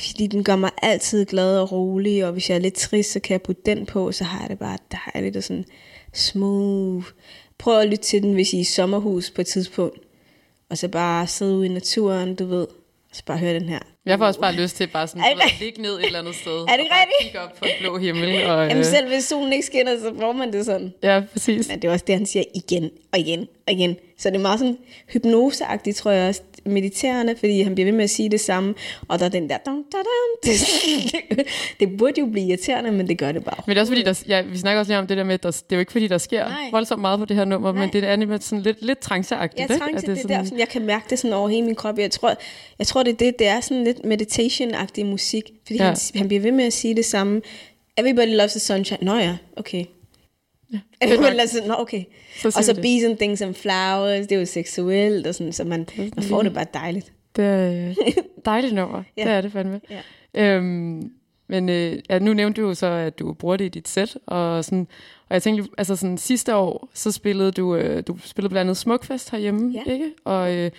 Fordi 0.06 0.26
den 0.26 0.44
gør 0.44 0.56
mig 0.56 0.70
altid 0.82 1.26
glad 1.26 1.58
og 1.58 1.72
rolig, 1.72 2.26
og 2.26 2.32
hvis 2.32 2.50
jeg 2.50 2.56
er 2.56 2.60
lidt 2.60 2.74
trist, 2.74 3.12
så 3.12 3.20
kan 3.20 3.32
jeg 3.32 3.42
putte 3.42 3.62
den 3.66 3.86
på, 3.86 4.12
så 4.12 4.24
har 4.24 4.40
jeg 4.40 4.50
det 4.50 4.58
bare 4.58 4.78
dejligt 5.14 5.36
og 5.36 5.42
sådan 5.42 5.64
smooth. 6.12 7.06
Prøv 7.58 7.80
at 7.80 7.88
lytte 7.88 8.04
til 8.04 8.22
den, 8.22 8.34
hvis 8.34 8.52
I 8.52 8.56
er 8.56 8.60
i 8.60 8.64
sommerhus 8.64 9.30
på 9.30 9.40
et 9.40 9.46
tidspunkt, 9.46 9.98
og 10.70 10.78
så 10.78 10.88
bare 10.88 11.26
sidde 11.26 11.56
ude 11.56 11.66
i 11.66 11.68
naturen, 11.68 12.34
du 12.34 12.46
ved, 12.46 12.66
og 13.10 13.16
så 13.16 13.22
bare 13.26 13.38
høre 13.38 13.54
den 13.54 13.68
her. 13.68 13.78
Jeg 14.06 14.18
får 14.18 14.26
også 14.26 14.40
bare 14.40 14.54
lyst 14.54 14.76
til 14.76 14.86
bare 14.86 15.06
sådan, 15.06 15.22
at 15.22 15.60
ligge 15.60 15.82
ned 15.82 15.98
et 15.98 16.06
eller 16.06 16.18
andet 16.18 16.34
sted. 16.34 16.52
Er 16.70 16.76
det 16.76 16.86
og 16.90 16.96
rigtigt? 17.00 17.20
Kigge 17.20 17.40
op 17.40 17.56
på 17.58 17.64
en 17.64 17.70
blå 17.80 17.98
himmel. 17.98 18.28
Og, 18.50 18.66
Jamen 18.68 18.78
øh, 18.78 18.84
selv 18.84 19.08
hvis 19.08 19.24
solen 19.24 19.52
ikke 19.52 19.66
skinner, 19.66 19.98
så 19.98 20.14
får 20.20 20.32
man 20.32 20.52
det 20.52 20.64
sådan. 20.64 20.94
Ja, 21.02 21.22
præcis. 21.32 21.68
Men 21.68 21.82
det 21.82 21.88
er 21.88 21.92
også 21.92 22.04
det, 22.06 22.14
han 22.14 22.26
siger 22.26 22.44
igen 22.54 22.90
og 23.12 23.18
igen 23.18 23.46
og 23.66 23.72
igen. 23.72 23.96
Så 24.18 24.30
det 24.30 24.36
er 24.36 24.40
meget 24.40 24.58
sådan 24.58 24.76
hypnoseagtigt, 25.12 25.96
tror 25.96 26.10
jeg 26.10 26.28
også, 26.28 26.40
mediterende, 26.66 27.36
fordi 27.38 27.62
han 27.62 27.74
bliver 27.74 27.84
ved 27.86 27.92
med 27.92 28.04
at 28.04 28.10
sige 28.10 28.28
det 28.30 28.40
samme, 28.40 28.74
og 29.08 29.18
der 29.18 29.24
er 29.24 29.28
den 29.28 29.48
der... 29.48 29.56
Dun, 29.66 29.84
da, 29.92 29.96
dun. 29.98 30.52
Det, 31.30 31.46
det 31.80 31.96
burde 31.98 32.20
jo 32.20 32.26
blive 32.26 32.46
irriterende, 32.48 32.92
men 32.92 33.08
det 33.08 33.18
gør 33.18 33.32
det 33.32 33.44
bare. 33.44 33.56
Men 33.66 33.70
det 33.70 33.76
er 33.76 33.80
også 33.82 33.90
fordi, 33.92 34.02
der, 34.02 34.22
ja, 34.28 34.42
vi 34.42 34.58
snakker 34.58 34.78
også 34.80 34.92
lige 34.92 34.98
om 34.98 35.06
det 35.06 35.16
der 35.16 35.24
med, 35.24 35.34
at 35.34 35.42
der, 35.42 35.50
det 35.50 35.62
er 35.70 35.76
jo 35.76 35.80
ikke 35.80 35.92
fordi, 35.92 36.08
der 36.08 36.18
sker 36.18 36.44
Nej. 36.48 36.68
voldsomt 36.70 37.00
meget 37.00 37.18
på 37.18 37.24
det 37.24 37.36
her 37.36 37.44
nummer, 37.44 37.72
Nej. 37.72 37.80
men 37.80 37.92
det 37.92 38.04
er 38.04 38.16
nemlig 38.16 38.42
sådan 38.42 38.62
lidt, 38.62 38.82
lidt 38.82 38.98
tranceagtigt. 38.98 39.70
At 39.70 39.70
til 39.70 39.80
det, 39.80 40.06
det 40.06 40.18
sådan- 40.20 40.38
der, 40.38 40.44
sådan, 40.44 40.58
jeg 40.58 40.68
kan 40.68 40.82
mærke 40.86 41.04
det 41.10 41.18
sådan 41.18 41.32
over 41.36 41.48
hele 41.48 41.66
min 41.66 41.74
krop. 41.74 41.98
Jeg 41.98 42.10
tror, 42.10 42.34
jeg 42.78 42.86
tror 42.86 43.02
det 43.02 43.12
er 43.12 43.16
det, 43.16 43.38
det 43.38 43.46
er 43.46 43.60
sådan 43.60 43.84
lidt 43.84 44.04
meditation-agtig 44.04 45.04
musik, 45.06 45.44
fordi 45.66 45.78
Ja. 45.78 45.84
ja. 45.84 45.90
han, 45.90 45.96
han 46.14 46.28
bliver 46.28 46.40
ved 46.40 46.52
med 46.52 46.64
at 46.64 46.72
sige 46.72 46.94
det 46.96 47.04
samme. 47.04 47.40
Everybody 47.96 48.36
loves 48.36 48.52
the 48.52 48.60
sunshine. 48.60 48.98
Nå 49.02 49.14
ja, 49.16 49.36
okay. 49.56 49.84
nok. 51.20 51.20
loves 51.20 51.50
the, 51.50 51.68
nå 51.68 51.74
okay. 51.78 52.04
Så 52.36 52.48
og 52.48 52.64
så 52.64 52.74
bees 52.82 53.04
and 53.04 53.16
things 53.16 53.42
and 53.42 53.54
flowers, 53.54 54.26
det 54.26 54.32
er 54.34 54.38
jo 54.40 54.46
seksuelt, 54.46 55.26
og 55.26 55.34
sådan, 55.34 55.52
så 55.52 55.64
man, 55.64 55.86
man 55.98 56.24
får 56.24 56.42
det 56.42 56.54
bare 56.54 56.66
dejligt. 56.74 57.12
Det 57.36 57.44
er 57.44 57.88
øh, 57.88 57.96
dejligt 58.44 58.74
nummer. 58.74 59.02
Ja. 59.16 59.22
Det 59.24 59.30
er 59.32 59.40
det 59.40 59.52
fandme. 59.52 59.80
Ja. 59.90 60.00
Øhm, 60.56 61.10
men 61.48 61.68
øh, 61.68 61.98
ja, 62.10 62.18
nu 62.18 62.32
nævnte 62.32 62.62
du 62.62 62.66
jo 62.68 62.74
så, 62.74 62.86
at 62.86 63.18
du 63.18 63.32
bruger 63.32 63.56
det 63.56 63.64
i 63.64 63.68
dit 63.68 63.88
sæt, 63.88 64.16
og, 64.26 64.64
sådan, 64.64 64.86
og 65.28 65.34
jeg 65.34 65.42
tænkte, 65.42 65.68
altså 65.78 65.96
sådan 65.96 66.18
sidste 66.18 66.56
år, 66.56 66.88
så 66.94 67.12
spillede 67.12 67.52
du, 67.52 67.76
øh, 67.76 68.02
du 68.06 68.16
spillede 68.24 68.50
blandt 68.50 68.60
andet 68.60 68.76
Smukfest 68.76 69.30
herhjemme, 69.30 69.72
Ja. 69.86 69.92
ikke? 69.92 70.10
Og 70.24 70.54
øh, 70.56 70.70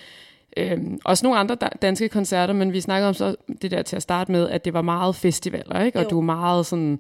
øh, 0.58 0.78
også 1.06 1.26
nogle 1.26 1.40
andre 1.40 1.56
da- 1.56 1.70
danske 1.82 2.10
koncerter, 2.10 2.54
men 2.54 2.74
vi 2.74 2.82
snakkede 2.82 3.08
om 3.08 3.14
så 3.14 3.36
det 3.62 3.72
der 3.72 3.82
til 3.82 3.96
at 3.96 4.02
starte 4.02 4.32
med, 4.32 4.50
at 4.50 4.66
det 4.66 4.74
var 4.74 4.82
meget 4.82 5.16
festivaler, 5.16 5.84
ikke? 5.84 6.00
Og 6.00 6.04
Jo. 6.04 6.10
du 6.10 6.18
er 6.18 6.24
meget 6.24 6.66
sådan, 6.66 7.00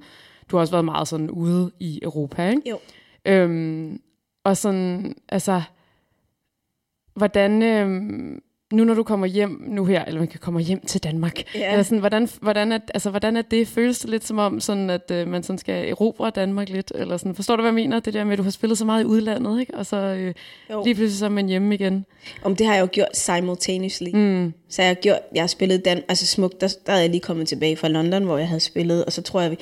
du 0.52 0.56
har 0.56 0.62
også 0.62 0.74
været 0.74 0.86
meget 0.86 1.08
sådan 1.08 1.30
ude 1.30 1.72
i 1.80 2.00
Europa, 2.04 2.50
ikke? 2.50 2.70
Jo. 2.70 2.80
Øhm, 3.26 4.00
og 4.44 4.58
sådan, 4.58 5.16
altså, 5.30 5.62
hvordan, 7.16 7.62
øhm, 7.64 8.42
nu 8.74 8.84
når 8.84 8.94
du 8.94 9.04
kommer 9.04 9.28
hjem 9.28 9.64
nu 9.68 9.86
her, 9.86 10.06
eller 10.06 10.20
man 10.20 10.28
kan 10.28 10.40
komme 10.40 10.62
hjem 10.62 10.86
til 10.86 11.04
Danmark, 11.04 11.56
Ja. 11.56 11.72
eller 11.72 11.84
sådan, 11.84 12.00
hvordan, 12.00 12.30
hvordan, 12.42 12.72
er, 12.72 12.80
altså, 12.94 13.10
hvordan 13.10 13.38
er 13.38 13.42
det? 13.42 13.68
Føles 13.68 14.00
det 14.00 14.10
lidt 14.10 14.24
som 14.26 14.38
om, 14.38 14.60
sådan, 14.60 14.90
at 14.90 15.12
øh, 15.12 15.28
man 15.28 15.44
sådan 15.44 15.58
skal 15.58 15.90
erobre 15.90 16.30
Danmark 16.30 16.70
lidt? 16.70 16.92
Eller 16.96 17.18
sådan, 17.18 17.36
forstår 17.36 17.56
du, 17.56 17.62
hvad 17.62 17.70
jeg 17.72 17.76
mener? 17.76 18.00
Det 18.00 18.14
der 18.14 18.24
med, 18.24 18.32
at 18.34 18.38
du 18.38 18.44
har 18.44 18.52
spillet 18.52 18.78
så 18.78 18.86
meget 18.86 19.04
i 19.04 19.06
udlandet, 19.06 19.60
ikke? 19.60 19.74
og 19.74 19.86
så 19.86 19.98
øh, 19.98 20.34
Jo. 20.72 20.84
lige 20.84 20.96
pludselig 20.96 21.20
så 21.20 21.26
er 21.26 21.30
man 21.30 21.48
hjemme 21.48 21.74
igen. 21.76 22.06
Om 22.44 22.56
det 22.56 22.68
har 22.68 22.74
jeg 22.74 22.82
jo 22.82 22.88
gjort 22.92 23.18
simultaneously. 23.18 24.10
Mm. 24.14 24.54
Så 24.70 24.82
jeg 24.82 24.90
har 24.90 24.96
gjort, 24.96 25.20
jeg 25.36 25.42
har 25.42 25.48
spillet 25.48 25.86
Dan, 25.86 26.04
altså 26.08 26.26
smukt, 26.26 26.62
der, 26.62 26.76
der 26.86 26.94
er 26.94 27.00
jeg 27.00 27.10
lige 27.10 27.22
kommet 27.22 27.48
tilbage 27.48 27.76
fra 27.78 27.88
London, 27.88 28.24
hvor 28.24 28.38
jeg 28.38 28.48
havde 28.48 28.60
spillet, 28.60 29.06
og 29.06 29.12
så 29.12 29.22
tror 29.22 29.42
jeg, 29.42 29.52
vi, 29.52 29.58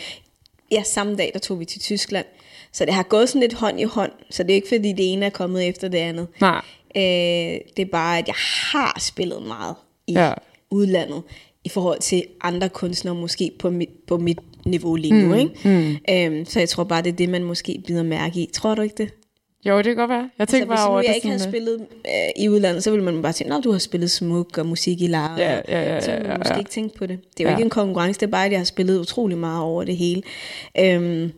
ja, 0.74 0.84
samme 0.84 1.16
dag, 1.16 1.30
der 1.34 1.40
tog 1.40 1.60
vi 1.60 1.66
til 1.66 1.82
Tyskland. 1.82 2.26
Så 2.72 2.86
det 2.86 2.94
har 2.94 3.04
gået 3.04 3.30
sådan 3.30 3.42
lidt 3.42 3.54
hånd 3.54 3.80
i 3.80 3.84
hånd, 3.84 4.12
så 4.30 4.44
det 4.44 4.52
er 4.52 4.56
ikke 4.56 4.68
fordi 4.68 4.90
det 4.94 5.14
ene 5.14 5.26
er 5.26 5.30
kommet 5.30 5.68
efter 5.68 5.88
det 5.88 5.98
andet. 5.98 6.28
Nej. 6.42 6.62
Øh, 6.98 7.02
det 7.78 7.80
er 7.80 7.86
bare, 7.92 8.18
at 8.18 8.28
jeg 8.28 8.36
har 8.72 8.98
spillet 9.00 9.42
meget 9.44 9.76
i 10.08 10.14
Ja. 10.14 10.34
udlandet, 10.72 11.22
i 11.64 11.70
forhold 11.70 12.00
til 12.00 12.24
andre 12.42 12.70
kunstnere, 12.70 13.16
måske 13.16 13.52
på 13.60 13.70
mit, 13.70 13.90
på 14.08 14.18
mit 14.18 14.40
niveau 14.66 14.96
lige 14.96 15.14
nu. 15.14 15.28
Mm. 15.28 15.34
Ikke? 15.40 15.52
Mm. 15.64 15.98
Øhm, 16.36 16.46
så 16.46 16.60
jeg 16.60 16.70
tror 16.70 16.84
bare, 16.84 17.02
det 17.02 17.12
er 17.12 17.16
det, 17.16 17.30
man 17.30 17.44
måske 17.44 17.82
bider 17.88 18.04
mærke 18.04 18.40
i. 18.40 18.50
Tror 18.54 18.76
du 18.76 18.82
ikke 18.82 18.96
det? 18.98 19.10
Jo, 19.66 19.78
det 19.78 19.86
kan 19.86 19.96
godt 19.96 20.10
være. 20.10 20.20
Jeg 20.20 20.30
Altså, 20.40 20.54
tænker 20.58 20.68
hvis 20.68 20.78
bare 20.78 20.88
nu 20.88 20.92
over 20.92 21.02
jeg 21.02 21.08
det 21.10 21.16
ikke 21.16 21.28
havde 21.28 21.44
øh, 21.48 21.52
spillet 21.52 21.88
øh, 22.08 22.44
i 22.44 22.50
udlandet, 22.50 22.84
så 22.84 22.92
ville 22.92 23.04
man 23.06 23.22
bare 23.22 23.34
tænke, 23.34 23.54
at 23.54 23.64
du 23.64 23.72
har 23.72 23.80
spillet 23.80 24.12
smuk 24.12 24.58
og 24.58 24.66
musik 24.66 25.02
i 25.02 25.08
Lara. 25.08 25.40
Ja, 25.40 25.62
ja, 25.68 25.94
ja, 25.94 26.02
Så 26.02 26.12
ville 26.12 26.22
ja, 26.24 26.28
man 26.28 26.32
ja, 26.32 26.38
måske 26.38 26.54
ja. 26.54 26.60
ikke 26.60 26.72
tænke 26.72 26.98
på 26.98 27.06
det. 27.06 27.20
Det 27.38 27.40
er 27.40 27.44
jo 27.44 27.50
Ja. 27.50 27.56
ikke 27.56 27.64
en 27.64 27.70
konkurrence, 27.70 28.20
det 28.20 28.26
er 28.26 28.32
bare, 28.32 28.46
at 28.46 28.52
jeg 28.52 28.60
har 28.60 28.66
spillet 28.66 29.00
utrolig 29.00 29.38
meget 29.38 29.62
over 29.64 29.84
det 29.84 29.98
hele. 29.98 30.22
Øhm, 30.80 31.32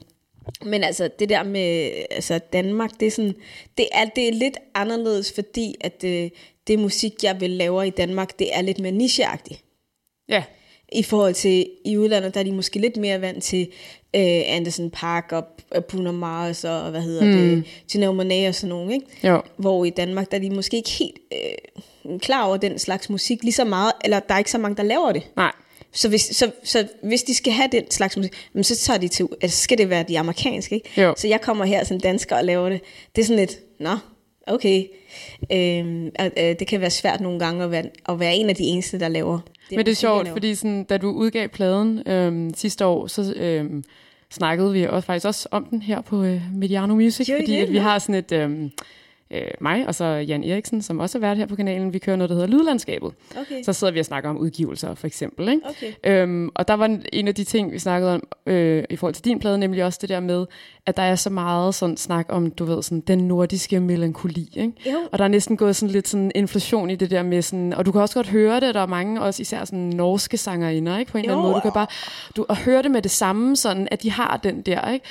men 0.65 0.83
altså, 0.83 1.09
det 1.19 1.29
der 1.29 1.43
med 1.43 1.91
altså 2.11 2.39
Danmark, 2.53 2.91
det 2.99 3.05
er, 3.07 3.11
sådan, 3.11 3.35
det 3.77 3.87
er, 3.91 4.05
det 4.05 4.27
er 4.27 4.31
lidt 4.33 4.57
anderledes, 4.75 5.31
fordi 5.35 5.75
at 5.81 6.01
det, 6.01 6.33
det 6.67 6.79
musik, 6.79 7.13
jeg 7.23 7.41
vil 7.41 7.49
lave 7.49 7.87
i 7.87 7.89
Danmark, 7.89 8.39
det 8.39 8.49
er 8.57 8.61
lidt 8.61 8.79
mere 8.79 8.91
nicheagtigt. 8.91 9.63
Ja, 10.29 10.43
I 10.95 11.03
forhold 11.03 11.33
til 11.33 11.67
i 11.85 11.97
udlandet, 11.97 12.33
der 12.33 12.39
er 12.39 12.43
de 12.43 12.51
måske 12.51 12.79
lidt 12.79 12.97
mere 12.97 13.21
vant 13.21 13.43
til 13.43 13.67
øh, 14.15 14.41
Anderson 14.47 14.89
Park 14.89 15.31
og 15.31 15.45
og 15.71 15.85
Bruno 15.85 16.11
Mars 16.11 16.63
og 16.63 16.89
hvad 16.91 17.01
hedder 17.01 17.25
mm. 17.25 17.31
det, 17.31 17.63
Janelle 17.95 18.21
Monáe 18.21 18.47
og 18.47 18.55
sådan 18.55 18.69
nogle, 18.69 18.93
ikke? 18.93 19.05
jo. 19.23 19.41
Hvor 19.57 19.85
i 19.85 19.89
Danmark, 19.89 20.31
der 20.31 20.37
er 20.37 20.41
de 20.41 20.49
måske 20.49 20.77
ikke 20.77 20.89
helt 20.89 21.17
øh, 21.31 22.19
klar 22.19 22.45
over 22.45 22.57
den 22.57 22.79
slags 22.79 23.09
musik 23.09 23.43
lige 23.43 23.53
så 23.53 23.65
meget, 23.65 23.91
eller 24.03 24.19
der 24.19 24.33
er 24.33 24.37
ikke 24.37 24.51
så 24.51 24.57
mange, 24.57 24.75
der 24.75 24.83
laver 24.83 25.11
det. 25.11 25.23
Nej. 25.35 25.51
Så 25.91 26.09
hvis, 26.09 26.21
så, 26.21 26.51
så 26.63 26.87
hvis 27.03 27.23
de 27.23 27.35
skal 27.35 27.53
have 27.53 27.69
den 27.71 27.91
slags 27.91 28.17
musik, 28.17 28.33
så 28.61 28.75
tager 28.75 28.99
de 28.99 29.07
til, 29.07 29.27
altså 29.41 29.63
skal 29.63 29.77
det 29.77 29.89
være 29.89 30.05
de 30.07 30.19
amerikanske, 30.19 30.75
ikke? 30.75 31.01
Jo. 31.01 31.13
Så 31.17 31.27
jeg 31.27 31.41
kommer 31.41 31.65
her 31.65 31.83
som 31.83 31.99
dansker 31.99 32.35
og 32.35 32.45
laver 32.45 32.69
det. 32.69 32.81
Det 33.15 33.21
er 33.21 33.25
sådan 33.25 33.39
lidt, 33.39 33.59
nå, 33.79 33.97
okay. 34.47 34.83
At, 36.15 36.31
øh, 36.37 36.55
det 36.59 36.67
kan 36.67 36.81
være 36.81 36.89
svært 36.89 37.21
nogle 37.21 37.39
gange 37.39 37.63
at 37.63 37.71
være, 37.71 37.83
at 38.09 38.19
være 38.19 38.35
en 38.35 38.49
af 38.49 38.55
de 38.55 38.63
eneste, 38.63 38.99
der 38.99 39.07
laver 39.07 39.39
det. 39.69 39.75
Men 39.75 39.85
det 39.85 39.91
er 39.91 39.95
sjovt, 39.95 40.27
fordi 40.27 40.55
sådan, 40.55 40.83
da 40.83 40.97
du 40.97 41.11
udgav 41.11 41.47
pladen 41.47 42.03
øhm, 42.07 42.53
sidste 42.53 42.85
år, 42.85 43.07
så 43.07 43.33
øhm, 43.35 43.83
snakkede 44.31 44.73
vi 44.73 44.83
også, 44.83 45.05
faktisk 45.05 45.25
også 45.25 45.47
om 45.51 45.65
den 45.65 45.81
her 45.81 46.01
på 46.01 46.23
øh, 46.23 46.41
Mediano 46.53 46.95
Music, 46.95 47.25
Gjorde 47.25 47.41
fordi 47.41 47.53
det? 47.53 47.61
at 47.61 47.71
vi 47.71 47.77
har 47.77 47.99
sådan 47.99 48.15
et, 48.15 48.31
øhm, 48.31 48.71
øh, 49.35 49.47
mig 49.61 49.87
og 49.87 49.95
så 49.95 50.05
Jan 50.05 50.43
Eriksen, 50.43 50.81
som 50.81 50.99
også 50.99 51.17
har 51.17 51.21
været 51.21 51.37
her 51.37 51.45
på 51.45 51.55
kanalen, 51.55 51.93
vi 51.93 51.99
kører 51.99 52.15
noget, 52.15 52.29
der 52.29 52.35
hedder 52.35 52.47
Lydlandskabet. 52.47 53.11
Okay. 53.41 53.63
Så 53.63 53.73
sidder 53.73 53.93
vi 53.93 53.99
og 53.99 54.05
snakker 54.05 54.29
om 54.29 54.37
udgivelser, 54.37 54.95
for 54.95 55.07
eksempel. 55.07 55.49
Ikke? 55.49 55.61
Okay. 55.69 55.93
Øhm, 56.03 56.49
og 56.55 56.67
der 56.67 56.73
var 56.73 56.99
en 57.13 57.27
af 57.27 57.35
de 57.35 57.43
ting, 57.43 57.71
vi 57.71 57.79
snakkede 57.79 58.13
om 58.13 58.23
øh, 58.45 58.83
i 58.89 58.95
forhold 58.95 59.13
til 59.13 59.25
din 59.25 59.39
plade, 59.39 59.57
nemlig 59.57 59.83
også 59.83 59.99
det 60.01 60.09
der 60.09 60.19
med, 60.19 60.45
at 60.85 60.97
der 60.97 61.03
er 61.03 61.15
så 61.15 61.29
meget 61.29 61.75
sådan 61.75 61.97
snak 61.97 62.25
om, 62.29 62.51
du 62.51 62.65
ved, 62.65 62.83
sådan, 62.83 62.99
den 62.99 63.27
nordiske 63.27 63.79
melankoli. 63.79 64.49
Ikke? 64.55 64.73
Jo. 64.91 64.97
Og 65.11 65.17
der 65.17 65.23
er 65.23 65.29
næsten 65.29 65.57
gået 65.57 65.75
sådan 65.75 65.93
lidt 65.93 66.07
sådan 66.07 66.31
inflation 66.35 66.89
i 66.89 66.95
det 66.95 67.11
der 67.11 67.23
med 67.23 67.41
sådan, 67.41 67.73
og 67.73 67.85
du 67.85 67.91
kan 67.91 68.01
også 68.01 68.15
godt 68.15 68.27
høre 68.27 68.59
det, 68.59 68.75
der 68.75 68.81
er 68.81 68.87
mange 68.87 69.21
også 69.21 69.41
især 69.41 69.65
sådan 69.65 69.79
norske 69.79 70.37
sangerinder, 70.37 70.97
ikke? 70.97 71.11
På 71.11 71.17
en 71.17 71.23
eller 71.23 71.35
anden 71.35 71.45
Jo. 71.45 71.51
måde. 71.51 71.55
Du 71.55 71.59
kan 71.59 71.71
bare, 71.71 71.87
du, 72.37 72.45
og 72.49 72.57
høre 72.57 72.83
det 72.83 72.91
med 72.91 73.01
det 73.01 73.11
samme, 73.11 73.55
sådan, 73.55 73.87
at 73.91 74.03
de 74.03 74.11
har 74.11 74.39
den 74.43 74.61
der, 74.61 74.91
ikke? 74.91 75.05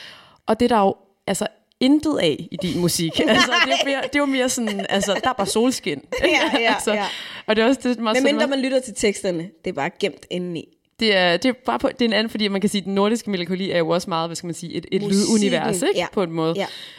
Og 0.47 0.61
det 0.61 0.73
er 0.73 0.77
der 0.77 0.83
jo, 0.83 0.95
altså, 1.27 1.47
intet 1.81 2.19
af 2.19 2.49
i 2.51 2.57
din 2.63 2.81
musik. 2.81 3.21
altså, 3.21 3.53
det, 3.65 3.73
er 3.73 3.85
mere, 3.85 4.03
det 4.03 4.15
er 4.15 4.19
jo 4.19 4.27
mere 4.27 4.49
sådan, 4.49 4.87
altså, 4.89 5.21
der 5.25 5.31
er 5.31 5.33
bare 5.33 5.47
solskin. 5.47 6.03
Ja, 6.23 6.59
ja, 6.61 6.73
altså, 6.75 6.93
ja. 6.93 7.07
Og 7.47 7.57
det 7.57 7.63
er 7.63 7.69
også 7.69 7.81
det, 7.83 7.99
meget 7.99 8.17
Men 8.17 8.25
mindre 8.25 8.47
man 8.47 8.61
lytter 8.61 8.81
til 8.81 8.95
teksterne, 8.95 9.51
det 9.65 9.71
er 9.71 9.75
bare 9.75 9.91
gemt 10.01 10.27
indeni. 10.31 10.74
Det 11.05 11.17
er, 11.17 11.37
det 11.37 11.49
er 11.49 11.53
bare 11.67 11.79
på, 11.79 11.89
det 11.89 12.01
er 12.01 12.05
en 12.05 12.13
anden, 12.13 12.31
fordi 12.31 12.49
man 12.49 12.61
kan 12.61 12.71
sige, 12.71 12.81
at 12.81 12.85
den 12.85 12.95
nordiske 12.95 13.31
melankoli 13.31 13.71
er 13.71 13.79
jo 13.79 13.89
også 13.89 14.11
meget, 14.11 14.29
hvad 14.29 14.37
skal 14.37 14.47
man 14.47 14.55
sige, 14.55 14.73
et, 14.75 14.87
et 14.93 15.03
Musikken, 15.03 15.35
lydunivers, 15.51 15.83
ikke? 15.83 15.93
ja. 15.97 16.07
På 16.13 16.23
en 16.23 16.33
måde. 16.33 16.55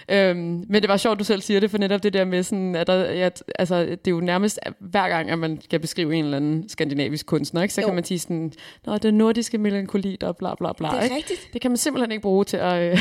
Ja. 0.09 0.29
Øhm, 0.29 0.65
men 0.69 0.81
det 0.81 0.87
var 0.89 0.97
sjovt, 0.97 1.19
du 1.19 1.23
selv 1.23 1.41
siger 1.41 1.59
det, 1.59 1.71
for 1.71 1.77
netop 1.77 2.03
det 2.03 2.13
der 2.13 2.25
med 2.25 2.43
sådan, 2.43 2.75
at 2.75 2.87
der, 2.87 3.25
at, 3.25 3.43
altså, 3.59 3.79
det 3.85 4.07
er 4.07 4.11
jo 4.11 4.19
nærmest 4.19 4.59
hver 4.79 5.09
gang, 5.09 5.31
at 5.31 5.39
man 5.39 5.59
skal 5.63 5.79
beskrive 5.79 6.15
en 6.15 6.23
eller 6.25 6.37
anden 6.37 6.69
skandinavisk 6.69 7.25
kunstner, 7.25 7.61
ikke? 7.61 7.73
så 7.73 7.81
Jo. 7.81 7.87
kan 7.87 7.95
man 7.95 8.03
sige 8.03 8.19
sådan, 8.19 8.51
Nå, 8.85 8.97
den 8.97 9.13
nordiske 9.13 9.57
melankoli, 9.57 10.17
der 10.21 10.31
bla 10.31 10.55
bla 10.55 10.73
bla. 10.77 10.87
Det 10.87 10.97
er 10.97 11.01
ikke? 11.03 11.15
rigtigt. 11.15 11.49
Det 11.53 11.61
kan 11.61 11.71
man 11.71 11.77
simpelthen 11.77 12.11
ikke 12.11 12.21
bruge 12.21 12.43
til 12.45 12.57
at, 12.57 12.63
Nej, 12.71 12.97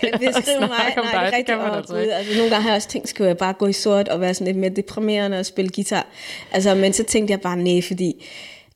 til 0.00 0.26
at 0.26 0.44
snakke 0.44 0.60
mig. 0.60 0.98
om 0.98 1.04
Nej, 1.04 1.12
dig. 1.12 1.12
det 1.12 1.14
er 1.14 1.24
Det 1.24 1.32
rigtigt. 1.32 1.46
kan 1.46 1.58
man 1.58 1.70
altså 1.74 1.96
ikke. 1.96 2.14
altså, 2.14 2.36
nogle 2.36 2.50
gange 2.50 2.62
har 2.62 2.70
jeg 2.70 2.76
også 2.76 2.88
tænkt, 2.88 3.08
skulle 3.08 3.28
jeg 3.28 3.36
bare 3.38 3.52
gå 3.52 3.66
i 3.66 3.72
sort 3.72 4.08
og 4.08 4.20
være 4.20 4.34
sådan 4.34 4.46
lidt 4.46 4.56
mere 4.56 4.70
deprimerende 4.70 5.38
og 5.38 5.46
spille 5.46 5.70
guitar. 5.74 6.06
Altså, 6.52 6.74
men 6.74 6.92
så 6.92 7.04
tænkte 7.04 7.32
jeg 7.32 7.40
bare 7.40 7.56
nej, 7.56 7.82
fordi 7.82 8.24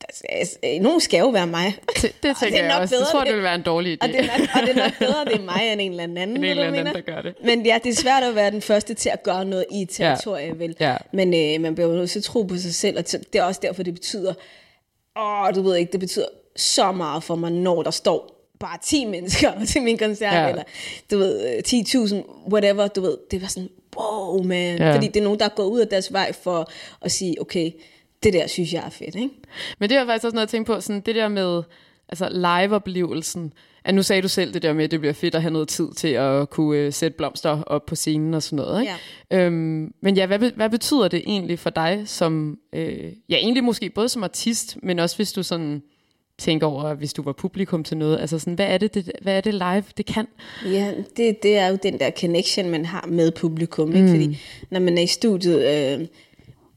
der, 0.00 0.06
altså, 0.28 0.56
nogen 0.80 1.00
skal 1.00 1.18
jo 1.18 1.28
være 1.28 1.46
mig. 1.46 1.74
Det, 1.88 2.02
det 2.02 2.12
det 2.22 2.28
er 2.30 2.34
tænker 2.34 2.58
jeg 2.58 2.68
nok 2.72 2.82
også. 2.82 2.94
Jeg 2.94 3.00
bedre, 3.00 3.10
tror, 3.10 3.18
det- 3.20 3.26
det 3.28 3.34
vil 3.34 3.42
være 3.42 3.54
en 3.54 3.62
dårlig 3.62 3.92
idé. 3.92 4.06
Og 4.06 4.08
det, 4.08 4.18
er 4.20 4.38
nok, 4.38 4.48
og 4.54 4.60
det 4.62 4.70
er 4.78 4.82
nok 4.84 4.98
bedre, 4.98 5.24
det 5.24 5.34
er 5.34 5.40
mig 5.44 5.60
end 5.72 5.80
en 5.80 5.90
eller 5.90 6.02
anden. 6.02 6.18
En 6.36 6.44
eller 6.44 6.54
jeg 6.62 6.66
anden, 6.66 6.84
mener? 6.84 6.92
der 6.92 7.00
gør 7.00 7.22
det. 7.22 7.34
Men 7.44 7.66
ja, 7.66 7.78
det 7.84 7.90
er 7.90 7.94
svært 7.96 8.22
at 8.22 8.34
være 8.34 8.50
den 8.50 8.62
første 8.62 8.94
til 8.94 9.08
at 9.08 9.22
gøre 9.22 9.44
noget 9.44 9.64
i 9.72 9.82
et 9.82 9.88
territorie, 9.90 10.58
vel? 10.58 10.76
Ja. 10.80 10.96
Men 11.12 11.34
øh, 11.34 11.60
man 11.60 11.74
bliver 11.74 11.88
jo 11.90 11.94
nødt 11.96 12.10
til 12.10 12.18
at 12.18 12.22
tro 12.24 12.42
på 12.42 12.56
sig 12.56 12.74
selv, 12.74 12.98
og 12.98 13.04
det 13.12 13.34
er 13.34 13.42
også 13.42 13.60
derfor, 13.62 13.82
det 13.82 13.94
betyder, 13.94 14.34
åh, 15.18 15.54
du 15.54 15.62
ved 15.62 15.76
ikke, 15.76 15.92
det 15.92 16.00
betyder 16.00 16.26
så 16.56 16.92
meget 16.92 17.22
for 17.24 17.34
mig, 17.34 17.52
når 17.52 17.82
der 17.82 17.90
står 17.90 18.36
bare 18.60 18.78
10 18.84 19.04
mennesker 19.14 19.64
til 19.64 19.82
min 19.82 19.98
koncert, 19.98 20.32
Ja. 20.34 20.42
ja. 20.42 20.48
eller 20.48 20.62
du 21.10 21.18
ved, 21.18 21.54
øh, 21.56 21.62
10.000, 21.66 22.48
whatever, 22.52 22.88
du 22.88 23.00
ved, 23.00 23.16
det 23.30 23.42
var 23.42 23.48
sådan, 23.48 23.68
wow, 23.96 24.42
man. 24.42 24.78
Ja. 24.78 24.86
Ja. 24.86 24.94
Fordi 24.94 25.06
det 25.06 25.16
er 25.16 25.24
nogen, 25.24 25.38
der 25.38 25.44
er 25.44 25.48
gået 25.48 25.66
ud 25.66 25.80
af 25.80 25.88
deres 25.88 26.12
vej 26.12 26.32
for 26.32 26.70
at 27.02 27.12
sige, 27.12 27.40
okay, 27.40 27.70
det 28.22 28.32
der 28.32 28.46
synes 28.46 28.72
jeg 28.72 28.82
er 28.86 28.90
fedt, 28.90 29.14
ikke? 29.14 29.30
Men 29.78 29.90
det 29.90 29.98
er 29.98 30.06
faktisk 30.06 30.24
også 30.24 30.34
noget 30.34 30.46
at 30.46 30.50
tænke 30.50 30.66
på, 30.66 30.80
sådan 30.80 31.00
det 31.00 31.14
der 31.14 31.28
med, 31.28 31.62
altså 32.08 32.28
live-oplevelsen, 32.28 33.52
at 33.84 33.94
nu 33.94 34.02
sagde 34.02 34.22
du 34.22 34.28
selv 34.28 34.54
det 34.54 34.62
der 34.62 34.72
med, 34.72 34.84
at 34.84 34.90
det 34.90 35.00
bliver 35.00 35.12
fedt 35.12 35.34
at 35.34 35.42
have 35.42 35.52
noget 35.52 35.68
tid 35.68 35.88
til 35.96 36.08
at 36.08 36.50
kunne 36.50 36.78
øh, 36.78 36.92
sætte 36.92 37.16
blomster 37.16 37.62
op 37.62 37.86
på 37.86 37.94
scenen 37.94 38.34
og 38.34 38.42
sådan 38.42 38.56
noget. 38.56 38.80
Ikke? 38.80 38.92
Ja. 39.30 39.38
Øhm, 39.38 39.94
men 40.00 40.16
ja, 40.16 40.26
hvad, 40.26 40.38
hvad 40.38 40.70
betyder 40.70 41.08
det 41.08 41.22
egentlig 41.26 41.58
for 41.58 41.70
dig 41.70 42.02
som, 42.06 42.58
øh, 42.72 43.12
ja 43.28 43.36
egentlig 43.36 43.64
måske 43.64 43.90
både 43.90 44.08
som 44.08 44.24
artist, 44.24 44.78
men 44.82 44.98
også 44.98 45.16
hvis 45.16 45.32
du 45.32 45.42
sådan 45.42 45.82
tænker 46.38 46.66
over, 46.66 46.94
hvis 46.94 47.12
du 47.12 47.22
var 47.22 47.32
publikum 47.32 47.84
til 47.84 47.96
noget, 47.96 48.20
altså 48.20 48.38
sådan, 48.38 48.54
hvad 48.54 48.66
er 48.66 48.78
det, 48.78 48.94
det, 48.94 49.12
hvad 49.22 49.36
er 49.36 49.40
det 49.40 49.54
live, 49.54 49.84
det 49.96 50.06
kan? 50.06 50.26
Ja, 50.64 50.92
det, 51.16 51.42
det 51.42 51.56
er 51.56 51.68
jo 51.68 51.78
den 51.82 51.98
der 51.98 52.10
connection, 52.20 52.70
man 52.70 52.84
har 52.84 53.06
med 53.08 53.30
publikum. 53.30 53.96
Ikke? 53.96 54.08
Fordi 54.08 54.38
når 54.70 54.80
man 54.80 54.98
er 54.98 55.02
i 55.02 55.06
studiet, 55.06 55.58
øh, 56.00 56.06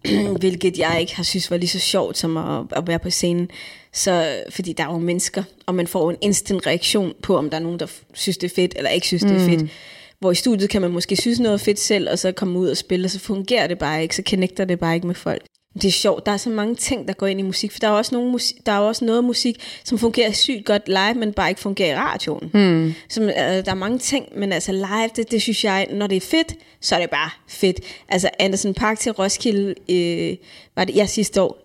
hvilket 0.39 0.77
jeg 0.77 0.97
ikke 1.01 1.15
har 1.15 1.23
synes 1.23 1.51
var 1.51 1.57
lige 1.57 1.69
så 1.69 1.79
sjovt 1.79 2.17
som 2.17 2.37
at, 2.37 2.65
at 2.75 2.87
være 2.87 2.99
på 2.99 3.09
scenen, 3.09 3.49
så, 3.93 4.41
fordi 4.49 4.73
der 4.73 4.83
er 4.83 4.91
jo 4.91 4.97
mennesker, 4.97 5.43
og 5.65 5.75
man 5.75 5.87
får 5.87 6.09
en 6.09 6.17
instant 6.21 6.67
reaktion 6.67 7.13
på, 7.21 7.37
om 7.37 7.49
der 7.49 7.57
er 7.57 7.61
nogen, 7.61 7.79
der 7.79 7.87
synes, 8.13 8.37
det 8.37 8.51
er 8.51 8.55
fedt, 8.55 8.73
eller 8.77 8.89
ikke 8.89 9.07
synes, 9.07 9.23
det 9.23 9.31
er 9.31 9.45
fedt. 9.49 9.71
Hvor 10.19 10.31
i 10.31 10.35
studiet 10.35 10.69
kan 10.69 10.81
man 10.81 10.91
måske 10.91 11.15
synes 11.15 11.39
noget 11.39 11.61
fedt 11.61 11.79
selv, 11.79 12.09
og 12.09 12.19
så 12.19 12.31
komme 12.31 12.59
ud 12.59 12.67
og 12.69 12.77
spille, 12.77 13.05
og 13.05 13.09
så 13.09 13.19
fungerer 13.19 13.67
det 13.67 13.77
bare 13.79 14.01
ikke, 14.01 14.15
så 14.15 14.23
connecter 14.29 14.65
det 14.65 14.79
bare 14.79 14.95
ikke 14.95 15.07
med 15.07 15.15
folk. 15.15 15.43
Det 15.73 15.85
er 15.85 15.91
sjovt, 15.91 16.25
der 16.25 16.31
er 16.31 16.37
så 16.37 16.49
mange 16.49 16.75
ting, 16.75 17.07
der 17.07 17.13
går 17.13 17.27
ind 17.27 17.39
i 17.39 17.43
musik, 17.43 17.71
for 17.71 17.79
der 17.79 17.87
er 17.87 17.91
også, 17.91 18.15
nogle 18.15 18.31
musik, 18.31 18.65
der 18.65 18.71
er 18.71 18.79
også 18.79 19.05
noget 19.05 19.23
musik, 19.23 19.79
som 19.83 19.97
fungerer 19.97 20.31
sygt 20.31 20.65
godt 20.65 20.87
live, 20.87 21.13
men 21.13 21.33
bare 21.33 21.49
ikke 21.49 21.61
fungerer 21.61 21.93
i 21.93 21.95
radioen. 21.95 22.51
Mm. 22.53 22.93
Som, 23.09 23.23
øh, 23.23 23.35
der 23.35 23.71
er 23.71 23.73
mange 23.73 23.97
ting, 23.97 24.25
men 24.35 24.53
altså 24.53 24.71
live, 24.71 25.09
det, 25.15 25.31
det 25.31 25.41
synes 25.41 25.63
jeg, 25.63 25.87
når 25.91 26.07
det 26.07 26.15
er 26.15 26.21
fedt, 26.21 26.53
så 26.81 26.95
er 26.95 26.99
det 26.99 27.09
bare 27.09 27.29
fedt. 27.47 27.79
Altså 28.09 28.29
Anderson 28.39 28.73
Park 28.73 28.99
til 28.99 29.11
Roskilde, 29.11 29.75
øh, 29.89 30.37
var 30.75 30.83
det, 30.83 30.95
ja 30.95 31.05
sidste 31.05 31.41
år, 31.41 31.57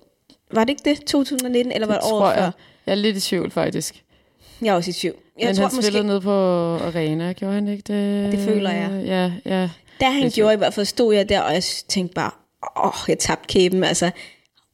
var 0.53 0.65
det 0.65 0.71
ikke 0.71 0.91
det, 0.91 1.05
2019, 1.05 1.73
eller 1.73 1.87
var 1.87 1.95
det, 1.95 2.13
året 2.13 2.35
før? 2.35 2.43
jeg. 2.43 2.53
Jeg 2.87 2.93
er 2.93 2.97
lidt 2.97 3.17
i 3.17 3.21
tvivl 3.21 3.51
faktisk. 3.51 4.03
Jeg 4.63 4.69
er 4.69 4.75
også 4.75 4.91
i 4.91 4.93
tvivl. 4.93 5.15
Jeg 5.39 5.47
men 5.47 5.57
tror 5.57 5.69
han 5.69 5.83
spillede 5.83 6.07
ned 6.07 6.21
på 6.21 6.31
Arena, 6.77 7.33
gjorde 7.33 7.55
han 7.55 7.69
ikke 7.69 7.83
det? 7.93 8.33
Det 8.33 8.41
føler 8.41 8.71
jeg. 8.71 9.03
Ja, 9.07 9.33
ja. 9.55 9.69
Da 10.01 10.11
han 10.11 10.23
Det 10.23 10.33
gjorde 10.33 10.55
i 10.55 10.57
hvert 10.57 10.75
fald, 10.75 10.87
stod 10.87 11.15
jeg 11.15 11.29
der, 11.29 11.41
og 11.41 11.55
jeg 11.55 11.63
tænkte 11.63 12.15
bare, 12.15 12.31
åh, 12.85 12.93
jeg 13.09 13.19
tabte 13.19 13.47
kæben. 13.47 13.85
Altså, 13.85 14.11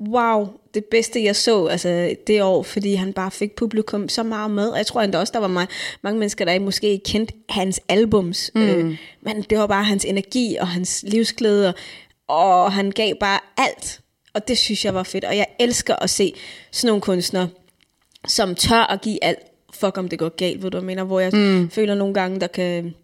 wow, 0.00 0.48
det 0.74 0.84
bedste 0.84 1.24
jeg 1.24 1.36
så 1.36 1.66
altså, 1.66 2.14
det 2.26 2.42
år, 2.42 2.62
fordi 2.62 2.94
han 2.94 3.12
bare 3.12 3.30
fik 3.30 3.56
publikum 3.56 4.08
så 4.08 4.22
meget 4.22 4.50
med. 4.50 4.68
Og 4.68 4.78
jeg 4.78 4.86
tror 4.86 5.02
endda 5.02 5.18
også, 5.18 5.32
der 5.32 5.38
var 5.38 5.48
mange, 5.48 5.74
mange 6.02 6.18
mennesker, 6.18 6.44
der 6.44 6.60
måske 6.60 6.88
ikke 6.88 7.04
kendte 7.04 7.34
hans 7.48 7.80
albums. 7.88 8.50
Mm. 8.54 8.62
Øh, 8.62 8.98
men 9.22 9.42
det 9.50 9.58
var 9.58 9.66
bare 9.66 9.84
hans 9.84 10.04
energi 10.04 10.56
og 10.60 10.68
hans 10.68 11.04
livsglæde, 11.06 11.74
og, 12.28 12.64
og 12.64 12.72
han 12.72 12.90
gav 12.90 13.14
bare 13.20 13.40
alt. 13.56 14.00
Og 14.34 14.48
det 14.48 14.58
synes 14.58 14.84
jeg 14.84 14.94
var 14.94 15.02
fedt. 15.02 15.24
Og 15.24 15.36
jeg 15.36 15.46
elsker 15.58 15.96
at 15.96 16.10
se 16.10 16.34
sådan 16.72 16.88
nogle 16.88 17.00
kunstnere, 17.00 17.48
som 18.26 18.54
tør 18.54 18.82
at 18.82 19.00
give 19.00 19.24
alt. 19.24 19.38
Fuck 19.74 19.98
om 19.98 20.08
det 20.08 20.18
går 20.18 20.28
galt, 20.28 20.62
ved 20.62 20.70
du, 20.70 20.76
jeg 20.76 20.84
mener. 20.84 21.04
Hvor 21.04 21.20
jeg 21.20 21.32
mm. 21.32 21.70
føler 21.70 21.94
nogle 21.94 22.14
gange, 22.14 22.40
der 22.40 22.46
kan... 22.46 22.94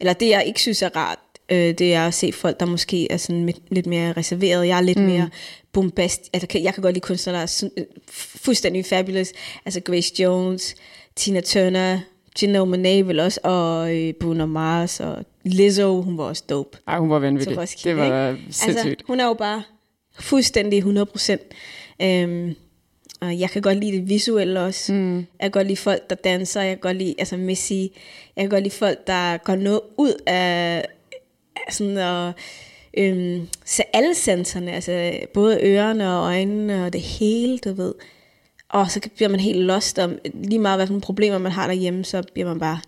Eller 0.00 0.12
det, 0.12 0.28
jeg 0.28 0.44
ikke 0.46 0.60
synes 0.60 0.82
er 0.82 0.96
rart, 0.96 1.18
øh, 1.48 1.74
det 1.78 1.94
er 1.94 2.06
at 2.06 2.14
se 2.14 2.32
folk, 2.32 2.60
der 2.60 2.66
måske 2.66 3.12
er 3.12 3.16
sådan 3.16 3.44
mit, 3.44 3.56
lidt 3.70 3.86
mere 3.86 4.12
reserveret. 4.12 4.66
Jeg 4.66 4.76
er 4.76 4.82
lidt 4.82 4.98
mm. 4.98 5.04
mere 5.04 5.30
bombast. 5.72 6.30
Altså, 6.32 6.58
jeg 6.58 6.74
kan 6.74 6.82
godt 6.82 6.94
lide 6.94 7.04
kunstnere, 7.04 7.36
der 7.36 7.42
er 7.42 7.46
sådan, 7.46 7.72
øh, 7.76 7.84
fuldstændig 8.10 8.84
fabulous. 8.84 9.32
Altså 9.64 9.80
Grace 9.80 10.22
Jones, 10.22 10.74
Tina 11.16 11.40
Turner, 11.40 11.98
Janelle 12.42 12.76
Monáe 12.76 13.06
vel 13.06 13.20
også, 13.20 13.40
og 13.42 13.96
øh, 13.96 14.14
Bruno 14.20 14.46
Mars, 14.46 15.00
og 15.00 15.24
Lizzo, 15.44 16.02
hun 16.02 16.18
var 16.18 16.24
også 16.24 16.44
dope. 16.48 16.78
Ej, 16.88 16.98
hun 16.98 17.10
var 17.10 17.18
vanvittig. 17.18 17.58
Roskilde, 17.58 18.02
Det 18.02 18.10
var 18.10 18.30
ikke? 18.30 18.42
sindssygt. 18.50 18.90
Altså, 18.90 19.04
hun 19.06 19.20
er 19.20 19.26
jo 19.26 19.34
bare 19.34 19.62
fuldstændig 20.20 20.76
100 20.78 21.06
procent. 21.06 21.42
Øhm, 22.02 22.54
og 23.20 23.40
jeg 23.40 23.50
kan 23.50 23.62
godt 23.62 23.78
lide 23.78 23.92
det 23.92 24.08
visuelle 24.08 24.60
også. 24.60 24.92
Mm. 24.92 25.16
Jeg 25.16 25.26
kan 25.40 25.50
godt 25.50 25.66
lide 25.66 25.76
folk, 25.76 26.10
der 26.10 26.16
danser. 26.16 26.62
Jeg 26.62 26.70
kan 26.70 26.80
godt 26.80 26.96
lide 26.96 27.14
altså 27.18 27.36
Missy. 27.36 27.72
Jeg 27.72 28.42
kan 28.42 28.48
godt 28.48 28.62
lide 28.62 28.74
folk, 28.74 29.06
der 29.06 29.36
går 29.36 29.56
noget 29.56 29.80
ud 29.98 30.12
af 30.26 30.84
sådan 31.70 31.98
at 31.98 32.32
øhm, 32.96 33.48
se 33.64 33.82
alle 33.92 34.14
sensorerne. 34.14 34.72
Altså 34.72 35.12
både 35.34 35.60
ørerne 35.62 36.08
og 36.08 36.24
øjnene 36.24 36.84
og 36.84 36.92
det 36.92 37.00
hele, 37.00 37.58
du 37.58 37.72
ved. 37.72 37.94
Og 38.68 38.90
så 38.90 39.00
bliver 39.16 39.28
man 39.28 39.40
helt 39.40 39.58
lost 39.58 39.98
om 39.98 40.18
lige 40.34 40.58
meget, 40.58 40.88
nogle 40.88 41.00
problemer 41.00 41.38
man 41.38 41.52
har 41.52 41.66
derhjemme, 41.66 42.04
så 42.04 42.22
bliver 42.32 42.48
man 42.48 42.58
bare 42.58 42.80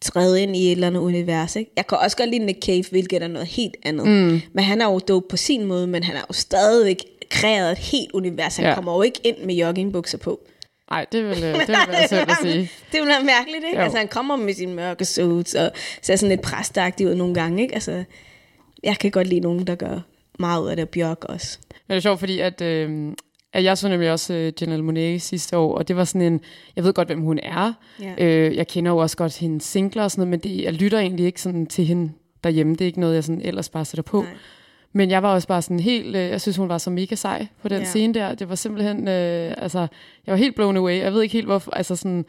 træde 0.00 0.42
ind 0.42 0.56
i 0.56 0.66
et 0.66 0.72
eller 0.72 0.86
andet 0.86 1.00
univers. 1.00 1.56
Ikke? 1.56 1.70
Jeg 1.76 1.86
kan 1.86 1.98
også 1.98 2.16
godt 2.16 2.30
lide 2.30 2.44
Nick 2.44 2.66
Cave, 2.66 2.84
hvilket 2.90 3.22
er 3.22 3.28
noget 3.28 3.48
helt 3.48 3.76
andet. 3.82 4.06
Mm. 4.06 4.40
Men 4.52 4.64
han 4.64 4.80
er 4.80 4.92
jo 4.92 4.98
dope 4.98 5.28
på 5.28 5.36
sin 5.36 5.64
måde, 5.64 5.86
men 5.86 6.04
han 6.04 6.16
er 6.16 6.22
jo 6.28 6.32
stadigvæk 6.32 7.04
kreeret 7.30 7.72
et 7.72 7.78
helt 7.78 8.12
univers. 8.12 8.56
Han 8.56 8.66
ja. 8.66 8.74
kommer 8.74 8.94
jo 8.94 9.02
ikke 9.02 9.20
ind 9.24 9.36
med 9.44 9.54
joggingbukser 9.54 10.18
på. 10.18 10.40
Nej, 10.90 11.06
det 11.12 11.24
vil, 11.24 11.44
øh, 11.44 11.54
det 11.54 11.68
vil 11.68 11.76
være 11.88 12.08
sødt 12.18 12.30
at 12.30 12.36
sige. 12.42 12.70
det 12.92 13.00
vil 13.00 13.08
være 13.08 13.24
mærkeligt, 13.24 13.64
ikke? 13.64 13.76
Jo. 13.76 13.82
Altså, 13.82 13.98
han 13.98 14.08
kommer 14.08 14.36
med 14.36 14.54
sine 14.54 14.74
mørke 14.74 15.04
suits, 15.04 15.54
og 15.54 15.70
ser 16.02 16.16
sådan 16.16 16.28
lidt 16.28 16.42
præstagtig 16.42 17.06
ud 17.08 17.14
nogle 17.14 17.34
gange, 17.34 17.62
ikke? 17.62 17.74
Altså, 17.74 18.04
jeg 18.82 18.98
kan 18.98 19.10
godt 19.10 19.26
lide 19.26 19.40
nogen, 19.40 19.66
der 19.66 19.74
gør 19.74 20.00
meget 20.38 20.62
ud 20.62 20.68
af 20.68 20.76
det, 20.76 20.88
Bjørk 20.88 21.24
også. 21.24 21.58
Men 21.70 21.92
det 21.94 21.96
er 21.96 22.00
sjovt, 22.00 22.18
fordi 22.18 22.40
at, 22.40 22.60
øh, 22.60 23.12
at 23.52 23.64
jeg 23.64 23.78
så 23.78 23.88
nemlig 23.88 24.12
også 24.12 24.34
øh, 24.34 24.52
Janelle 24.60 24.88
Monáe 25.14 25.18
sidste 25.18 25.56
år, 25.56 25.78
og 25.78 25.88
det 25.88 25.96
var 25.96 26.04
sådan 26.04 26.32
en, 26.32 26.40
jeg 26.76 26.84
ved 26.84 26.92
godt, 26.92 27.08
hvem 27.08 27.20
hun 27.20 27.38
er. 27.42 27.72
Ja. 28.02 28.24
Øh, 28.24 28.56
jeg 28.56 28.66
kender 28.66 28.90
jo 28.90 28.96
også 28.96 29.16
godt 29.16 29.38
hendes 29.38 29.64
singler 29.64 30.02
og 30.02 30.10
sådan 30.10 30.20
noget, 30.20 30.30
men 30.30 30.40
det, 30.40 30.62
jeg 30.64 30.72
lytter 30.72 30.98
egentlig 30.98 31.26
ikke 31.26 31.42
sådan 31.42 31.66
til 31.66 31.84
hende 31.84 32.12
derhjemme. 32.44 32.72
Det 32.72 32.80
er 32.80 32.86
ikke 32.86 33.00
noget, 33.00 33.14
jeg 33.14 33.24
sådan 33.24 33.42
ellers 33.42 33.68
bare 33.68 33.84
sætter 33.84 34.02
på. 34.02 34.22
Nej. 34.22 34.30
Men 34.92 35.10
jeg 35.10 35.22
var 35.22 35.34
også 35.34 35.48
bare 35.48 35.62
sådan 35.62 35.80
helt, 35.80 36.16
øh, 36.16 36.22
jeg 36.30 36.40
synes, 36.40 36.56
hun 36.56 36.68
var 36.68 36.78
så 36.78 36.90
mega 36.90 37.14
sej 37.14 37.46
på 37.62 37.68
den 37.68 37.78
Ja. 37.78 37.84
scene 37.84 38.14
der. 38.14 38.34
Det 38.34 38.48
var 38.48 38.54
simpelthen, 38.54 39.08
øh, 39.08 39.54
altså, 39.58 39.78
jeg 40.26 40.32
var 40.32 40.36
helt 40.36 40.54
blown 40.54 40.76
away. 40.76 40.98
Jeg 40.98 41.12
ved 41.14 41.22
ikke 41.22 41.32
helt, 41.32 41.46
hvorfor, 41.46 41.70
altså 41.70 41.96
sådan, 41.96 42.24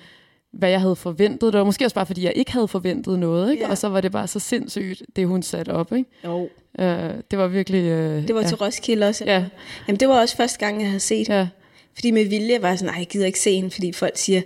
hvad 0.52 0.70
jeg 0.70 0.82
havde 0.82 0.96
forventet. 0.96 1.54
Det 1.54 1.60
var 1.60 1.66
måske 1.66 1.86
også 1.86 1.96
bare, 1.96 2.06
fordi 2.06 2.24
jeg 2.24 2.34
ikke 2.36 2.52
havde 2.52 2.68
forventet 2.68 3.20
noget, 3.20 3.52
ikke? 3.52 3.64
Ja. 3.64 3.70
Og 3.70 3.78
så 3.78 3.90
var 3.90 4.02
det 4.02 4.12
bare 4.12 4.28
så 4.28 4.40
sindssygt, 4.40 5.02
det 5.16 5.28
hun 5.28 5.42
satte 5.44 5.70
op, 5.70 5.94
ikke? 5.94 6.10
Jo. 6.26 6.50
Øh, 6.80 7.10
det 7.32 7.40
var 7.40 7.48
virkelig... 7.48 7.84
Øh, 7.84 8.28
Det 8.28 8.36
var 8.36 8.42
ja. 8.42 8.48
til 8.48 8.58
Roskilde 8.58 9.08
også. 9.08 9.26
Ja, 9.26 9.46
Jamen, 9.88 10.00
det 10.00 10.10
var 10.10 10.22
også 10.22 10.38
første 10.38 10.60
gang, 10.60 10.80
jeg 10.82 10.88
havde 10.90 11.00
set 11.00 11.30
ja. 11.30 11.48
Fordi 11.94 12.12
med 12.12 12.26
vilje 12.26 12.62
var 12.62 12.68
jeg 12.68 12.80
sådan, 12.80 12.94
nej, 12.94 13.00
jeg 13.00 13.08
gider 13.08 13.26
ikke 13.26 13.40
se 13.40 13.56
hende, 13.56 13.72
fordi 13.72 13.92
folk 13.92 14.18
siger, 14.18 14.42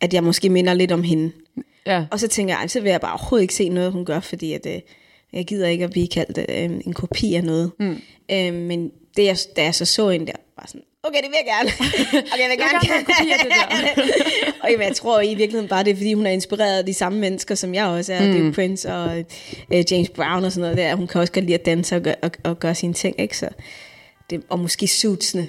at 0.00 0.14
jeg 0.14 0.24
måske 0.24 0.48
minder 0.50 0.74
lidt 0.74 0.92
om 0.92 1.02
hende. 1.02 1.32
Ja, 1.86 2.04
Og 2.10 2.20
så 2.20 2.28
tænker 2.28 2.54
jeg, 2.54 2.60
"Ej, 2.60 2.66
så 2.68 2.80
vil 2.80 2.90
jeg 2.90 3.00
bare 3.00 3.12
overhovedet 3.12 3.42
ikke 3.42 3.54
se 3.54 3.68
noget, 3.68 3.92
hun 3.92 4.04
gør, 4.04 4.20
fordi 4.20 4.52
at, 4.52 4.66
øh, 4.66 4.80
jeg 5.36 5.46
gider 5.46 5.68
ikke 5.68 5.84
at 5.84 5.90
blive 5.90 6.08
kaldt 6.08 6.38
øh, 6.38 6.80
en 6.86 6.92
kopi 6.92 7.34
af 7.34 7.44
noget. 7.44 7.72
Mm. 7.80 7.98
Øh, 8.32 8.54
men 8.54 8.90
det, 9.16 9.24
jeg, 9.24 9.36
da 9.56 9.62
jeg 9.62 9.74
så 9.74 9.84
så 9.84 10.08
hende 10.08 10.26
der, 10.26 10.32
var 10.58 10.64
sådan, 10.66 10.82
okay, 11.02 11.22
det 11.22 11.28
vil 11.30 11.36
jeg 11.44 11.54
gerne. 11.54 11.70
Okay, 12.32 12.42
jeg 12.42 12.50
vil 12.50 12.58
Jeg 12.58 12.58
gerne, 12.58 12.78
vil 12.82 12.98
en 12.98 13.04
kopi 13.04 13.30
af 13.30 13.38
det 13.38 14.54
og 14.62 14.70
jamen, 14.70 14.86
jeg 14.86 14.96
tror 14.96 15.20
i 15.20 15.34
virkeligheden 15.34 15.68
bare, 15.68 15.84
det 15.84 15.90
er, 15.90 15.96
fordi 15.96 16.12
hun 16.14 16.26
er 16.26 16.30
inspireret 16.30 16.78
af 16.78 16.86
de 16.86 16.94
samme 16.94 17.18
mennesker, 17.18 17.54
som 17.54 17.74
jeg 17.74 17.86
også 17.86 18.12
er. 18.12 18.20
Mm. 18.20 18.26
Det 18.26 18.40
er 18.40 18.44
jo 18.44 18.52
Prince 18.52 18.92
og 18.94 19.24
øh, 19.72 19.84
James 19.90 20.08
Brown 20.08 20.44
og 20.44 20.52
sådan 20.52 20.60
noget 20.60 20.76
der. 20.76 20.94
Hun 20.94 21.06
kan 21.06 21.20
også 21.20 21.32
godt 21.32 21.44
lide 21.44 21.54
at 21.54 21.66
danse 21.66 21.96
og, 21.96 22.02
gøre, 22.02 22.14
og, 22.22 22.30
og 22.44 22.58
gøre 22.58 22.74
sine 22.74 22.94
ting, 22.94 23.20
ikke? 23.20 23.38
Så 23.38 23.48
det, 24.30 24.42
og 24.48 24.58
måske 24.58 24.88
suitsene. 24.88 25.48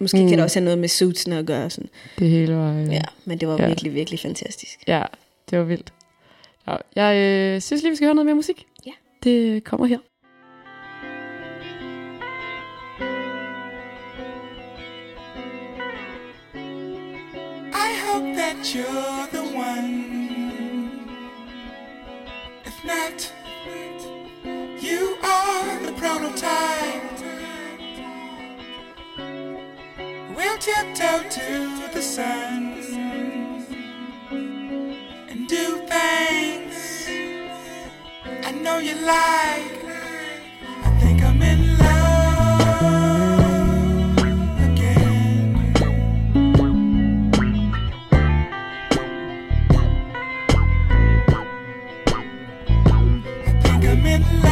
Måske 0.00 0.18
mm. 0.18 0.28
kan 0.28 0.38
det 0.38 0.44
også 0.44 0.58
have 0.58 0.64
noget 0.64 0.78
med 0.78 0.88
suitsene 0.88 1.38
at 1.38 1.46
gøre. 1.46 1.70
Sådan. 1.70 1.90
det 2.18 2.28
hele 2.28 2.56
var... 2.56 2.72
Øh, 2.74 2.92
Ja, 2.92 3.02
men 3.24 3.38
det 3.38 3.48
var 3.48 3.56
ja. 3.60 3.66
virkelig, 3.66 3.94
virkelig 3.94 4.20
fantastisk. 4.20 4.78
ja, 4.86 5.02
det 5.50 5.58
var 5.58 5.64
vildt. 5.64 5.92
Ja, 6.68 6.76
jeg 6.96 7.16
øh, 7.16 7.60
synes 7.60 7.82
lige, 7.82 7.90
vi 7.90 7.96
skal 7.96 8.06
høre 8.06 8.14
noget 8.14 8.26
mere 8.26 8.34
musik. 8.34 8.66
Det 9.24 9.54
øh, 9.54 9.60
kommer 9.60 9.86
her. 9.86 9.98
I 17.74 17.90
hope 18.06 18.34
that 18.34 18.56
you're 18.74 19.26
the 19.32 19.42
one. 19.68 19.90
If 22.64 22.84
not, 22.84 23.34
you 24.82 25.00
are 25.22 25.86
the 25.86 25.92
prototype. 26.02 27.02
We'll 30.36 30.58
tiptoe 30.58 31.28
to 31.28 31.48
the 31.92 32.02
sun 32.02 32.74
and 35.30 35.48
do 35.48 35.86
things 35.88 36.49
know 38.62 38.78
you 38.78 38.94
like. 38.94 39.84
I 40.84 40.98
think 41.00 41.22
I'm 41.22 41.40
in 41.40 41.78
love 41.78 42.98
again. 44.68 45.56
I 53.46 53.52
think 53.62 53.84
I'm 53.86 54.06
in 54.06 54.22
love 54.42 54.49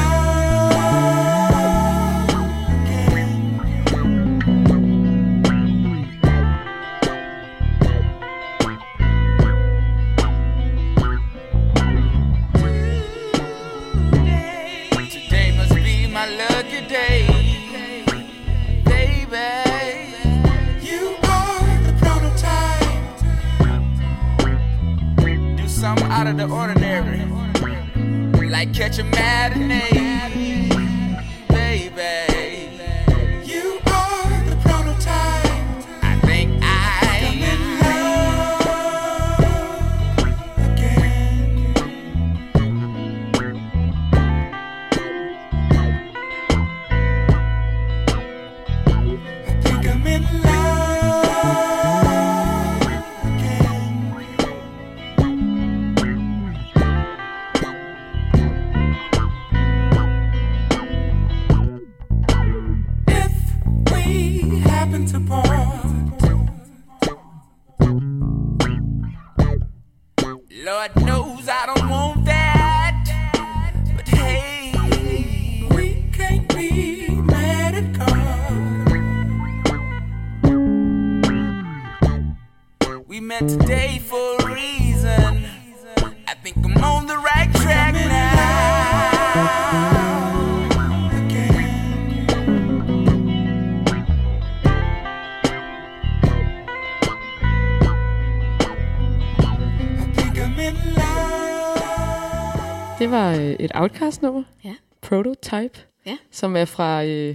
Det 102.98 103.10
var 103.10 103.34
øh, 103.34 103.50
et 103.50 103.70
Outcast-nummer. 103.74 104.42
Ja. 104.64 104.74
Prototype. 105.00 105.78
Ja. 106.06 106.16
Som 106.30 106.56
er 106.56 106.64
fra 106.64 107.04
øh, 107.04 107.34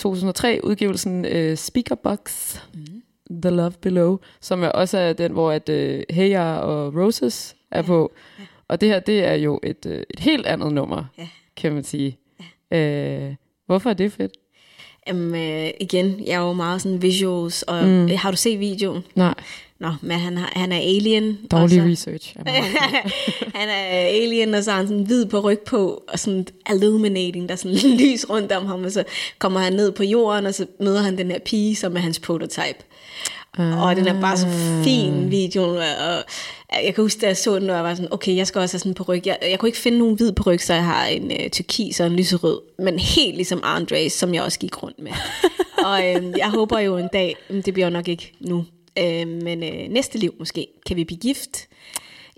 2003-udgivelsen 0.00 1.24
øh, 1.24 1.56
Speakerbox. 1.56 2.54
Mm. 2.74 3.02
The 3.42 3.50
Love 3.50 3.72
Below. 3.82 4.18
Som 4.40 4.62
er 4.62 4.68
også 4.68 4.98
er 4.98 5.12
den, 5.12 5.32
hvor 5.32 5.50
at, 5.52 5.68
øh, 5.68 6.02
Hey 6.10 6.30
Ya 6.30 6.56
og 6.56 6.94
Roses 6.94 7.56
er 7.70 7.82
på. 7.82 8.12
Og 8.68 8.80
det 8.80 8.88
her, 8.88 9.00
det 9.00 9.24
er 9.24 9.34
jo 9.34 9.60
et, 9.62 9.86
øh, 9.86 10.02
et 10.10 10.20
helt 10.20 10.46
andet 10.46 10.72
nummer, 10.72 11.04
Ja. 11.18 11.28
kan 11.56 11.72
man 11.72 11.84
sige. 11.84 12.18
Øh, 12.70 13.34
hvorfor 13.66 13.90
er 13.90 13.94
det 13.94 14.12
fedt? 14.12 14.32
Jamen, 15.08 15.34
øh, 15.34 15.70
igen, 15.80 16.26
jeg 16.26 16.32
er 16.34 16.40
jo 16.46 16.52
meget 16.52 16.82
sådan 16.82 17.02
visuals, 17.02 17.62
og 17.62 17.84
mm. 17.86 18.08
har 18.16 18.30
du 18.30 18.36
set 18.36 18.60
videoen? 18.60 19.04
Nej, 19.14 19.34
Nå, 19.80 19.92
men 20.02 20.18
han, 20.18 20.36
har, 20.36 20.52
han 20.56 20.72
er 20.72 20.76
alien. 20.78 21.38
og 21.44 21.50
dårlig 21.50 21.98
så- 21.98 22.10
research. 22.10 22.36
han 23.58 23.68
er 23.68 23.74
alien, 24.24 24.54
og 24.54 24.64
så 24.64 24.70
har 24.70 24.78
han 24.78 24.88
sådan 24.88 25.02
hvid 25.02 25.26
på 25.26 25.40
ryg 25.40 25.58
på, 25.58 26.02
og 26.08 26.18
sådan 26.18 26.46
illuminating, 26.74 27.48
der 27.48 27.52
er 27.54 27.58
sådan 27.58 27.76
lys 28.00 28.30
rundt 28.30 28.52
om 28.52 28.66
ham, 28.66 28.84
og 28.84 28.92
så 28.92 29.04
kommer 29.38 29.60
han 29.60 29.72
ned 29.72 29.92
på 29.92 30.02
jorden, 30.04 30.46
og 30.46 30.54
så 30.54 30.66
møder 30.80 31.02
han 31.02 31.18
den 31.18 31.30
her 31.30 31.38
pige, 31.38 31.76
som 31.76 31.96
er 31.96 32.00
hans 32.00 32.18
prototype. 32.18 32.78
Ah. 33.58 33.82
Og 33.82 33.96
den 33.96 34.06
er 34.08 34.20
bare 34.20 34.36
så 34.36 34.46
fin 34.84 35.30
video, 35.30 35.62
og 35.74 36.24
jeg 36.84 36.94
kan 36.94 37.04
huske, 37.04 37.20
da 37.20 37.26
jeg 37.26 37.36
så 37.36 37.58
den, 37.58 37.70
og 37.70 37.76
jeg 37.76 37.84
var 37.84 37.94
sådan, 37.94 38.12
okay, 38.12 38.36
jeg 38.36 38.46
skal 38.46 38.60
også 38.60 38.74
have 38.74 38.78
sådan 38.78 38.94
på 38.94 39.02
ryg. 39.02 39.26
Jeg, 39.26 39.38
jeg 39.50 39.58
kunne 39.58 39.68
ikke 39.68 39.78
finde 39.78 39.98
nogen 39.98 40.16
hvid 40.16 40.32
på 40.32 40.42
ryg, 40.42 40.60
så 40.60 40.74
jeg 40.74 40.84
har 40.84 41.06
en 41.06 41.30
øh, 41.32 41.50
turkis 41.50 42.00
og 42.00 42.06
en 42.06 42.16
lyserød, 42.16 42.60
men 42.78 42.98
helt 42.98 43.34
ligesom 43.34 43.60
Andres, 43.64 44.12
som 44.12 44.34
jeg 44.34 44.42
også 44.42 44.58
gik 44.58 44.82
rundt 44.82 44.98
med. 45.02 45.12
og 45.86 46.06
øh, 46.06 46.32
jeg 46.38 46.50
håber 46.50 46.78
jo 46.78 46.96
en 46.96 47.08
dag, 47.12 47.36
det 47.64 47.74
bliver 47.74 47.86
jo 47.86 47.92
nok 47.92 48.08
ikke 48.08 48.32
nu, 48.40 48.64
øh, 48.98 49.28
men 49.28 49.62
øh, 49.62 49.88
næste 49.88 50.18
liv 50.18 50.34
måske, 50.38 50.66
kan 50.86 50.96
vi 50.96 51.04
blive 51.04 51.18
gift. 51.18 51.68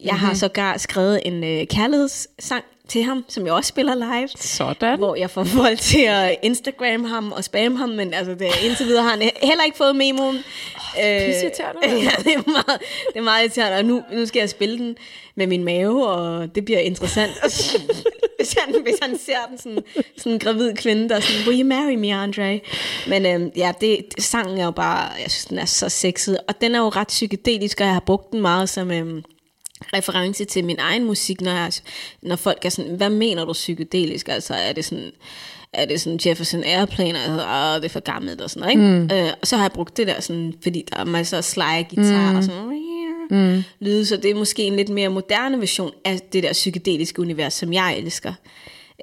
Jeg 0.04 0.14
har 0.14 0.34
sågar 0.34 0.76
skrevet 0.76 1.20
en 1.24 1.44
øh, 1.44 1.66
kærlighedssang 1.66 2.64
til 2.90 3.02
ham, 3.02 3.24
som 3.28 3.46
jeg 3.46 3.52
også 3.52 3.68
spiller 3.68 3.94
live. 3.94 4.28
Sådan. 4.28 4.98
Hvor 4.98 5.14
jeg 5.14 5.30
får 5.30 5.44
folk 5.44 5.80
til 5.80 6.02
at 6.02 6.36
Instagram 6.42 7.04
ham 7.04 7.32
og 7.32 7.44
spamme 7.44 7.78
ham, 7.78 7.88
men 7.88 8.14
altså 8.14 8.34
det, 8.34 8.48
indtil 8.64 8.86
videre 8.86 9.02
har 9.02 9.10
han 9.10 9.30
heller 9.42 9.64
ikke 9.64 9.76
fået 9.76 9.96
memoen. 9.96 10.36
Oh, 10.36 11.24
pisseirriterende. 11.26 11.80
ja, 12.06 12.10
det 12.24 12.34
er 12.34 12.50
meget, 12.50 12.80
det 13.12 13.16
er 13.16 13.22
meget 13.22 13.42
irriterende, 13.42 13.76
og 13.76 13.84
nu, 13.84 14.02
nu 14.12 14.26
skal 14.26 14.40
jeg 14.40 14.50
spille 14.50 14.78
den 14.78 14.96
med 15.34 15.46
min 15.46 15.64
mave, 15.64 16.08
og 16.08 16.54
det 16.54 16.64
bliver 16.64 16.78
interessant. 16.78 17.32
Hvis, 18.38 18.56
han, 18.58 18.82
hvis 18.82 18.94
han 19.02 19.18
ser 19.18 19.46
den 19.48 19.58
sådan, 19.58 19.78
sådan 20.16 20.32
en 20.32 20.38
gravid 20.38 20.74
kvinde, 20.74 21.08
der 21.08 21.16
er 21.16 21.20
sådan, 21.20 21.46
will 21.46 21.60
you 21.60 21.66
marry 21.66 21.94
me, 21.94 22.14
Andre? 22.14 22.60
Men 23.08 23.26
øhm, 23.26 23.50
ja, 23.56 23.72
det, 23.80 24.04
sangen 24.18 24.58
er 24.58 24.64
jo 24.64 24.70
bare, 24.70 25.10
jeg 25.22 25.30
synes, 25.30 25.44
den 25.44 25.58
er 25.58 25.64
så 25.64 25.88
sexet, 25.88 26.38
og 26.48 26.60
den 26.60 26.74
er 26.74 26.78
jo 26.78 26.88
ret 26.88 27.08
psykedelisk, 27.08 27.80
og 27.80 27.86
jeg 27.86 27.92
har 27.92 28.00
brugt 28.00 28.32
den 28.32 28.40
meget 28.40 28.68
som... 28.68 28.90
Øhm, 28.90 29.24
reference 29.94 30.44
til 30.44 30.64
min 30.64 30.78
egen 30.78 31.04
musik, 31.04 31.40
når, 31.40 31.50
jeg, 31.50 31.72
når 32.22 32.36
folk 32.36 32.64
er 32.64 32.68
sådan, 32.68 32.96
hvad 32.96 33.10
mener 33.10 33.44
du 33.44 33.52
psykedelisk? 33.52 34.28
Altså 34.28 34.54
er 34.54 34.72
det 34.72 34.84
sådan, 34.84 35.10
er 35.72 35.84
det 35.84 36.00
sådan 36.00 36.20
Jefferson 36.26 36.64
Airplane, 36.64 37.18
altså, 37.18 37.46
åh, 37.46 37.76
det 37.76 37.84
er 37.84 37.88
for 37.88 38.00
gammelt 38.00 38.40
og 38.40 38.50
sådan 38.50 38.60
noget, 38.60 38.72
ikke? 38.72 39.16
Mm. 39.16 39.26
Øh, 39.26 39.32
og 39.40 39.46
så 39.46 39.56
har 39.56 39.64
jeg 39.64 39.72
brugt 39.72 39.96
det 39.96 40.06
der 40.06 40.20
sådan, 40.20 40.54
fordi 40.62 40.84
der 40.90 41.00
er 41.00 41.04
masser 41.04 41.36
af 41.36 41.44
slide 41.44 41.84
guitar 41.94 42.30
mm. 42.30 42.36
og 42.36 42.44
sådan 42.44 42.80
mm. 43.30 43.62
lyde, 43.80 44.06
så 44.06 44.16
det 44.16 44.30
er 44.30 44.34
måske 44.34 44.62
en 44.62 44.76
lidt 44.76 44.88
mere 44.88 45.08
moderne 45.08 45.60
version 45.60 45.92
af 46.04 46.20
det 46.32 46.42
der 46.42 46.52
psykedeliske 46.52 47.20
univers, 47.20 47.54
som 47.54 47.72
jeg 47.72 47.98
elsker. 47.98 48.32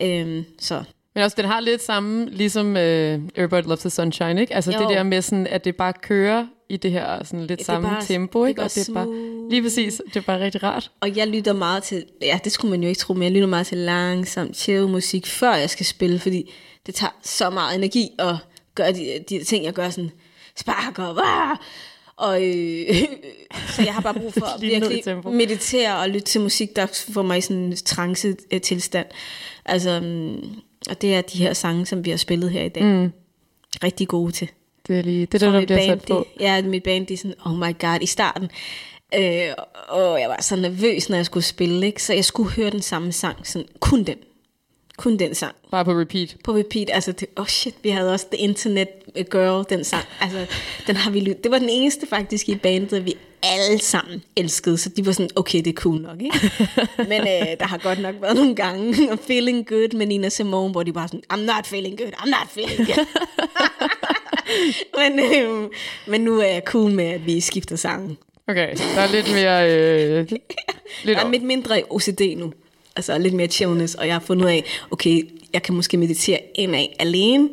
Øhm, 0.01 0.45
så 0.59 0.83
Men 1.15 1.23
også, 1.23 1.35
den 1.37 1.45
har 1.45 1.59
lidt 1.59 1.83
samme, 1.83 2.29
ligesom 2.29 2.67
uh, 2.67 2.75
Everybody 2.75 3.63
Loves 3.63 3.79
the 3.79 3.89
Sunshine, 3.89 4.41
ikke? 4.41 4.55
Altså 4.55 4.71
Jo. 4.71 4.79
det 4.79 4.89
der 4.89 5.03
med 5.03 5.21
sådan, 5.21 5.47
at 5.47 5.65
det 5.65 5.75
bare 5.75 5.93
kører 6.01 6.45
i 6.69 6.77
det 6.77 6.91
her 6.91 7.23
sådan 7.23 7.39
lidt 7.39 7.49
det 7.49 7.59
er 7.59 7.63
samme 7.65 7.87
bare- 7.89 8.05
tempo, 8.05 8.43
det 8.43 8.49
ikke? 8.49 8.57
bare 8.57 8.65
og 8.67 8.75
det 8.75 8.89
er 8.89 8.93
bare, 8.93 9.49
lige 9.49 9.61
præcis, 9.63 10.01
det 10.07 10.15
er 10.15 10.21
bare 10.21 10.39
rigtig 10.39 10.63
rart. 10.63 10.91
Og 11.01 11.17
jeg 11.17 11.27
lytter 11.27 11.53
meget 11.53 11.83
til, 11.83 12.05
ja, 12.21 12.39
det 12.43 12.51
skulle 12.51 12.69
man 12.71 12.83
jo 12.83 12.89
ikke 12.89 12.99
tro, 12.99 13.13
men 13.13 13.23
jeg 13.23 13.31
lytter 13.31 13.47
meget 13.47 13.67
til 13.67 13.77
langsom, 13.77 14.53
chill 14.53 14.87
musik, 14.87 15.25
før 15.27 15.55
jeg 15.55 15.69
skal 15.69 15.85
spille, 15.85 16.19
fordi 16.19 16.51
det 16.85 16.95
tager 16.95 17.11
så 17.23 17.49
meget 17.49 17.75
energi 17.77 18.09
at 18.19 18.35
gøre 18.75 18.91
de, 18.91 19.19
de 19.29 19.43
ting, 19.43 19.65
jeg 19.65 19.73
gør 19.73 19.89
sådan, 19.89 20.11
spark 20.55 20.99
og 20.99 21.17
ah! 21.27 21.57
og 22.15 22.43
øh, 22.43 22.85
så 23.75 23.81
jeg 23.81 23.93
har 23.93 24.01
bare 24.01 24.13
brug 24.13 24.33
for 24.33 24.45
at 24.55 24.61
virkelig 24.61 25.03
meditere 25.25 25.97
og 25.99 26.09
lytte 26.09 26.25
til 26.27 26.41
musik, 26.41 26.75
der 26.75 26.85
får 27.13 27.21
mig 27.21 27.37
i 27.37 27.41
sådan 27.41 27.63
en 27.63 27.75
trance 27.75 28.35
øh, 28.51 28.61
tilstand. 28.61 29.05
Altså, 29.65 29.99
mm, 29.99 30.35
og 30.89 31.01
det 31.01 31.15
er 31.15 31.21
de 31.21 31.37
her 31.37 31.53
sange, 31.53 31.85
som 31.85 32.05
vi 32.05 32.09
har 32.09 32.17
spillet 32.17 32.51
her 32.51 32.63
i 32.63 32.69
dag. 32.69 32.83
Mm. 32.83 33.11
Rigtig 33.83 34.07
gode 34.07 34.31
til. 34.31 34.49
Det 34.87 34.99
er 34.99 35.03
lige 35.03 35.25
det, 35.25 35.43
er 35.43 35.51
der, 35.51 35.59
der 35.59 35.65
bliver 35.65 35.79
band, 35.79 35.99
sat 35.99 36.07
på. 36.07 36.27
De, 36.39 36.43
ja, 36.43 36.61
mit 36.61 36.83
band, 36.83 37.07
de 37.07 37.13
er 37.13 37.17
sådan, 37.17 37.35
oh 37.45 37.53
my 37.53 37.79
god, 37.79 37.97
i 38.01 38.05
starten. 38.05 38.49
Øh, 39.15 39.49
og 39.87 40.21
jeg 40.21 40.29
var 40.29 40.41
så 40.41 40.55
nervøs, 40.55 41.09
når 41.09 41.15
jeg 41.15 41.25
skulle 41.25 41.43
spille, 41.43 41.85
ikke? 41.85 42.03
så 42.03 42.13
jeg 42.13 42.25
skulle 42.25 42.51
høre 42.51 42.69
den 42.69 42.81
samme 42.81 43.11
sang, 43.11 43.47
sådan, 43.47 43.67
kun 43.79 44.03
den. 44.03 44.17
Kun 44.97 45.19
den 45.19 45.35
sang. 45.35 45.55
Bare 45.71 45.85
på 45.85 45.91
repeat. 45.91 46.35
På 46.43 46.55
repeat, 46.55 46.89
altså, 46.93 47.11
det, 47.11 47.27
oh 47.35 47.45
shit, 47.45 47.75
vi 47.83 47.89
havde 47.89 48.13
også 48.13 48.25
The 48.31 48.37
Internet 48.37 48.87
Girl, 49.31 49.65
den 49.69 49.83
sang. 49.83 50.05
Altså, 50.21 50.45
den 50.87 50.95
har 50.95 51.11
vi 51.11 51.19
lyttet. 51.19 51.43
Det 51.43 51.51
var 51.51 51.59
den 51.59 51.69
eneste 51.69 52.07
faktisk 52.07 52.49
i 52.49 52.55
bandet, 52.55 53.05
vi 53.05 53.17
alle 53.43 53.79
sammen 53.79 54.23
elskede, 54.35 54.77
så 54.77 54.89
de 54.89 55.05
var 55.05 55.11
sådan, 55.11 55.29
okay, 55.35 55.57
det 55.57 55.67
er 55.67 55.73
cool 55.73 56.01
nok, 56.01 56.21
ikke? 56.21 56.51
Men 57.09 57.21
øh, 57.21 57.59
der 57.59 57.67
har 57.67 57.77
godt 57.77 57.99
nok 57.99 58.15
været 58.21 58.35
nogle 58.35 58.55
gange, 58.55 58.95
Feeling 59.27 59.67
Good 59.67 59.95
med 59.95 60.05
Nina 60.05 60.29
Simone, 60.29 60.71
hvor 60.71 60.83
de 60.83 60.93
bare 60.93 61.07
sådan, 61.07 61.23
I'm 61.33 61.55
not 61.55 61.67
feeling 61.67 61.97
good, 61.97 62.11
I'm 62.13 62.29
not 62.29 62.47
feeling 62.49 62.87
good. 62.87 63.05
men, 64.99 65.19
øh, 65.19 65.69
men 66.07 66.21
nu 66.21 66.39
er 66.39 66.47
jeg 66.47 66.61
cool 66.65 66.91
med, 66.91 67.05
at 67.05 67.25
vi 67.25 67.39
skifter 67.39 67.75
sangen. 67.75 68.17
Okay, 68.47 68.75
der 68.95 69.01
er 69.01 69.11
lidt 69.11 69.33
mere... 69.33 69.71
Øh, 69.71 70.31
lidt 71.03 71.17
Der 71.17 71.25
er 71.25 71.31
lidt 71.31 71.43
mindre 71.43 71.83
OCD 71.89 72.21
nu. 72.37 72.53
Altså 72.97 73.17
lidt 73.17 73.33
mere 73.33 73.47
chillness, 73.47 73.95
og 73.95 74.07
jeg 74.07 74.15
har 74.15 74.19
fundet 74.19 74.45
ud 74.45 74.49
af, 74.49 74.63
okay, 74.91 75.21
jeg 75.53 75.61
kan 75.63 75.75
måske 75.75 75.97
meditere 75.97 76.39
indad 76.55 76.85
alene. 76.99 77.49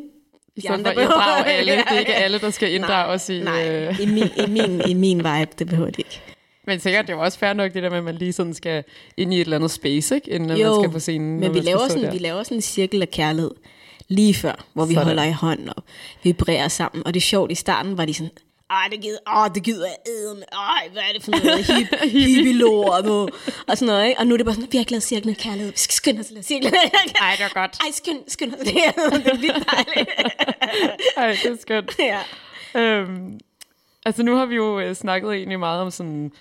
I 0.57 0.61
stedet 0.61 0.81
for 0.81 0.89
at 0.89 0.97
inddrage 0.99 1.47
alle. 1.47 1.73
Det 1.73 1.83
er 1.87 1.99
ikke 1.99 2.15
alle, 2.25 2.39
der 2.39 2.51
skal 2.51 2.73
inddrage 2.75 3.07
os 3.13 3.29
i... 3.29 3.41
Nej, 3.41 3.69
Øh, 3.69 4.01
i, 4.01 4.07
min, 4.07 4.25
i, 4.47 4.47
min, 4.51 4.83
i 4.89 4.95
min 4.95 5.19
vibe, 5.19 5.51
det 5.59 5.67
behøver 5.67 5.91
det 5.91 5.99
ikke. 5.99 6.21
men 6.67 6.81
sikkert, 6.81 7.07
det 7.07 7.13
er 7.13 7.17
jo 7.17 7.23
også 7.23 7.39
fair 7.39 7.53
nok, 7.53 7.75
det 7.75 7.83
der 7.83 7.91
med, 7.91 7.99
at 7.99 8.05
man 8.05 8.15
lige 8.15 8.33
sådan 8.33 8.55
skal 8.55 8.85
ind 9.17 9.35
i 9.35 9.37
et 9.37 9.41
eller 9.41 9.57
andet 9.57 9.71
space, 9.71 10.15
ikke? 10.15 10.31
Inden 10.31 10.57
jo, 10.59 10.73
man 10.75 10.83
skal 10.83 10.93
på 10.93 10.99
scenen. 10.99 11.41
men 11.41 11.55
vi 11.55 11.61
laver, 11.61 11.89
sådan, 11.89 12.03
der. 12.03 12.11
vi 12.11 12.19
laver 12.19 12.43
sådan 12.43 12.59
en 12.59 12.63
cirkel 12.63 13.03
af 13.03 13.11
kærlighed 13.11 13.51
lige 14.09 14.35
før, 14.35 14.65
hvor 14.73 14.85
vi 14.85 14.95
Sådan. 14.95 15.07
holder 15.07 15.25
i 15.25 15.33
hånden 15.33 15.69
og 15.77 15.83
vibrerer 16.23 16.69
sammen. 16.69 17.07
Og 17.07 17.15
det 17.15 17.21
er 17.21 17.25
sjovt, 17.25 17.53
i 17.53 17.55
starten 17.55 17.99
var 17.99 18.05
de 18.05 18.15
sådan, 18.15 18.31
ej, 18.71 18.89
det 18.91 19.01
gider, 19.01 19.19
åh, 19.37 19.55
det 19.55 19.63
gider 19.63 19.87
jeg 19.87 19.97
æde 20.09 20.35
med. 20.35 20.43
Ej, 20.53 20.89
hvad 20.93 21.03
er 21.03 21.13
det 21.13 21.23
for 21.25 21.31
noget 21.31 21.67
hip, 21.77 21.89
hippie-lort 22.13 23.05
nu? 23.05 23.29
Og 23.69 23.79
sådan 23.79 23.87
noget, 23.87 24.09
ikke? 24.09 24.21
Og 24.21 24.27
nu 24.27 24.33
er 24.35 24.37
det 24.37 24.47
bare 24.47 24.55
sådan, 24.55 24.73
vi 24.73 24.77
har 24.77 24.83
ikke 24.83 24.93
lavet 24.93 25.03
cirklen 25.03 25.35
af 25.35 25.41
kærlighed. 25.41 25.71
Vi 25.71 25.79
skal 25.79 25.95
skynde 25.95 26.21
os 26.21 26.27
at 26.27 26.33
lave 26.33 26.43
cirklen 26.43 26.75
af 26.75 26.91
kærlighed. 26.91 27.21
Ej, 27.21 27.35
det 27.39 27.43
var 27.55 27.61
godt. 27.61 27.79
Ej, 27.81 27.91
skynd, 27.93 28.21
skynd 28.29 28.55
os. 28.55 28.61
Det 28.61 28.77
er, 28.87 28.93
det 29.19 29.27
er 29.27 29.39
vildt 29.39 29.67
dejligt. 29.73 30.11
Ej, 31.17 31.37
det 31.43 31.53
er 31.53 31.57
skønt. 31.61 31.99
ja. 31.99 32.21
Øhm, 32.81 33.41
altså 34.05 34.23
nu 34.23 34.37
har 34.37 34.47
vi 34.47 34.55
jo 34.55 34.81
øh, 34.81 34.95
snakket 34.95 35.33
egentlig 35.33 35.59
meget 35.59 35.83
om 35.83 35.91
sådan 35.91 36.33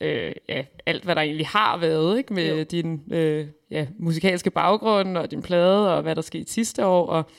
øh, 0.00 0.32
ja, 0.48 0.64
alt, 0.86 1.04
hvad 1.04 1.14
der 1.14 1.22
egentlig 1.22 1.46
har 1.46 1.76
været, 1.76 2.18
ikke? 2.18 2.32
med 2.32 2.56
jo. 2.58 2.62
din 2.62 3.02
øh, 3.12 3.46
ja, 3.70 3.86
musikalske 3.98 4.50
baggrund 4.50 5.16
og 5.16 5.30
din 5.30 5.42
plade, 5.42 5.96
og 5.96 6.02
hvad 6.02 6.16
der 6.16 6.22
skete 6.22 6.52
sidste 6.52 6.86
år. 6.86 7.06
Og, 7.06 7.30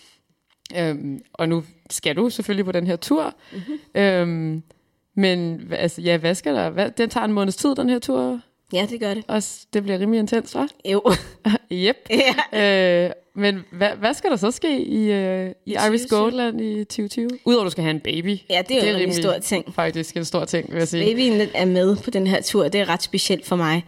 øhm, 0.75 1.21
og 1.33 1.49
nu 1.49 1.63
skal 1.89 2.15
du 2.15 2.29
selvfølgelig 2.29 2.65
på 2.65 2.71
den 2.71 2.87
her 2.87 2.95
tur. 2.95 3.33
Mm-hmm. 3.51 4.01
Øhm, 4.01 4.63
men 5.15 5.67
altså, 5.71 6.01
ja, 6.01 6.17
hvad 6.17 6.35
skal 6.35 6.55
der? 6.55 6.69
Hvad, 6.69 6.91
den 6.91 7.09
tager 7.09 7.25
en 7.25 7.33
måneds 7.33 7.55
tid, 7.55 7.75
den 7.75 7.89
her 7.89 7.99
tur. 7.99 8.39
Ja, 8.73 8.87
det 8.89 8.99
gør 8.99 9.13
det. 9.13 9.23
Også, 9.27 9.65
det 9.73 9.83
bliver 9.83 9.99
rimelig 9.99 10.19
intens, 10.19 10.55
hva'? 10.55 10.89
Jo. 10.91 11.03
Yep. 11.71 11.95
ja. 12.53 13.05
Øh, 13.05 13.11
men 13.35 13.59
hvad, 13.71 13.89
hvad 13.99 14.13
skal 14.13 14.29
der 14.29 14.35
så 14.37 14.51
ske 14.51 14.81
i, 14.81 15.11
øh, 15.11 15.51
i 15.65 15.71
Iris 15.71 16.01
2020? 16.01 16.19
Goldland 16.19 16.61
i 16.61 16.83
2020? 16.83 17.29
Udover 17.45 17.61
at 17.61 17.65
du 17.65 17.71
skal 17.71 17.83
have 17.83 17.93
en 17.95 17.99
baby. 17.99 18.37
ja, 18.49 18.61
det 18.69 18.83
er 18.83 18.87
jo 18.87 18.95
en 18.95 19.01
rimelig 19.01 19.15
stor 19.15 19.37
ting. 19.37 19.73
Faktisk 19.73 20.17
en 20.17 20.25
stor 20.25 20.45
ting, 20.45 20.71
vil 20.71 20.77
jeg 20.77 20.87
sige. 20.87 21.05
Babyen 21.05 21.47
er 21.53 21.65
med 21.65 21.95
på 21.95 22.09
den 22.11 22.27
her 22.27 22.41
tur. 22.41 22.67
Det 22.67 22.81
er 22.81 22.89
ret 22.89 23.03
specielt 23.03 23.45
for 23.45 23.55
mig 23.55 23.83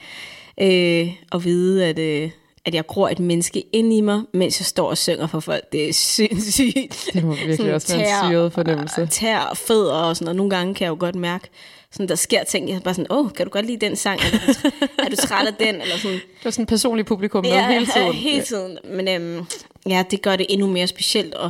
øh, 0.62 1.14
at 1.32 1.44
vide, 1.46 1.86
at, 1.86 2.00
øh, 2.00 2.30
at 2.66 2.76
jeg 2.76 2.88
gror 2.88 3.10
et 3.10 3.20
menneske 3.20 3.64
ind 3.74 3.94
i 3.94 4.02
mig, 4.02 4.22
mens 4.34 4.60
jeg 4.60 4.66
står 4.66 4.90
og 4.90 4.98
synger 4.98 5.28
for 5.28 5.40
folk. 5.40 5.72
Det 5.72 5.90
er 5.90 5.94
sindssygt. 5.94 7.10
Det 7.14 7.24
må 7.24 7.36
virkelig 7.36 7.74
også 7.74 7.98
være 7.98 8.24
en 8.26 8.32
syret 8.32 8.54
fornemmelse. 8.54 9.08
Tær 9.12 9.40
og 9.40 9.58
fødder 9.58 9.94
og 9.94 10.16
sådan 10.16 10.26
noget. 10.26 10.36
Nogle 10.36 10.50
gange 10.50 10.74
kan 10.74 10.86
jeg 10.86 10.90
jo 10.90 10.98
godt 11.00 11.16
mærke, 11.16 11.50
sådan, 11.92 12.10
der 12.10 12.16
sker 12.16 12.44
ting. 12.44 12.70
Jeg 12.70 12.82
bare 12.84 12.94
sådan, 12.94 13.12
åh, 13.12 13.32
kan 13.32 13.46
du 13.46 13.50
godt 13.50 13.66
lide 13.66 13.86
den 13.86 13.96
sang? 13.96 14.20
Er 14.20 14.30
du, 14.32 14.70
er 15.00 15.10
du 15.10 15.16
træt 15.16 15.48
af 15.48 15.54
den? 15.54 15.82
Eller 15.82 15.98
sådan. 15.98 16.18
Det 16.18 16.46
var 16.46 16.52
sådan 16.52 16.64
en 16.64 16.68
personlig 16.68 17.06
publikum 17.06 17.46
med 17.46 17.64
hele 17.64 17.86
tiden. 17.86 18.14
hele 18.30 18.44
tiden. 18.44 18.78
Men 18.84 19.08
øhm, 19.08 19.46
ja, 19.88 20.04
det 20.12 20.22
gør 20.22 20.36
det 20.36 20.46
endnu 20.50 20.68
mere 20.68 20.88
specielt. 20.88 21.34
Og 21.34 21.50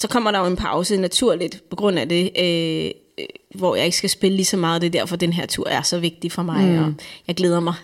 så 0.00 0.08
kommer 0.08 0.30
der 0.30 0.38
jo 0.38 0.46
en 0.46 0.56
pause 0.56 0.96
naturligt 0.96 1.62
på 1.70 1.76
grund 1.76 1.98
af 1.98 2.08
det, 2.08 2.30
øh, 2.38 2.90
øh, 3.18 3.26
hvor 3.54 3.76
jeg 3.76 3.84
ikke 3.84 3.96
skal 3.96 4.10
spille 4.10 4.36
lige 4.36 4.46
så 4.46 4.56
meget. 4.56 4.82
Det 4.82 4.86
er 4.86 5.00
derfor, 5.00 5.16
den 5.16 5.32
her 5.32 5.46
tur 5.46 5.68
er 5.68 5.82
så 5.82 5.98
vigtig 5.98 6.32
for 6.32 6.42
mig. 6.42 6.64
Mm. 6.64 6.84
Og 6.84 6.94
jeg 7.26 7.36
glæder 7.36 7.60
mig 7.60 7.74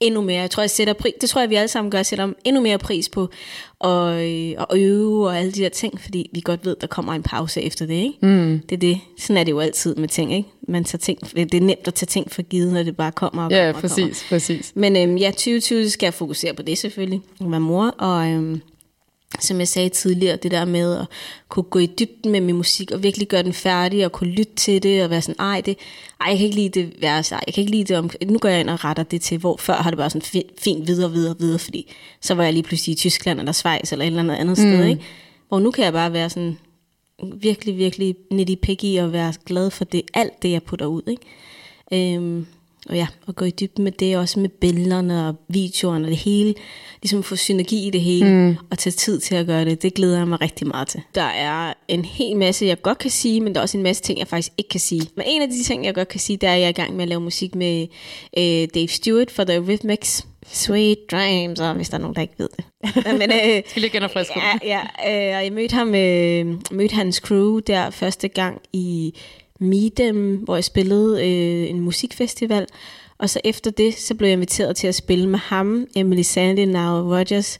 endnu 0.00 0.20
mere. 0.20 0.40
Jeg 0.40 0.50
tror, 0.50 0.62
jeg 0.62 0.70
sætter 0.70 0.92
pris, 0.94 1.12
det 1.20 1.30
tror 1.30 1.40
jeg, 1.40 1.50
vi 1.50 1.54
alle 1.54 1.68
sammen 1.68 1.90
gør, 1.90 1.98
jeg 1.98 2.06
sætter 2.06 2.32
endnu 2.44 2.62
mere 2.62 2.78
pris 2.78 3.08
på 3.08 3.28
at, 3.84 3.90
øh, 3.90 4.50
at 4.50 4.66
øve 4.78 5.26
og 5.28 5.38
alle 5.38 5.52
de 5.52 5.60
der 5.60 5.68
ting, 5.68 6.00
fordi 6.00 6.30
vi 6.32 6.40
godt 6.44 6.66
ved, 6.66 6.76
der 6.80 6.86
kommer 6.86 7.12
en 7.12 7.22
pause 7.22 7.62
efter 7.62 7.86
det, 7.86 7.94
ikke? 7.94 8.18
Mm. 8.22 8.60
Det 8.68 8.76
er 8.76 8.80
det. 8.80 9.00
Sådan 9.18 9.36
er 9.36 9.44
det 9.44 9.52
jo 9.52 9.60
altid 9.60 9.94
med 9.96 10.08
ting, 10.08 10.34
ikke? 10.34 10.48
Man 10.68 10.84
tager 10.84 10.98
ting, 10.98 11.18
det 11.36 11.54
er 11.54 11.60
nemt 11.60 11.86
at 11.88 11.94
tage 11.94 12.06
ting 12.06 12.30
for 12.30 12.42
givet, 12.42 12.72
når 12.72 12.82
det 12.82 12.96
bare 12.96 13.12
kommer 13.12 13.42
og 13.44 13.50
kommer 13.50 13.62
Ja, 13.62 13.68
og 13.68 13.74
kommer. 13.74 13.88
præcis, 13.88 14.26
præcis. 14.28 14.72
Men 14.74 14.96
øhm, 14.96 15.16
ja, 15.16 15.30
2020 15.30 15.90
skal 15.90 16.06
jeg 16.06 16.14
fokusere 16.14 16.54
på 16.54 16.62
det 16.62 16.78
selvfølgelig. 16.78 17.20
Være 17.40 17.60
mor, 17.60 17.94
og 17.98 18.26
øhm, 18.28 18.60
som 19.38 19.58
jeg 19.58 19.68
sagde 19.68 19.88
tidligere, 19.88 20.36
det 20.36 20.50
der 20.50 20.64
med 20.64 20.98
at 20.98 21.06
kunne 21.48 21.62
gå 21.62 21.78
i 21.78 21.86
dybden 21.86 22.32
med 22.32 22.40
min 22.40 22.56
musik, 22.56 22.90
og 22.90 23.02
virkelig 23.02 23.28
gøre 23.28 23.42
den 23.42 23.52
færdig, 23.52 24.04
og 24.04 24.12
kunne 24.12 24.30
lytte 24.30 24.54
til 24.54 24.82
det, 24.82 25.04
og 25.04 25.10
være 25.10 25.22
sådan, 25.22 25.40
ej, 25.40 25.60
det, 25.60 25.78
ej 26.20 26.26
jeg 26.28 26.36
kan 26.36 26.46
ikke 26.46 26.56
lide 26.56 26.80
det 26.80 26.92
vers, 27.00 27.32
ej, 27.32 27.40
jeg 27.46 27.54
kan 27.54 27.60
ikke 27.62 27.70
lide 27.70 27.84
det 27.84 27.98
om, 27.98 28.10
nu 28.26 28.38
går 28.38 28.48
jeg 28.48 28.60
ind 28.60 28.70
og 28.70 28.84
retter 28.84 29.02
det 29.02 29.20
til, 29.20 29.38
hvor 29.38 29.56
før 29.56 29.74
har 29.74 29.90
det 29.90 29.98
bare 29.98 30.10
sådan 30.10 30.22
fint, 30.22 30.46
fint 30.58 30.86
videre, 30.86 31.12
videre, 31.12 31.38
videre, 31.38 31.58
fordi 31.58 31.92
så 32.20 32.34
var 32.34 32.44
jeg 32.44 32.52
lige 32.52 32.62
pludselig 32.62 32.92
i 32.92 32.96
Tyskland, 32.96 33.38
eller 33.38 33.52
Schweiz, 33.52 33.92
eller 33.92 34.04
et 34.04 34.06
eller 34.06 34.22
andet 34.22 34.34
andet 34.34 34.48
mm. 34.48 34.54
sted, 34.54 34.84
ikke? 34.84 35.02
Hvor 35.48 35.60
nu 35.60 35.70
kan 35.70 35.84
jeg 35.84 35.92
bare 35.92 36.12
være 36.12 36.30
sådan, 36.30 36.58
virkelig, 37.34 37.76
virkelig 37.76 38.16
nitty 38.30 38.54
picky, 38.54 38.98
og 38.98 39.12
være 39.12 39.34
glad 39.46 39.70
for 39.70 39.84
det, 39.84 40.02
alt 40.14 40.42
det, 40.42 40.50
jeg 40.50 40.62
putter 40.62 40.86
ud, 40.86 41.02
ikke? 41.06 42.16
Øhm, 42.16 42.46
og 42.88 42.96
ja, 42.96 43.06
og 43.26 43.36
gå 43.36 43.44
i 43.44 43.50
dybden 43.50 43.84
med 43.84 43.92
det, 43.92 44.16
også 44.16 44.40
med 44.40 44.48
billederne 44.48 45.28
og 45.28 45.34
videoerne 45.48 46.04
og 46.04 46.10
det 46.10 46.16
hele. 46.16 46.54
Ligesom 47.02 47.22
få 47.22 47.36
synergi 47.36 47.86
i 47.86 47.90
det 47.90 48.00
hele, 48.00 48.30
mm. 48.30 48.56
og 48.70 48.78
tage 48.78 48.92
tid 48.92 49.20
til 49.20 49.34
at 49.34 49.46
gøre 49.46 49.64
det. 49.64 49.82
Det 49.82 49.94
glæder 49.94 50.18
jeg 50.18 50.28
mig 50.28 50.40
rigtig 50.40 50.66
meget 50.66 50.88
til. 50.88 51.00
Der 51.14 51.22
er 51.22 51.72
en 51.88 52.04
hel 52.04 52.36
masse, 52.36 52.66
jeg 52.66 52.82
godt 52.82 52.98
kan 52.98 53.10
sige, 53.10 53.40
men 53.40 53.54
der 53.54 53.60
er 53.60 53.62
også 53.62 53.76
en 53.76 53.82
masse 53.82 54.02
ting, 54.02 54.18
jeg 54.18 54.28
faktisk 54.28 54.52
ikke 54.58 54.68
kan 54.68 54.80
sige. 54.80 55.02
Men 55.16 55.24
en 55.28 55.42
af 55.42 55.48
de 55.48 55.62
ting, 55.62 55.84
jeg 55.84 55.94
godt 55.94 56.08
kan 56.08 56.20
sige, 56.20 56.36
det 56.36 56.48
er, 56.48 56.52
at 56.52 56.58
jeg 56.58 56.64
er 56.64 56.70
i 56.70 56.72
gang 56.72 56.96
med 56.96 57.02
at 57.02 57.08
lave 57.08 57.20
musik 57.20 57.54
med 57.54 57.86
øh, 58.38 58.68
Dave 58.74 58.88
Stewart 58.88 59.30
for 59.30 59.44
The 59.44 59.58
Rhythmics. 59.58 60.26
Sweet 60.46 61.10
Dreams, 61.10 61.60
og 61.60 61.74
hvis 61.74 61.88
der 61.88 61.96
er 61.96 62.00
nogen, 62.00 62.14
der 62.14 62.22
ikke 62.22 62.34
ved 62.38 62.48
det. 62.56 62.64
men, 63.20 63.32
øh, 63.32 63.62
Skal 63.66 63.82
lige 63.82 63.90
genopfriske 63.90 64.34
Ja, 64.36 64.58
ja 64.64 64.80
øh, 64.80 65.36
og 65.36 65.44
jeg 65.44 65.52
mødte 65.52 65.74
ham, 65.74 65.94
øh, 65.94 66.46
mødte 66.70 66.94
hans 66.94 67.16
crew 67.16 67.58
der 67.58 67.90
første 67.90 68.28
gang 68.28 68.60
i 68.72 69.14
Midem, 69.60 70.36
hvor 70.36 70.54
jeg 70.56 70.64
spillede 70.64 71.26
øh, 71.26 71.70
en 71.70 71.80
musikfestival. 71.80 72.66
Og 73.18 73.30
så 73.30 73.40
efter 73.44 73.70
det, 73.70 73.94
så 73.94 74.14
blev 74.14 74.28
jeg 74.28 74.32
inviteret 74.32 74.76
til 74.76 74.86
at 74.86 74.94
spille 74.94 75.28
med 75.28 75.38
ham, 75.38 75.86
Emily 75.96 76.22
Sandy, 76.22 76.60
Now 76.60 77.16
Rogers, 77.16 77.58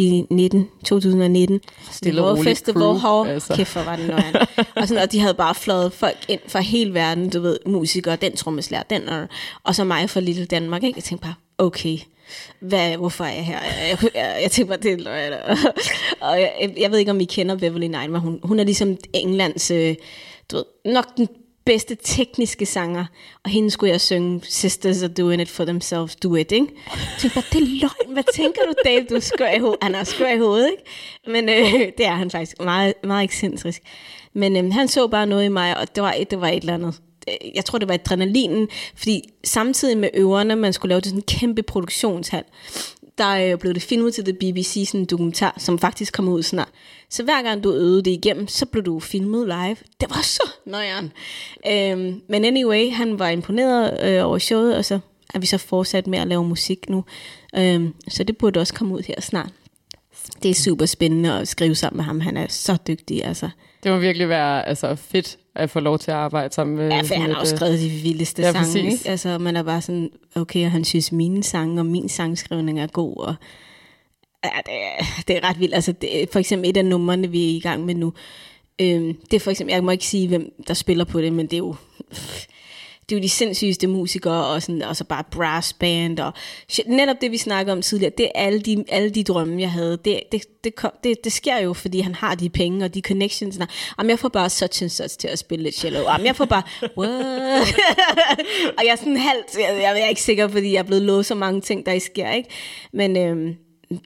i 0.00 0.26
19, 0.30 0.68
2019. 0.84 1.60
Stille 1.90 2.22
og 2.22 2.30
roligt 2.30 2.44
Festival 2.44 2.82
crew, 3.00 3.24
altså. 3.24 3.54
Kæft, 3.54 3.72
hvor 3.72 3.82
var 3.82 3.96
det 3.96 4.06
nøjeren. 4.06 4.36
og, 4.76 4.88
sådan, 4.88 5.02
og 5.02 5.12
de 5.12 5.20
havde 5.20 5.34
bare 5.34 5.54
fløjet 5.54 5.92
folk 5.92 6.16
ind 6.28 6.40
fra 6.48 6.60
hele 6.60 6.94
verden, 6.94 7.30
du 7.30 7.40
ved, 7.40 7.58
musikere, 7.66 8.16
den 8.16 8.36
trommeslager, 8.36 8.82
den, 8.82 9.08
og, 9.08 9.28
og 9.64 9.74
så 9.74 9.84
mig 9.84 10.10
fra 10.10 10.20
Lille 10.20 10.44
Danmark. 10.44 10.82
Ikke? 10.82 10.96
Jeg 10.96 11.04
tænkte 11.04 11.26
bare, 11.26 11.34
okay, 11.58 11.98
hvad, 12.60 12.96
hvorfor 12.96 13.24
er 13.24 13.34
jeg 13.34 13.44
her? 13.44 13.58
Jeg, 13.88 13.98
jeg, 14.14 14.38
jeg 14.42 14.50
tænkte 14.50 14.68
bare, 14.68 14.82
det 14.82 14.92
er 14.92 14.96
løgn. 14.96 15.32
Og 16.20 16.40
jeg, 16.40 16.74
jeg 16.78 16.90
ved 16.90 16.98
ikke, 16.98 17.10
om 17.10 17.20
I 17.20 17.24
kender 17.24 17.56
Beverly 17.56 17.86
Nine, 17.86 18.08
men 18.08 18.20
hun, 18.20 18.40
hun 18.42 18.60
er 18.60 18.64
ligesom 18.64 18.96
Englands, 19.12 19.70
øh, 19.70 19.94
du 20.50 20.56
ved, 20.56 20.92
nok 20.92 21.16
den 21.16 21.28
bedste 21.72 21.96
tekniske 22.02 22.66
sanger, 22.66 23.04
og 23.44 23.50
hende 23.50 23.70
skulle 23.70 23.92
jeg 23.92 24.00
synge 24.00 24.40
Sisters 24.44 25.02
are 25.02 25.12
doing 25.12 25.42
it 25.42 25.48
for 25.48 25.64
themselves, 25.64 26.16
do 26.16 26.34
it, 26.34 26.52
ikke? 26.52 26.66
Jeg 26.86 27.16
tænkte 27.18 27.34
bare, 27.34 27.44
det 27.52 27.62
er 27.62 27.80
løgn, 27.80 28.12
hvad 28.12 28.24
tænker 28.34 28.60
du, 28.62 28.72
Dave, 28.84 29.04
du 29.10 29.14
er 29.14 29.20
skør 29.20 29.50
i 29.50 29.58
hovedet? 29.58 29.78
Han 29.82 29.94
er 29.94 30.04
skør 30.04 30.28
i 30.28 30.38
hovedet, 30.38 30.70
ikke? 30.70 30.82
Men 31.26 31.48
øh, 31.48 31.72
det 31.98 32.06
er 32.06 32.14
han 32.14 32.30
faktisk, 32.30 32.60
meget, 32.60 32.94
meget 33.04 33.24
ekscentrisk. 33.24 33.82
Men 34.32 34.56
øh, 34.56 34.72
han 34.72 34.88
så 34.88 35.08
bare 35.08 35.26
noget 35.26 35.44
i 35.44 35.48
mig, 35.48 35.76
og 35.78 35.94
det 35.94 36.02
var, 36.02 36.14
det 36.30 36.40
var 36.40 36.48
et 36.48 36.60
eller 36.60 36.74
andet 36.74 37.00
øh, 37.28 37.54
jeg 37.54 37.64
tror, 37.64 37.78
det 37.78 37.88
var 37.88 37.94
adrenalinen, 37.94 38.68
fordi 38.96 39.22
samtidig 39.44 39.98
med 39.98 40.08
øverne, 40.14 40.56
man 40.56 40.72
skulle 40.72 40.90
lave 40.90 41.00
det 41.00 41.06
sådan 41.06 41.18
en 41.18 41.38
kæmpe 41.38 41.62
produktionshal, 41.62 42.44
der 43.20 43.52
øh, 43.52 43.58
blev 43.58 43.74
det 43.74 43.82
filmet 43.82 44.14
til 44.14 44.24
The 44.24 44.32
BBC, 44.32 44.84
sådan 44.86 45.00
en 45.00 45.06
dokumentar, 45.06 45.54
som 45.58 45.78
faktisk 45.78 46.12
kom 46.12 46.28
ud 46.28 46.42
snart. 46.42 46.68
Så 47.08 47.22
hver 47.22 47.42
gang 47.42 47.64
du 47.64 47.72
øvede 47.72 48.02
det 48.02 48.10
igennem, 48.10 48.48
så 48.48 48.66
blev 48.66 48.84
du 48.84 49.00
filmet 49.00 49.46
live. 49.46 49.76
Det 50.00 50.10
var 50.10 50.22
så 50.22 50.50
nøjeren. 50.66 51.12
Øhm, 51.66 52.20
men 52.28 52.44
anyway, 52.44 52.92
han 52.92 53.18
var 53.18 53.28
imponeret 53.28 54.00
øh, 54.04 54.26
over 54.26 54.38
showet, 54.38 54.76
og 54.76 54.84
så 54.84 54.98
er 55.34 55.38
vi 55.38 55.46
så 55.46 55.58
fortsat 55.58 56.06
med 56.06 56.18
at 56.18 56.26
lave 56.26 56.44
musik 56.44 56.88
nu. 56.88 57.04
Øhm, 57.56 57.94
så 58.08 58.24
det 58.24 58.36
burde 58.36 58.60
også 58.60 58.74
komme 58.74 58.94
ud 58.94 59.02
her 59.06 59.20
snart. 59.20 59.50
Det 60.42 60.50
er 60.50 60.54
super 60.54 60.86
spændende 60.86 61.32
at 61.32 61.48
skrive 61.48 61.74
sammen 61.74 61.96
med 61.96 62.04
ham. 62.04 62.20
Han 62.20 62.36
er 62.36 62.46
så 62.48 62.76
dygtig, 62.88 63.24
altså. 63.24 63.48
Det 63.82 63.92
må 63.92 63.98
virkelig 63.98 64.28
være 64.28 64.68
altså, 64.68 64.94
fedt 64.94 65.38
at 65.54 65.70
få 65.70 65.80
lov 65.80 65.98
til 65.98 66.10
at 66.10 66.16
arbejde 66.16 66.54
sammen 66.54 66.76
med 66.76 66.88
Ja, 66.88 67.00
for 67.00 67.14
han 67.14 67.30
har 67.30 67.40
også 67.40 67.54
øh, 67.54 67.58
skrevet 67.58 67.80
de 67.80 67.88
vildeste 67.88 68.42
ja, 68.42 68.52
sange, 68.52 68.64
præcis. 68.64 69.00
ikke? 69.00 69.10
Altså, 69.10 69.38
man 69.38 69.56
er 69.56 69.62
bare 69.62 69.80
sådan, 69.82 70.10
okay, 70.36 70.64
og 70.64 70.70
han 70.70 70.84
synes, 70.84 71.12
mine 71.12 71.42
sange 71.42 71.80
og 71.80 71.86
min 71.86 72.08
sangskrivning 72.08 72.80
er 72.80 72.86
god, 72.86 73.16
og 73.16 73.34
ja, 74.44 74.50
det, 74.66 74.74
er, 74.74 75.04
det 75.28 75.36
er 75.36 75.48
ret 75.48 75.60
vildt. 75.60 75.74
Altså, 75.74 75.92
det, 75.92 76.28
for 76.32 76.38
eksempel 76.38 76.70
et 76.70 76.76
af 76.76 76.84
numrene, 76.84 77.30
vi 77.30 77.44
er 77.44 77.56
i 77.56 77.60
gang 77.60 77.84
med 77.84 77.94
nu, 77.94 78.12
øhm, 78.80 79.14
det 79.30 79.36
er 79.36 79.40
for 79.40 79.50
eksempel, 79.50 79.72
jeg 79.72 79.84
må 79.84 79.90
ikke 79.90 80.06
sige, 80.06 80.28
hvem 80.28 80.52
der 80.68 80.74
spiller 80.74 81.04
på 81.04 81.20
det, 81.20 81.32
men 81.32 81.46
det 81.46 81.52
er 81.52 81.58
jo, 81.58 81.74
det 83.10 83.16
er 83.16 83.20
jo 83.20 83.22
de 83.22 83.28
sindssygeste 83.28 83.86
musikere, 83.86 84.46
og, 84.46 84.62
sådan, 84.62 84.82
og 84.82 84.96
så 84.96 85.04
bare 85.04 85.24
brass 85.30 85.72
band, 85.72 86.18
og 86.18 86.32
shit, 86.68 86.88
netop 86.88 87.16
det, 87.20 87.30
vi 87.30 87.36
snakkede 87.36 87.72
om 87.72 87.82
tidligere, 87.82 88.12
det 88.18 88.26
er 88.26 88.30
alle 88.34 88.60
de, 88.60 88.84
alle 88.88 89.10
de 89.10 89.24
drømme, 89.24 89.60
jeg 89.60 89.72
havde. 89.72 89.98
Det, 90.04 90.20
det, 90.32 90.64
det, 90.64 90.74
kom, 90.74 90.90
det, 91.04 91.24
det 91.24 91.32
sker 91.32 91.58
jo, 91.58 91.72
fordi 91.72 92.00
han 92.00 92.14
har 92.14 92.34
de 92.34 92.48
penge 92.48 92.84
og 92.84 92.94
de 92.94 93.00
connections. 93.00 93.56
Der. 93.56 93.66
Jamen, 93.98 94.10
jeg 94.10 94.18
får 94.18 94.28
bare 94.28 94.50
such 94.50 94.82
and 94.82 94.90
such 94.90 95.18
til 95.18 95.28
at 95.28 95.38
spille 95.38 95.62
lidt 95.62 95.74
cello. 95.74 96.00
Jamen, 96.00 96.26
jeg 96.26 96.36
får 96.36 96.44
bare, 96.44 96.62
what? 96.98 97.74
og 98.78 98.84
jeg 98.84 98.92
er 98.92 98.96
sådan 98.96 99.16
halvt, 99.16 99.58
jeg, 99.58 99.80
jeg 99.82 100.00
er 100.00 100.06
ikke 100.06 100.22
sikker, 100.22 100.48
fordi 100.48 100.72
jeg 100.72 100.78
er 100.78 100.82
blevet 100.82 101.02
lovet 101.02 101.26
så 101.26 101.34
mange 101.34 101.60
ting, 101.60 101.86
der 101.86 101.92
ikke 101.92 102.06
sker, 102.06 102.30
ikke? 102.30 102.48
Men 102.92 103.16
øhm, 103.16 103.56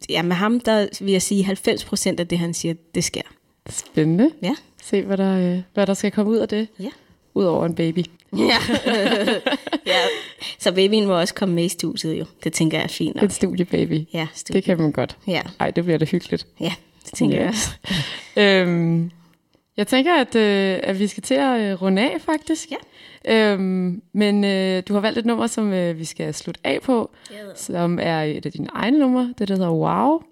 ja, 0.09 0.22
med 0.22 0.36
ham, 0.36 0.61
der 0.61 0.86
vil 1.00 1.12
jeg 1.12 1.22
sige, 1.22 1.44
90 1.44 1.84
procent 1.84 2.20
af 2.20 2.28
det, 2.28 2.38
han 2.38 2.55
siger, 2.55 2.74
det 2.94 3.05
sker. 3.05 3.22
Spændende. 3.70 4.30
Ja. 4.42 4.55
Se, 4.82 5.02
hvad 5.02 5.16
der, 5.16 5.55
øh, 5.55 5.62
hvad 5.74 5.86
der 5.86 5.94
skal 5.94 6.11
komme 6.11 6.32
ud 6.32 6.36
af 6.36 6.48
det. 6.48 6.68
Ja. 6.80 6.90
Udover 7.34 7.66
en 7.66 7.74
baby. 7.74 8.05
Ja. 8.39 8.59
ja. 9.87 10.01
Så 10.59 10.72
babyen 10.72 11.07
må 11.07 11.20
også 11.20 11.35
komme 11.35 11.55
med 11.55 11.64
i 11.64 11.68
studiet 11.68 12.18
jo. 12.18 12.24
Det 12.45 12.53
tænker 12.53 12.78
jeg 12.78 12.85
er 12.85 12.89
fint 12.89 13.14
nok. 13.14 13.24
En 13.24 13.30
studiebaby. 13.30 14.01
Ja, 14.14 14.26
studie. 14.35 14.57
Det 14.61 14.64
kan 14.64 14.78
man 14.80 14.93
godt. 14.93 15.16
Ja, 15.26 15.43
Ej, 15.61 15.70
det 15.70 15.85
bliver 15.85 15.99
da 15.99 16.05
hyggeligt. 16.05 16.47
ja, 16.61 16.72
det 17.05 17.12
tænker 17.14 17.37
Ja. 17.37 17.43
jeg 17.43 17.49
også. 17.49 17.70
Øhm, 18.37 19.11
jeg 19.76 19.87
tænker, 19.87 20.14
at, 20.20 20.35
øh, 20.35 20.78
at 20.82 20.99
vi 20.99 21.07
skal 21.07 21.22
til 21.22 21.35
at 21.35 21.61
øh, 21.61 21.82
runde 21.82 22.03
af, 22.03 22.20
faktisk. 22.20 22.68
Ja. 22.70 22.76
Øhm, 23.53 24.03
men 24.12 24.45
øh, 24.45 24.82
du 24.89 24.95
har 24.95 25.01
valgt 25.01 25.18
et 25.18 25.26
nummer, 25.26 25.47
som 25.47 25.72
øh, 25.72 25.99
vi 25.99 26.05
skal 26.05 26.35
slutte 26.35 26.61
af 26.64 26.78
på, 26.82 27.11
som 27.57 27.99
er 28.03 28.22
et 28.22 28.47
af 28.47 28.53
dine 28.53 28.68
egne 28.72 28.99
numre. 28.99 29.35
Det 29.39 29.49
der 29.49 29.55
hedder 29.55 29.70
Wow. 29.70 30.22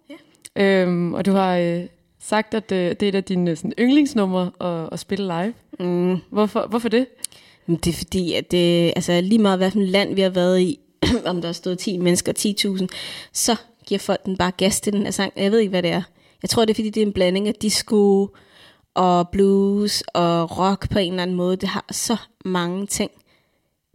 Ja. 0.57 0.62
Øhm, 0.64 1.14
og 1.14 1.26
du 1.26 1.32
har 1.32 1.57
øh, 1.57 1.80
sagt, 2.20 2.55
at 2.55 2.72
øh, 2.72 2.90
det 2.90 3.03
er 3.03 3.09
et 3.09 3.14
af 3.14 3.24
dine 3.24 3.57
sådan, 3.57 3.72
yndlingsnumre 3.78 4.50
at, 4.61 4.88
at 4.92 4.98
spille 5.00 5.24
live. 5.26 5.55
Mm. 5.88 6.16
Hvorfor, 6.30 6.66
hvorfor 6.70 6.88
det? 6.88 7.07
Det 7.66 7.86
er 7.86 7.92
fordi, 7.92 8.34
at 8.34 8.50
det, 8.50 8.92
altså 8.96 9.20
lige 9.20 9.38
meget 9.38 9.58
hvilken 9.58 9.86
land 9.86 10.14
vi 10.14 10.20
har 10.20 10.30
været 10.30 10.60
i, 10.60 10.78
om 11.26 11.40
der 11.40 11.48
har 11.48 11.52
stået 11.52 11.78
10 11.78 11.98
mennesker, 11.98 12.32
10.000, 12.80 12.86
så 13.32 13.56
giver 13.86 13.98
folk 13.98 14.24
den 14.24 14.36
bare 14.36 14.52
gas 14.56 14.80
til 14.80 14.92
den 14.92 15.02
her 15.02 15.10
sang. 15.10 15.32
Jeg 15.36 15.52
ved 15.52 15.58
ikke, 15.58 15.70
hvad 15.70 15.82
det 15.82 15.90
er. 15.90 16.02
Jeg 16.42 16.50
tror, 16.50 16.64
det 16.64 16.70
er 16.70 16.74
fordi, 16.74 16.90
det 16.90 17.02
er 17.02 17.06
en 17.06 17.12
blanding 17.12 17.48
af 17.48 17.54
disco 17.54 18.28
og 18.94 19.28
blues 19.28 20.02
og 20.14 20.58
rock 20.58 20.90
på 20.90 20.98
en 20.98 21.12
eller 21.12 21.22
anden 21.22 21.36
måde. 21.36 21.56
Det 21.56 21.68
har 21.68 21.84
så 21.90 22.16
mange 22.44 22.86
ting 22.86 23.10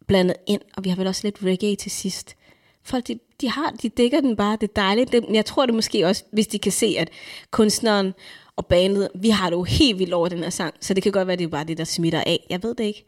blandet 0.07 0.35
ind, 0.47 0.61
og 0.77 0.83
vi 0.83 0.89
har 0.89 0.95
vel 0.97 1.07
også 1.07 1.21
lidt 1.23 1.37
reggae 1.43 1.75
til 1.75 1.91
sidst. 1.91 2.35
Folk, 2.83 3.07
de, 3.07 3.19
de, 3.41 3.49
har, 3.49 3.73
de 3.81 3.89
dækker 3.89 4.21
den 4.21 4.35
bare, 4.35 4.57
det 4.61 4.69
er 4.69 4.73
dejligt. 4.75 5.11
Det, 5.11 5.25
jeg 5.33 5.45
tror 5.45 5.65
det 5.65 5.75
måske 5.75 6.05
også, 6.07 6.23
hvis 6.31 6.47
de 6.47 6.59
kan 6.59 6.71
se, 6.71 6.95
at 6.99 7.09
kunstneren 7.51 8.13
og 8.55 8.65
bandet, 8.65 9.09
vi 9.15 9.29
har 9.29 9.49
det 9.49 9.57
jo 9.57 9.63
helt 9.63 9.99
vildt 9.99 10.13
over 10.13 10.27
den 10.27 10.39
her 10.39 10.49
sang, 10.49 10.73
så 10.81 10.93
det 10.93 11.03
kan 11.03 11.11
godt 11.11 11.27
være, 11.27 11.37
det 11.37 11.43
er 11.43 11.47
bare 11.47 11.63
det, 11.63 11.77
der 11.77 11.83
smitter 11.83 12.21
af. 12.21 12.45
Jeg 12.49 12.63
ved 12.63 12.75
det 12.75 12.83
ikke. 12.83 13.05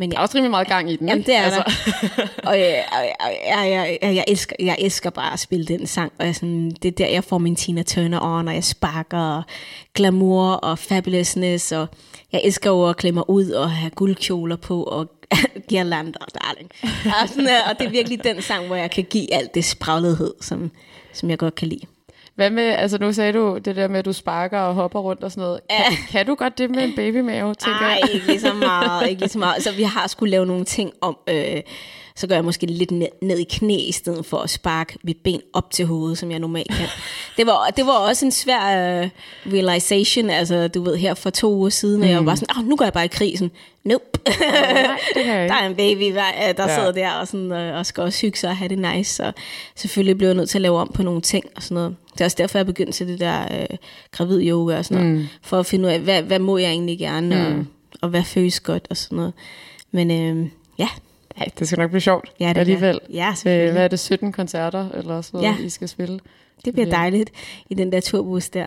Men 0.00 0.10
Der 0.10 0.16
er 0.16 0.20
jeg, 0.20 0.22
også 0.22 0.36
rimelig 0.36 0.50
meget 0.50 0.68
gang 0.68 0.90
i 0.90 0.96
den, 0.96 1.08
Jamen, 1.08 1.24
det 1.24 1.34
er 1.34 1.42
altså. 1.42 1.62
der. 2.16 2.26
og 2.48 2.58
jeg, 2.58 2.84
jeg, 2.92 3.14
jeg, 3.48 3.70
jeg, 3.70 3.98
jeg, 4.02 4.14
jeg, 4.14 4.24
elsker, 4.28 4.56
jeg 4.58 4.76
elsker 4.78 5.10
bare 5.10 5.32
at 5.32 5.38
spille 5.40 5.66
den 5.66 5.86
sang. 5.86 6.12
Og 6.18 6.26
jeg, 6.26 6.34
sådan, 6.34 6.70
det 6.70 6.88
er 6.88 6.92
der, 6.92 7.06
jeg 7.08 7.24
får 7.24 7.38
min 7.38 7.56
Tina 7.56 7.82
Turner 7.82 8.20
on, 8.22 8.48
og 8.48 8.54
jeg 8.54 8.64
sparker 8.64 9.18
og 9.18 9.42
glamour 9.94 10.52
og 10.52 10.78
fabulousness. 10.78 11.72
Og 11.72 11.88
jeg 12.32 12.40
elsker 12.44 12.70
jo 12.70 12.88
at 12.88 12.96
klemme 12.96 13.18
mig 13.18 13.30
ud 13.30 13.50
og 13.50 13.70
have 13.70 13.90
guldkjoler 13.90 14.56
på 14.56 14.82
og 14.82 15.10
girlander, 15.68 16.26
darling. 16.42 16.70
Og, 17.22 17.28
sådan, 17.28 17.46
øh, 17.46 17.70
og 17.70 17.78
det 17.78 17.86
er 17.86 17.90
virkelig 17.90 18.24
den 18.24 18.42
sang, 18.42 18.66
hvor 18.66 18.76
jeg 18.76 18.90
kan 18.90 19.04
give 19.04 19.34
alt 19.34 19.54
det 19.54 19.64
spraglighed, 19.64 20.34
som, 20.40 20.70
som 21.12 21.30
jeg 21.30 21.38
godt 21.38 21.54
kan 21.54 21.68
lide. 21.68 21.86
Hvad 22.40 22.50
med, 22.50 22.62
altså 22.62 22.98
nu 22.98 23.12
sagde 23.12 23.32
du 23.32 23.58
det 23.64 23.76
der 23.76 23.88
med, 23.88 23.98
at 23.98 24.04
du 24.04 24.12
sparker 24.12 24.58
og 24.58 24.74
hopper 24.74 25.00
rundt 25.00 25.24
og 25.24 25.30
sådan 25.30 25.42
noget. 25.42 25.60
Kan, 25.70 25.96
kan 26.10 26.26
du 26.26 26.34
godt 26.34 26.58
det 26.58 26.70
med 26.70 26.84
en 26.84 26.92
babymave, 26.96 27.54
tænker 27.54 27.80
Nej, 27.80 27.98
jeg? 28.02 28.14
ikke 28.14 28.26
lige 28.26 28.40
så 28.40 28.54
meget. 28.54 29.08
Ikke 29.08 29.20
lige 29.20 29.30
så 29.30 29.38
meget. 29.38 29.62
Så 29.62 29.72
vi 29.72 29.82
har 29.82 30.06
skulle 30.06 30.30
lave 30.30 30.46
nogle 30.46 30.64
ting 30.64 30.92
om, 31.00 31.16
øh, 31.28 31.60
så 32.16 32.26
gør 32.26 32.34
jeg 32.34 32.44
måske 32.44 32.66
lidt 32.66 32.90
ned, 32.90 33.08
ned 33.22 33.38
i 33.38 33.46
knæ, 33.50 33.76
i 33.76 33.92
stedet 33.92 34.26
for 34.26 34.36
at 34.36 34.50
sparke 34.50 34.98
mit 35.04 35.16
ben 35.24 35.40
op 35.52 35.70
til 35.70 35.86
hovedet, 35.86 36.18
som 36.18 36.30
jeg 36.30 36.38
normalt 36.38 36.70
kan. 36.70 36.86
Det 37.36 37.46
var, 37.46 37.66
det 37.76 37.86
var 37.86 37.92
også 37.92 38.24
en 38.24 38.32
svær 38.32 38.60
øh, 39.02 39.10
realization, 39.46 40.30
altså 40.30 40.68
du 40.68 40.82
ved, 40.82 40.96
her 40.96 41.14
for 41.14 41.30
to 41.30 41.54
uger 41.54 41.70
siden, 41.70 42.00
mm. 42.00 42.06
jeg 42.06 42.26
var 42.26 42.34
sådan, 42.34 42.64
nu 42.64 42.76
går 42.76 42.84
jeg 42.84 42.92
bare 42.92 43.04
i 43.04 43.08
krisen. 43.08 43.50
Nope. 43.84 44.04
Nej, 44.26 44.98
det 45.14 45.24
kan 45.24 45.34
jeg 45.34 45.36
der 45.38 45.42
ikke. 45.42 45.54
er 45.54 45.66
en 45.66 45.74
baby, 45.74 46.14
der, 46.14 46.52
der 46.52 46.68
Ja. 46.70 46.74
sidder 46.74 46.92
der 46.92 47.10
og, 47.12 47.28
sådan, 47.28 47.52
øh, 47.52 47.78
og 47.78 47.86
skal 47.86 48.02
også 48.02 48.20
hygge 48.26 48.38
sig 48.38 48.50
og 48.50 48.56
have 48.56 48.68
det 48.68 48.78
nice. 48.94 49.14
Så 49.14 49.32
selvfølgelig 49.76 50.18
blev 50.18 50.28
jeg 50.28 50.36
nødt 50.36 50.50
til 50.50 50.58
at 50.58 50.62
lave 50.62 50.78
om 50.78 50.90
på 50.94 51.02
nogle 51.02 51.20
ting 51.20 51.44
og 51.56 51.62
sådan 51.62 51.74
noget. 51.74 51.96
Det 52.12 52.20
er 52.20 52.24
også 52.24 52.36
derfor, 52.40 52.58
jeg 52.58 52.66
begyndte 52.66 52.92
til 52.92 53.08
det 53.08 53.20
der 53.20 53.60
øh, 53.60 53.76
gravid 54.12 54.48
yoga 54.48 54.78
og 54.78 54.84
sådan 54.84 55.02
noget. 55.04 55.18
Mm. 55.18 55.26
For 55.42 55.58
at 55.58 55.66
finde 55.66 55.88
ud 55.88 55.92
af, 55.92 56.00
hvad, 56.00 56.22
hvad 56.22 56.38
må 56.38 56.58
jeg 56.58 56.70
egentlig 56.70 56.98
gerne, 56.98 57.48
mm. 57.50 57.58
og, 57.58 57.64
og 58.02 58.08
hvad 58.08 58.24
føles 58.24 58.60
godt 58.60 58.86
og 58.90 58.96
sådan 58.96 59.16
noget. 59.16 59.32
Men 59.90 60.10
øh, 60.10 60.48
ja, 60.78 60.88
Ja, 61.38 61.44
det 61.58 61.66
skal 61.68 61.78
nok 61.78 61.90
blive 61.90 62.00
sjovt 62.00 62.32
Ja, 62.40 62.48
det 62.48 62.56
alligevel. 62.58 63.00
Ja, 63.12 63.28
Øh, 63.30 63.36
selvfølgelig. 63.36 63.72
Hvad 63.72 63.84
er 63.84 63.88
det, 63.88 63.98
17 64.00 64.32
koncerter 64.32 64.88
eller 64.94 65.20
sådan 65.22 65.40
noget, 65.40 65.58
Ja. 65.58 65.64
I 65.64 65.68
skal 65.68 65.88
spille? 65.88 66.20
det 66.64 66.72
bliver 66.72 66.86
Ja. 66.86 66.92
dejligt 66.92 67.30
i 67.70 67.74
den 67.74 67.92
der 67.92 68.00
turbus 68.00 68.48
der. 68.48 68.66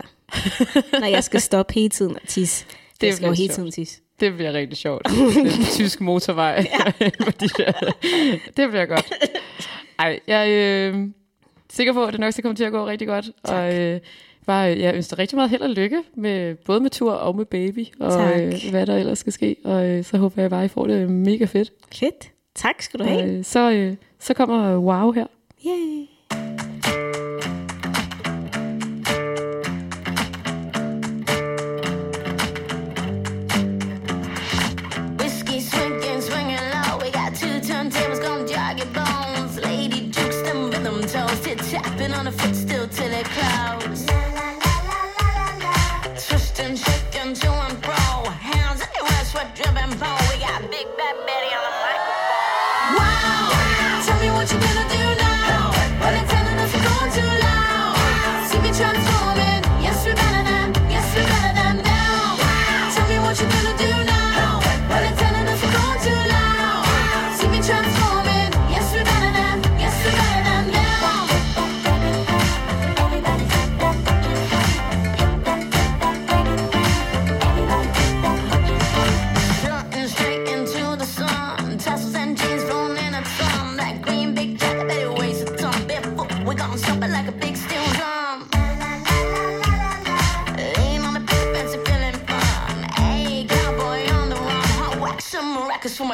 Når 1.00 1.06
jeg 1.06 1.24
skal 1.24 1.40
stoppe 1.40 1.74
hele 1.74 1.88
tiden 1.88 2.14
og 2.22 2.28
tisse. 2.28 2.64
Det 3.00 3.06
jeg 3.06 3.14
skal 3.14 3.26
jo 3.26 3.32
hele 3.32 3.54
tiden 3.54 3.70
tisse. 3.70 4.00
Det 4.20 4.34
bliver 4.34 4.52
rigtig 4.52 4.76
sjovt. 4.78 5.06
Den 5.34 5.64
tyske 5.72 6.04
motorvej. 6.04 6.66
Fordi, 7.24 7.48
øh, 7.60 8.38
det 8.56 8.68
bliver 8.70 8.86
godt. 8.86 9.12
Ej, 9.98 10.20
jeg 10.26 10.52
er 10.52 10.88
øh, 10.94 11.08
sikker 11.70 11.92
på, 11.92 12.04
at 12.04 12.12
det 12.12 12.20
nok 12.20 12.32
skal 12.32 12.42
komme 12.42 12.56
til 12.56 12.64
at 12.64 12.72
gå 12.72 12.86
rigtig 12.86 13.08
godt. 13.08 13.24
Tak. 13.44 13.56
Og 13.56 13.80
øh, 13.80 14.00
bare, 14.46 14.72
øh, 14.74 14.80
jeg 14.80 14.94
ønsker 14.94 15.18
rigtig 15.18 15.36
meget 15.36 15.50
held 15.50 15.62
og 15.62 15.70
lykke, 15.70 16.02
med, 16.16 16.54
både 16.54 16.80
med 16.80 16.90
tur 16.90 17.12
og 17.12 17.36
med 17.36 17.44
baby, 17.44 17.86
og 18.00 18.12
Tak. 18.12 18.40
øh, 18.40 18.52
hvad 18.70 18.86
der 18.86 18.96
ellers 18.96 19.18
skal 19.18 19.32
ske. 19.32 19.56
Og 19.64 19.86
øh, 19.88 20.04
så 20.04 20.18
håber 20.18 20.42
jeg 20.42 20.50
bare, 20.50 20.64
at 20.64 20.70
I 20.70 20.74
får 20.74 20.86
det 20.86 21.10
mega 21.10 21.44
fedt. 21.44 21.72
Fedt. 21.92 22.30
Tak 22.54 22.82
skal 22.82 23.00
du 23.00 23.04
Og, 23.04 23.10
have. 23.10 23.32
øh, 23.32 23.44
så, 23.44 23.70
øh, 23.70 23.94
så 24.20 24.34
kommer 24.34 24.76
wow 24.78 25.10
her. 25.12 25.26
Yay. 25.66 26.06
Tapping 42.24 42.46
on 42.46 42.68
the 42.68 42.73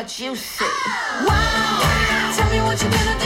records 0.01 0.17
for 0.19 0.25
my 0.25 0.35
juicy. 0.35 0.65
Wow! 1.27 2.33
Tell 2.37 2.51
me 2.51 2.61
what 2.63 2.83
you 2.83 2.91
gonna 2.91 3.19
do 3.19 3.20